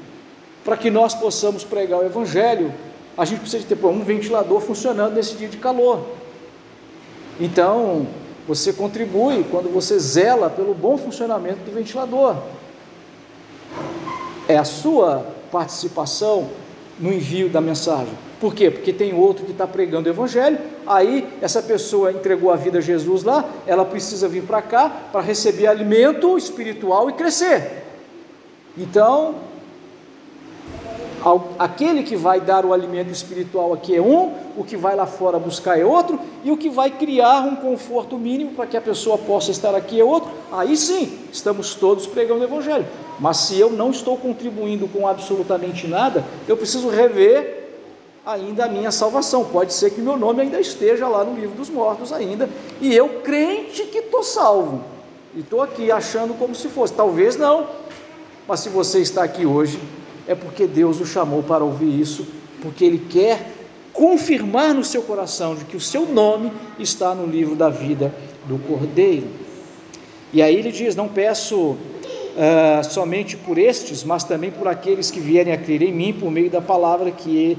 para 0.64 0.76
que 0.76 0.90
nós 0.90 1.14
possamos 1.14 1.64
pregar 1.64 2.00
o 2.00 2.04
Evangelho. 2.04 2.72
A 3.16 3.24
gente 3.24 3.40
precisa 3.40 3.64
ter 3.64 3.84
um 3.84 4.02
ventilador 4.02 4.60
funcionando 4.60 5.14
nesse 5.14 5.34
dia 5.34 5.48
de 5.48 5.56
calor. 5.56 6.04
Então, 7.40 8.06
você 8.46 8.72
contribui 8.72 9.44
quando 9.50 9.72
você 9.72 9.98
zela 9.98 10.50
pelo 10.50 10.74
bom 10.74 10.96
funcionamento 10.98 11.60
do 11.64 11.72
ventilador. 11.72 12.36
É 14.46 14.58
a 14.58 14.64
sua 14.64 15.26
participação 15.50 16.48
no 16.98 17.12
envio 17.12 17.48
da 17.48 17.60
mensagem. 17.60 18.12
Por 18.40 18.54
quê? 18.54 18.70
Porque 18.70 18.92
tem 18.92 19.14
outro 19.14 19.46
que 19.46 19.52
está 19.52 19.66
pregando 19.66 20.08
o 20.08 20.12
Evangelho, 20.12 20.58
aí 20.86 21.26
essa 21.40 21.62
pessoa 21.62 22.12
entregou 22.12 22.52
a 22.52 22.56
vida 22.56 22.78
a 22.78 22.80
Jesus 22.80 23.22
lá, 23.22 23.48
ela 23.66 23.84
precisa 23.84 24.28
vir 24.28 24.42
para 24.42 24.60
cá 24.60 24.90
para 25.10 25.22
receber 25.22 25.66
alimento 25.66 26.36
espiritual 26.36 27.08
e 27.08 27.14
crescer. 27.14 27.84
Então, 28.76 29.36
aquele 31.58 32.02
que 32.02 32.16
vai 32.16 32.40
dar 32.40 32.66
o 32.66 32.72
alimento 32.72 33.10
espiritual 33.10 33.72
aqui 33.72 33.96
é 33.96 34.00
um, 34.00 34.34
o 34.56 34.64
que 34.64 34.76
vai 34.76 34.94
lá 34.94 35.06
fora 35.06 35.38
buscar 35.38 35.78
é 35.78 35.84
outro, 35.84 36.20
e 36.44 36.50
o 36.50 36.56
que 36.56 36.68
vai 36.68 36.90
criar 36.90 37.40
um 37.40 37.56
conforto 37.56 38.18
mínimo 38.18 38.52
para 38.52 38.66
que 38.66 38.76
a 38.76 38.80
pessoa 38.80 39.16
possa 39.16 39.50
estar 39.50 39.74
aqui 39.74 39.98
é 39.98 40.04
outro. 40.04 40.30
Aí 40.52 40.76
sim, 40.76 41.18
estamos 41.32 41.74
todos 41.74 42.06
pregando 42.06 42.40
o 42.40 42.44
Evangelho. 42.44 42.86
Mas 43.18 43.38
se 43.38 43.58
eu 43.58 43.70
não 43.70 43.90
estou 43.90 44.18
contribuindo 44.18 44.86
com 44.86 45.08
absolutamente 45.08 45.86
nada, 45.86 46.22
eu 46.46 46.56
preciso 46.56 46.88
rever 46.88 47.70
ainda 48.26 48.66
a 48.66 48.68
minha 48.68 48.90
salvação. 48.90 49.44
Pode 49.44 49.72
ser 49.72 49.90
que 49.90 50.00
meu 50.00 50.18
nome 50.18 50.42
ainda 50.42 50.60
esteja 50.60 51.08
lá 51.08 51.24
no 51.24 51.34
livro 51.34 51.56
dos 51.56 51.70
mortos 51.70 52.12
ainda, 52.12 52.50
e 52.80 52.94
eu 52.94 53.08
crente 53.22 53.84
que 53.84 53.98
estou 53.98 54.22
salvo. 54.22 54.82
E 55.34 55.40
estou 55.40 55.62
aqui 55.62 55.90
achando 55.90 56.34
como 56.38 56.54
se 56.54 56.68
fosse. 56.68 56.92
Talvez 56.92 57.36
não, 57.36 57.66
mas 58.46 58.60
se 58.60 58.68
você 58.68 59.00
está 59.00 59.24
aqui 59.24 59.46
hoje, 59.46 59.80
é 60.26 60.34
porque 60.34 60.66
Deus 60.66 61.00
o 61.00 61.06
chamou 61.06 61.42
para 61.42 61.64
ouvir 61.64 62.00
isso, 62.00 62.26
porque 62.60 62.84
Ele 62.84 62.98
quer 62.98 63.52
confirmar 63.94 64.74
no 64.74 64.84
seu 64.84 65.02
coração 65.02 65.54
de 65.54 65.64
que 65.64 65.76
o 65.76 65.80
seu 65.80 66.06
nome 66.06 66.52
está 66.78 67.14
no 67.14 67.26
livro 67.26 67.54
da 67.54 67.70
vida 67.70 68.12
do 68.46 68.58
Cordeiro. 68.58 69.26
E 70.32 70.42
aí 70.42 70.56
ele 70.56 70.72
diz: 70.72 70.96
Não 70.96 71.08
peço 71.08 71.56
uh, 71.56 72.84
somente 72.90 73.36
por 73.36 73.56
estes, 73.56 74.02
mas 74.02 74.24
também 74.24 74.50
por 74.50 74.66
aqueles 74.66 75.10
que 75.10 75.20
vierem 75.20 75.52
a 75.52 75.56
crer 75.56 75.80
em 75.82 75.92
mim 75.92 76.12
por 76.12 76.30
meio 76.30 76.50
da 76.50 76.60
palavra 76.60 77.10
que 77.12 77.56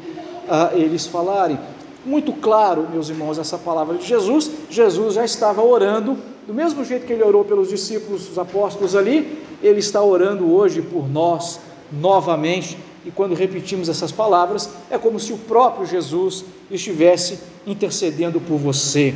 uh, 0.48 0.78
eles 0.78 1.08
falarem. 1.08 1.58
Muito 2.06 2.34
claro, 2.34 2.88
meus 2.92 3.10
irmãos, 3.10 3.40
essa 3.40 3.58
palavra 3.58 3.98
de 3.98 4.06
Jesus. 4.06 4.52
Jesus 4.70 5.16
já 5.16 5.26
estava 5.26 5.64
orando, 5.64 6.18
do 6.46 6.54
mesmo 6.54 6.84
jeito 6.86 7.06
que 7.08 7.14
ele 7.14 7.24
orou 7.24 7.44
pelos 7.44 7.70
discípulos, 7.70 8.30
os 8.30 8.38
apóstolos 8.38 8.96
ali, 8.96 9.40
ele 9.64 9.80
está 9.80 10.04
orando 10.04 10.54
hoje 10.54 10.84
por 10.84 11.10
nós 11.10 11.60
novamente. 12.00 12.78
E 13.06 13.12
quando 13.12 13.36
repetimos 13.36 13.88
essas 13.88 14.12
palavras, 14.12 14.70
é 14.90 14.98
como 14.98 15.20
se 15.20 15.32
o 15.32 15.38
próprio 15.38 15.86
Jesus 15.86 16.46
estivesse 16.72 17.40
intercedendo 17.68 18.40
por 18.40 18.58
você. 18.58 19.14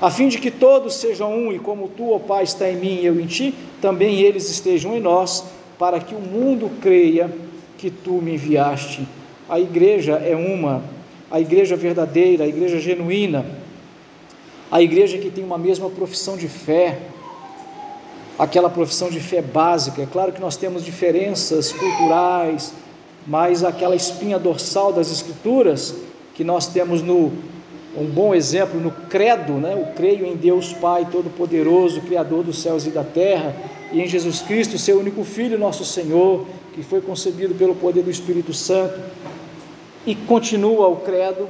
A 0.00 0.10
fim 0.10 0.28
de 0.28 0.38
que 0.38 0.50
todos 0.50 0.94
sejam 0.94 1.32
um, 1.32 1.52
e 1.52 1.58
como 1.58 1.88
tu, 1.88 2.12
ó 2.12 2.18
Pai, 2.18 2.44
está 2.44 2.70
em 2.70 2.76
mim 2.76 3.00
e 3.00 3.06
eu 3.06 3.18
em 3.18 3.26
ti, 3.26 3.54
também 3.80 4.20
eles 4.20 4.50
estejam 4.50 4.96
em 4.96 5.00
nós, 5.00 5.44
para 5.78 5.98
que 6.00 6.14
o 6.14 6.20
mundo 6.20 6.70
creia 6.80 7.30
que 7.78 7.90
tu 7.90 8.12
me 8.12 8.34
enviaste. 8.34 9.06
A 9.48 9.58
igreja 9.58 10.14
é 10.14 10.36
uma, 10.36 10.82
a 11.30 11.40
igreja 11.40 11.76
verdadeira, 11.76 12.44
a 12.44 12.46
igreja 12.46 12.78
genuína, 12.78 13.44
a 14.70 14.82
igreja 14.82 15.18
que 15.18 15.30
tem 15.30 15.44
uma 15.44 15.58
mesma 15.58 15.88
profissão 15.88 16.36
de 16.36 16.48
fé, 16.48 16.98
aquela 18.38 18.68
profissão 18.68 19.10
de 19.10 19.20
fé 19.20 19.40
básica. 19.40 20.02
É 20.02 20.06
claro 20.06 20.32
que 20.32 20.40
nós 20.40 20.56
temos 20.56 20.84
diferenças 20.84 21.72
culturais, 21.72 22.72
mas 23.26 23.64
aquela 23.64 23.94
espinha 23.94 24.38
dorsal 24.38 24.92
das 24.92 25.10
Escrituras 25.10 25.94
que 26.34 26.42
nós 26.42 26.66
temos 26.66 27.00
no 27.00 27.32
um 27.96 28.06
bom 28.06 28.34
exemplo 28.34 28.80
no 28.80 28.90
credo, 28.90 29.52
né? 29.52 29.74
O 29.76 29.94
creio 29.94 30.26
em 30.26 30.34
Deus 30.34 30.72
Pai 30.72 31.06
Todo-Poderoso, 31.10 32.00
Criador 32.00 32.42
dos 32.42 32.58
céus 32.58 32.86
e 32.86 32.90
da 32.90 33.04
terra, 33.04 33.54
e 33.92 34.00
em 34.00 34.08
Jesus 34.08 34.42
Cristo, 34.42 34.76
seu 34.76 34.98
único 34.98 35.22
Filho, 35.22 35.56
nosso 35.56 35.84
Senhor, 35.84 36.44
que 36.74 36.82
foi 36.82 37.00
concebido 37.00 37.54
pelo 37.54 37.76
poder 37.76 38.02
do 38.02 38.10
Espírito 38.10 38.52
Santo, 38.52 38.98
e 40.04 40.14
continua 40.14 40.88
o 40.88 40.96
credo. 40.96 41.48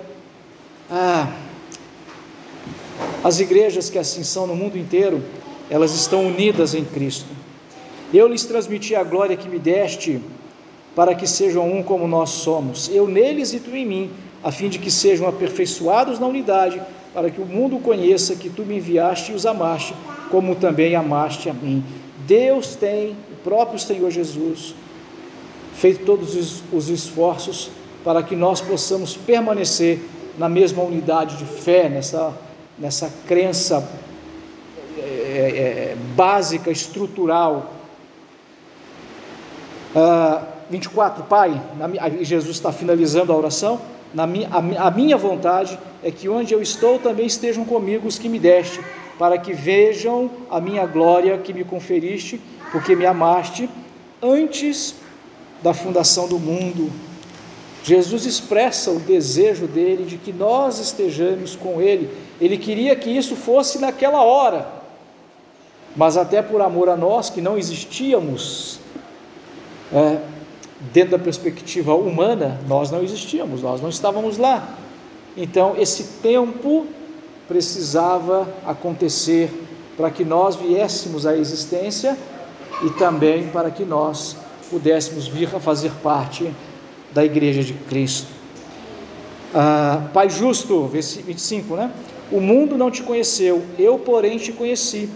Ah, 0.90 1.32
as 3.22 3.40
igrejas 3.40 3.88
que 3.88 3.98
assim 3.98 4.22
são 4.22 4.46
no 4.46 4.54
mundo 4.54 4.76
inteiro, 4.76 5.22
elas 5.70 5.94
estão 5.94 6.26
unidas 6.26 6.74
em 6.74 6.84
Cristo. 6.84 7.26
Eu 8.12 8.28
lhes 8.28 8.44
transmiti 8.44 8.94
a 8.94 9.02
glória 9.02 9.36
que 9.36 9.48
me 9.48 9.58
deste, 9.58 10.20
para 10.94 11.14
que 11.14 11.26
sejam 11.26 11.70
um 11.72 11.82
como 11.82 12.06
nós 12.06 12.30
somos, 12.30 12.88
eu 12.88 13.08
neles 13.08 13.52
e 13.52 13.60
tu 13.60 13.74
em 13.74 13.84
mim, 13.84 14.10
a 14.42 14.52
fim 14.52 14.68
de 14.68 14.78
que 14.78 14.90
sejam 14.90 15.26
aperfeiçoados 15.26 16.18
na 16.18 16.26
unidade, 16.26 16.80
para 17.12 17.30
que 17.30 17.40
o 17.40 17.46
mundo 17.46 17.78
conheça 17.78 18.36
que 18.36 18.50
tu 18.50 18.62
me 18.62 18.76
enviaste 18.76 19.32
e 19.32 19.34
os 19.34 19.46
amaste, 19.46 19.94
como 20.30 20.54
também 20.54 20.94
amaste 20.94 21.48
a 21.48 21.52
mim. 21.52 21.82
Deus 22.26 22.76
tem, 22.76 23.16
o 23.32 23.36
próprio 23.42 23.78
Senhor 23.78 24.10
Jesus, 24.10 24.74
feito 25.74 26.04
todos 26.04 26.62
os 26.72 26.88
esforços 26.88 27.70
para 28.04 28.22
que 28.22 28.36
nós 28.36 28.60
possamos 28.60 29.16
permanecer 29.16 29.98
na 30.38 30.48
mesma 30.48 30.82
unidade 30.82 31.36
de 31.36 31.44
fé, 31.44 31.88
nessa, 31.88 32.32
nessa 32.78 33.12
crença 33.26 33.88
é, 34.98 35.92
é, 35.92 35.96
básica, 36.14 36.70
estrutural. 36.70 37.72
Ah, 39.94 40.42
24, 40.70 41.24
Pai, 41.24 41.60
Jesus 42.22 42.56
está 42.56 42.72
finalizando 42.72 43.32
a 43.32 43.36
oração. 43.36 43.80
Na 44.12 44.26
minha, 44.26 44.48
a, 44.48 44.88
a 44.88 44.90
minha 44.90 45.16
vontade 45.16 45.78
é 46.02 46.10
que 46.10 46.28
onde 46.28 46.54
eu 46.54 46.62
estou 46.62 46.98
também 46.98 47.26
estejam 47.26 47.64
comigo 47.64 48.06
os 48.06 48.18
que 48.18 48.28
me 48.28 48.38
deste, 48.38 48.80
para 49.18 49.38
que 49.38 49.52
vejam 49.52 50.30
a 50.50 50.60
minha 50.60 50.86
glória 50.86 51.38
que 51.38 51.52
me 51.52 51.64
conferiste, 51.64 52.40
porque 52.72 52.96
me 52.96 53.06
amaste 53.06 53.68
antes 54.22 54.96
da 55.62 55.74
fundação 55.74 56.28
do 56.28 56.38
mundo. 56.38 56.90
Jesus 57.82 58.24
expressa 58.24 58.90
o 58.90 58.98
desejo 58.98 59.66
dele 59.66 60.04
de 60.04 60.16
que 60.16 60.32
nós 60.32 60.78
estejamos 60.78 61.54
com 61.54 61.80
ele. 61.82 62.10
Ele 62.40 62.56
queria 62.56 62.96
que 62.96 63.10
isso 63.10 63.36
fosse 63.36 63.78
naquela 63.78 64.22
hora 64.22 64.83
mas 65.96 66.16
até 66.16 66.42
por 66.42 66.60
amor 66.60 66.88
a 66.88 66.96
nós 66.96 67.30
que 67.30 67.40
não 67.40 67.56
existíamos, 67.56 68.80
é, 69.92 70.18
dentro 70.92 71.12
da 71.12 71.18
perspectiva 71.18 71.94
humana, 71.94 72.60
nós 72.66 72.90
não 72.90 73.02
existíamos, 73.02 73.62
nós 73.62 73.80
não 73.80 73.88
estávamos 73.88 74.36
lá. 74.38 74.76
Então, 75.36 75.74
esse 75.78 76.04
tempo 76.22 76.86
precisava 77.46 78.48
acontecer 78.66 79.50
para 79.96 80.10
que 80.10 80.24
nós 80.24 80.56
viéssemos 80.56 81.26
à 81.26 81.36
existência 81.36 82.16
e 82.82 82.90
também 82.90 83.48
para 83.48 83.70
que 83.70 83.84
nós 83.84 84.36
pudéssemos 84.70 85.28
vir 85.28 85.48
a 85.54 85.60
fazer 85.60 85.92
parte 86.02 86.52
da 87.12 87.24
Igreja 87.24 87.62
de 87.62 87.74
Cristo. 87.74 88.26
Ah, 89.54 90.08
Pai 90.12 90.28
justo, 90.28 90.86
25, 90.88 91.76
né? 91.76 91.92
O 92.32 92.40
mundo 92.40 92.76
não 92.76 92.90
te 92.90 93.02
conheceu, 93.02 93.62
eu, 93.78 93.98
porém, 93.98 94.38
te 94.38 94.50
conheci 94.50 95.08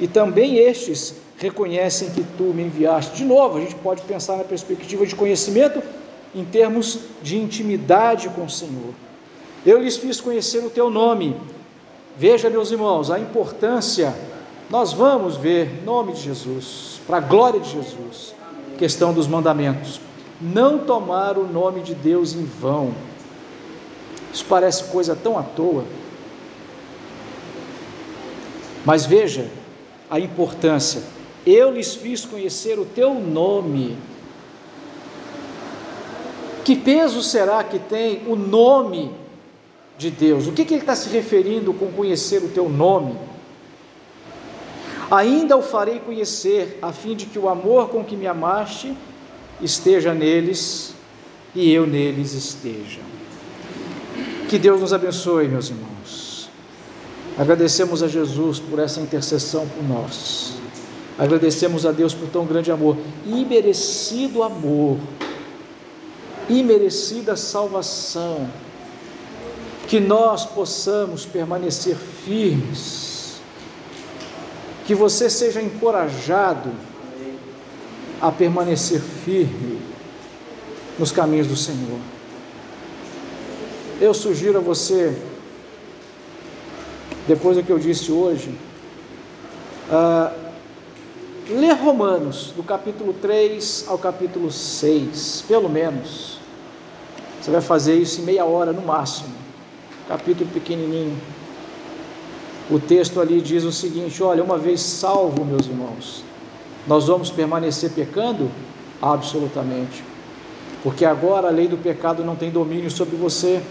e 0.00 0.06
também 0.06 0.56
estes 0.58 1.14
reconhecem 1.38 2.10
que 2.10 2.24
tu 2.36 2.44
me 2.44 2.64
enviaste. 2.64 3.16
De 3.16 3.24
novo, 3.24 3.58
a 3.58 3.60
gente 3.60 3.74
pode 3.76 4.02
pensar 4.02 4.36
na 4.36 4.44
perspectiva 4.44 5.06
de 5.06 5.14
conhecimento 5.14 5.82
em 6.34 6.44
termos 6.44 7.00
de 7.22 7.38
intimidade 7.38 8.28
com 8.30 8.44
o 8.44 8.50
Senhor. 8.50 8.92
Eu 9.64 9.80
lhes 9.80 9.96
fiz 9.96 10.20
conhecer 10.20 10.58
o 10.58 10.70
teu 10.70 10.90
nome. 10.90 11.36
Veja, 12.16 12.50
meus 12.50 12.70
irmãos, 12.70 13.10
a 13.10 13.18
importância. 13.18 14.14
Nós 14.68 14.92
vamos 14.92 15.36
ver 15.36 15.82
nome 15.84 16.12
de 16.12 16.20
Jesus, 16.20 17.00
para 17.06 17.16
a 17.16 17.20
glória 17.20 17.58
de 17.58 17.70
Jesus. 17.70 18.34
Questão 18.76 19.14
dos 19.14 19.26
mandamentos. 19.26 20.00
Não 20.40 20.78
tomar 20.78 21.38
o 21.38 21.46
nome 21.46 21.80
de 21.80 21.94
Deus 21.94 22.34
em 22.34 22.44
vão. 22.44 22.92
Isso 24.32 24.44
parece 24.48 24.84
coisa 24.84 25.16
tão 25.16 25.38
à 25.38 25.42
toa. 25.42 25.84
Mas 28.84 29.06
veja, 29.06 29.48
a 30.10 30.18
importância. 30.18 31.02
Eu 31.46 31.70
lhes 31.72 31.94
fiz 31.94 32.24
conhecer 32.24 32.78
o 32.78 32.84
teu 32.84 33.14
nome. 33.14 33.96
Que 36.64 36.76
peso 36.76 37.22
será 37.22 37.64
que 37.64 37.78
tem 37.78 38.22
o 38.26 38.36
nome 38.36 39.10
de 39.96 40.10
Deus? 40.10 40.46
O 40.46 40.52
que, 40.52 40.64
que 40.64 40.74
ele 40.74 40.82
está 40.82 40.94
se 40.94 41.08
referindo 41.08 41.72
com 41.72 41.90
conhecer 41.92 42.42
o 42.42 42.48
teu 42.48 42.68
nome? 42.68 43.16
Ainda 45.10 45.56
o 45.56 45.62
farei 45.62 45.98
conhecer, 46.00 46.78
a 46.82 46.92
fim 46.92 47.16
de 47.16 47.24
que 47.24 47.38
o 47.38 47.48
amor 47.48 47.88
com 47.88 48.04
que 48.04 48.14
me 48.14 48.26
amaste 48.26 48.94
esteja 49.62 50.12
neles 50.12 50.94
e 51.54 51.72
eu 51.72 51.86
neles 51.86 52.34
esteja. 52.34 53.00
Que 54.48 54.58
Deus 54.58 54.80
nos 54.80 54.92
abençoe, 54.92 55.48
meus 55.48 55.70
irmãos. 55.70 55.97
Agradecemos 57.38 58.02
a 58.02 58.08
Jesus 58.08 58.58
por 58.58 58.80
essa 58.80 59.00
intercessão 59.00 59.64
por 59.68 59.84
nós. 59.84 60.54
Agradecemos 61.16 61.86
a 61.86 61.92
Deus 61.92 62.12
por 62.12 62.28
tão 62.28 62.44
grande 62.44 62.72
amor, 62.72 62.96
imerecido 63.24 64.42
amor, 64.42 64.98
imerecida 66.48 67.36
salvação. 67.36 68.50
Que 69.86 70.00
nós 70.00 70.44
possamos 70.44 71.24
permanecer 71.24 71.96
firmes, 71.96 73.40
que 74.84 74.94
você 74.94 75.30
seja 75.30 75.62
encorajado 75.62 76.70
a 78.20 78.30
permanecer 78.32 79.00
firme 79.00 79.80
nos 80.98 81.12
caminhos 81.12 81.46
do 81.46 81.56
Senhor. 81.56 81.98
Eu 84.00 84.12
sugiro 84.12 84.58
a 84.58 84.60
você, 84.60 85.16
depois 87.28 87.58
do 87.58 87.62
que 87.62 87.70
eu 87.70 87.78
disse 87.78 88.10
hoje, 88.10 88.54
uh, 89.90 90.48
Romanos, 91.82 92.54
do 92.56 92.62
capítulo 92.62 93.12
3 93.12 93.84
ao 93.86 93.98
capítulo 93.98 94.50
6, 94.50 95.44
pelo 95.46 95.68
menos. 95.68 96.38
Você 97.38 97.50
vai 97.50 97.60
fazer 97.60 97.96
isso 97.96 98.22
em 98.22 98.24
meia 98.24 98.46
hora 98.46 98.72
no 98.72 98.80
máximo, 98.80 99.34
capítulo 100.08 100.48
pequenininho. 100.50 101.18
O 102.70 102.80
texto 102.80 103.20
ali 103.20 103.42
diz 103.42 103.62
o 103.62 103.72
seguinte: 103.72 104.22
olha, 104.22 104.42
uma 104.42 104.56
vez 104.56 104.80
salvo, 104.80 105.44
meus 105.44 105.66
irmãos, 105.66 106.24
nós 106.86 107.08
vamos 107.08 107.30
permanecer 107.30 107.90
pecando? 107.90 108.50
Absolutamente. 109.02 110.02
Porque 110.82 111.04
agora 111.04 111.48
a 111.48 111.50
lei 111.50 111.68
do 111.68 111.76
pecado 111.76 112.24
não 112.24 112.36
tem 112.36 112.50
domínio 112.50 112.90
sobre 112.90 113.16
você. 113.16 113.62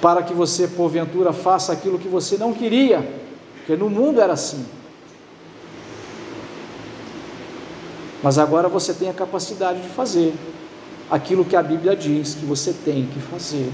Para 0.00 0.22
que 0.22 0.32
você, 0.32 0.68
porventura, 0.68 1.32
faça 1.32 1.72
aquilo 1.72 1.98
que 1.98 2.08
você 2.08 2.36
não 2.36 2.52
queria, 2.52 3.06
porque 3.56 3.76
no 3.76 3.90
mundo 3.90 4.20
era 4.20 4.32
assim. 4.32 4.64
Mas 8.22 8.38
agora 8.38 8.68
você 8.68 8.92
tem 8.92 9.08
a 9.08 9.14
capacidade 9.14 9.80
de 9.80 9.88
fazer 9.88 10.34
aquilo 11.10 11.44
que 11.44 11.56
a 11.56 11.62
Bíblia 11.62 11.94
diz 11.96 12.34
que 12.34 12.44
você 12.44 12.72
tem 12.72 13.06
que 13.06 13.20
fazer. 13.20 13.70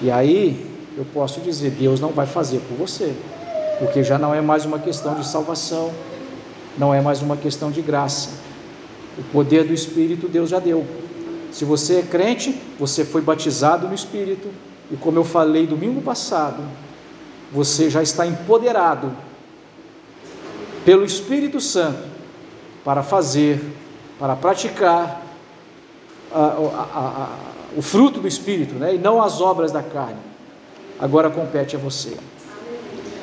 E 0.00 0.10
aí, 0.10 0.66
eu 0.96 1.04
posso 1.12 1.40
dizer: 1.40 1.70
Deus 1.70 2.00
não 2.00 2.10
vai 2.10 2.26
fazer 2.26 2.60
por 2.60 2.76
você 2.76 3.14
porque 3.82 4.04
já 4.04 4.16
não 4.16 4.32
é 4.32 4.40
mais 4.40 4.64
uma 4.64 4.78
questão 4.78 5.16
de 5.16 5.26
salvação, 5.26 5.90
não 6.78 6.94
é 6.94 7.00
mais 7.00 7.20
uma 7.20 7.36
questão 7.36 7.68
de 7.68 7.82
graça. 7.82 8.30
O 9.18 9.22
poder 9.24 9.64
do 9.64 9.74
Espírito 9.74 10.28
Deus 10.28 10.50
já 10.50 10.60
deu. 10.60 10.86
Se 11.50 11.64
você 11.64 11.96
é 11.96 12.02
crente, 12.02 12.58
você 12.78 13.04
foi 13.04 13.20
batizado 13.20 13.88
no 13.88 13.94
Espírito, 13.94 14.48
e 14.90 14.96
como 14.96 15.18
eu 15.18 15.24
falei 15.24 15.66
domingo 15.66 16.00
passado, 16.02 16.62
você 17.52 17.90
já 17.90 18.02
está 18.02 18.26
empoderado 18.26 19.12
pelo 20.84 21.04
Espírito 21.04 21.60
Santo 21.60 22.02
para 22.84 23.02
fazer, 23.02 23.60
para 24.18 24.34
praticar 24.34 25.22
a, 26.32 26.38
a, 26.38 26.42
a, 26.42 27.28
o 27.76 27.82
fruto 27.82 28.20
do 28.20 28.28
Espírito, 28.28 28.74
né? 28.74 28.94
e 28.94 28.98
não 28.98 29.22
as 29.22 29.40
obras 29.40 29.70
da 29.70 29.82
carne. 29.82 30.18
Agora 30.98 31.30
compete 31.30 31.76
a 31.76 31.78
você. 31.78 32.16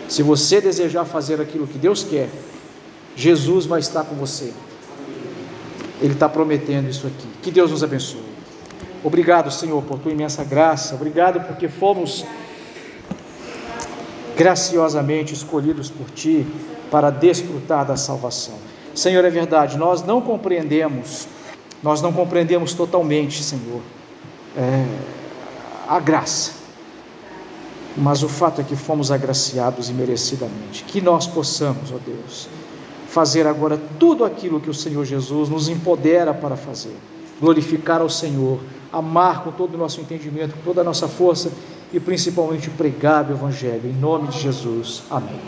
Se 0.08 0.24
você 0.24 0.60
desejar 0.60 1.06
fazer 1.06 1.40
aquilo 1.40 1.68
que 1.68 1.78
Deus 1.78 2.04
quer, 2.04 2.30
Jesus 3.16 3.66
vai 3.66 3.80
estar 3.80 4.04
com 4.04 4.16
você. 4.16 4.54
Ele 6.02 6.14
está 6.14 6.28
prometendo 6.30 6.90
isso 6.90 7.06
aqui. 7.06 7.28
Que 7.42 7.52
Deus 7.52 7.72
nos 7.72 7.84
abençoe. 7.84 8.29
Obrigado, 9.04 9.50
Senhor, 9.52 9.82
por 9.84 10.00
tua 10.00 10.12
imensa 10.12 10.44
graça. 10.44 10.96
Obrigado 10.96 11.42
porque 11.42 11.68
fomos 11.68 12.26
graciosamente 14.36 15.34
escolhidos 15.34 15.90
por 15.90 16.10
ti 16.10 16.46
para 16.90 17.10
desfrutar 17.10 17.86
da 17.86 17.96
salvação. 17.96 18.56
Senhor, 18.96 19.24
é 19.24 19.30
verdade, 19.30 19.78
nós 19.78 20.04
não 20.04 20.22
compreendemos, 20.22 21.28
nós 21.82 22.02
não 22.02 22.12
compreendemos 22.12 22.74
totalmente, 22.74 23.44
Senhor, 23.44 23.82
é, 24.58 24.86
a 25.88 26.00
graça 26.00 26.60
mas 28.00 28.24
o 28.24 28.30
fato 28.30 28.62
é 28.62 28.64
que 28.64 28.76
fomos 28.76 29.12
agraciados 29.12 29.90
imerecidamente. 29.90 30.84
Que 30.86 31.02
nós 31.02 31.28
possamos, 31.28 31.92
ó 31.92 31.98
Deus, 32.06 32.48
fazer 33.08 33.46
agora 33.46 33.80
tudo 34.00 34.24
aquilo 34.24 34.60
que 34.60 34.70
o 34.70 34.74
Senhor 34.74 35.04
Jesus 35.06 35.50
nos 35.50 35.68
empodera 35.68 36.34
para 36.34 36.56
fazer. 36.56 36.96
Glorificar 37.42 38.02
ao 38.02 38.10
Senhor, 38.10 38.60
amar 38.92 39.44
com 39.44 39.52
todo 39.52 39.76
o 39.76 39.78
nosso 39.78 40.02
entendimento, 40.02 40.56
com 40.56 40.62
toda 40.62 40.82
a 40.82 40.84
nossa 40.84 41.08
força 41.08 41.52
e 41.92 42.00
principalmente 42.00 42.70
pregar 42.70 43.28
o 43.30 43.34
Evangelho. 43.34 43.90
Em 43.90 43.94
nome 43.94 44.28
de 44.28 44.40
Jesus. 44.40 45.04
Amém. 45.10 45.40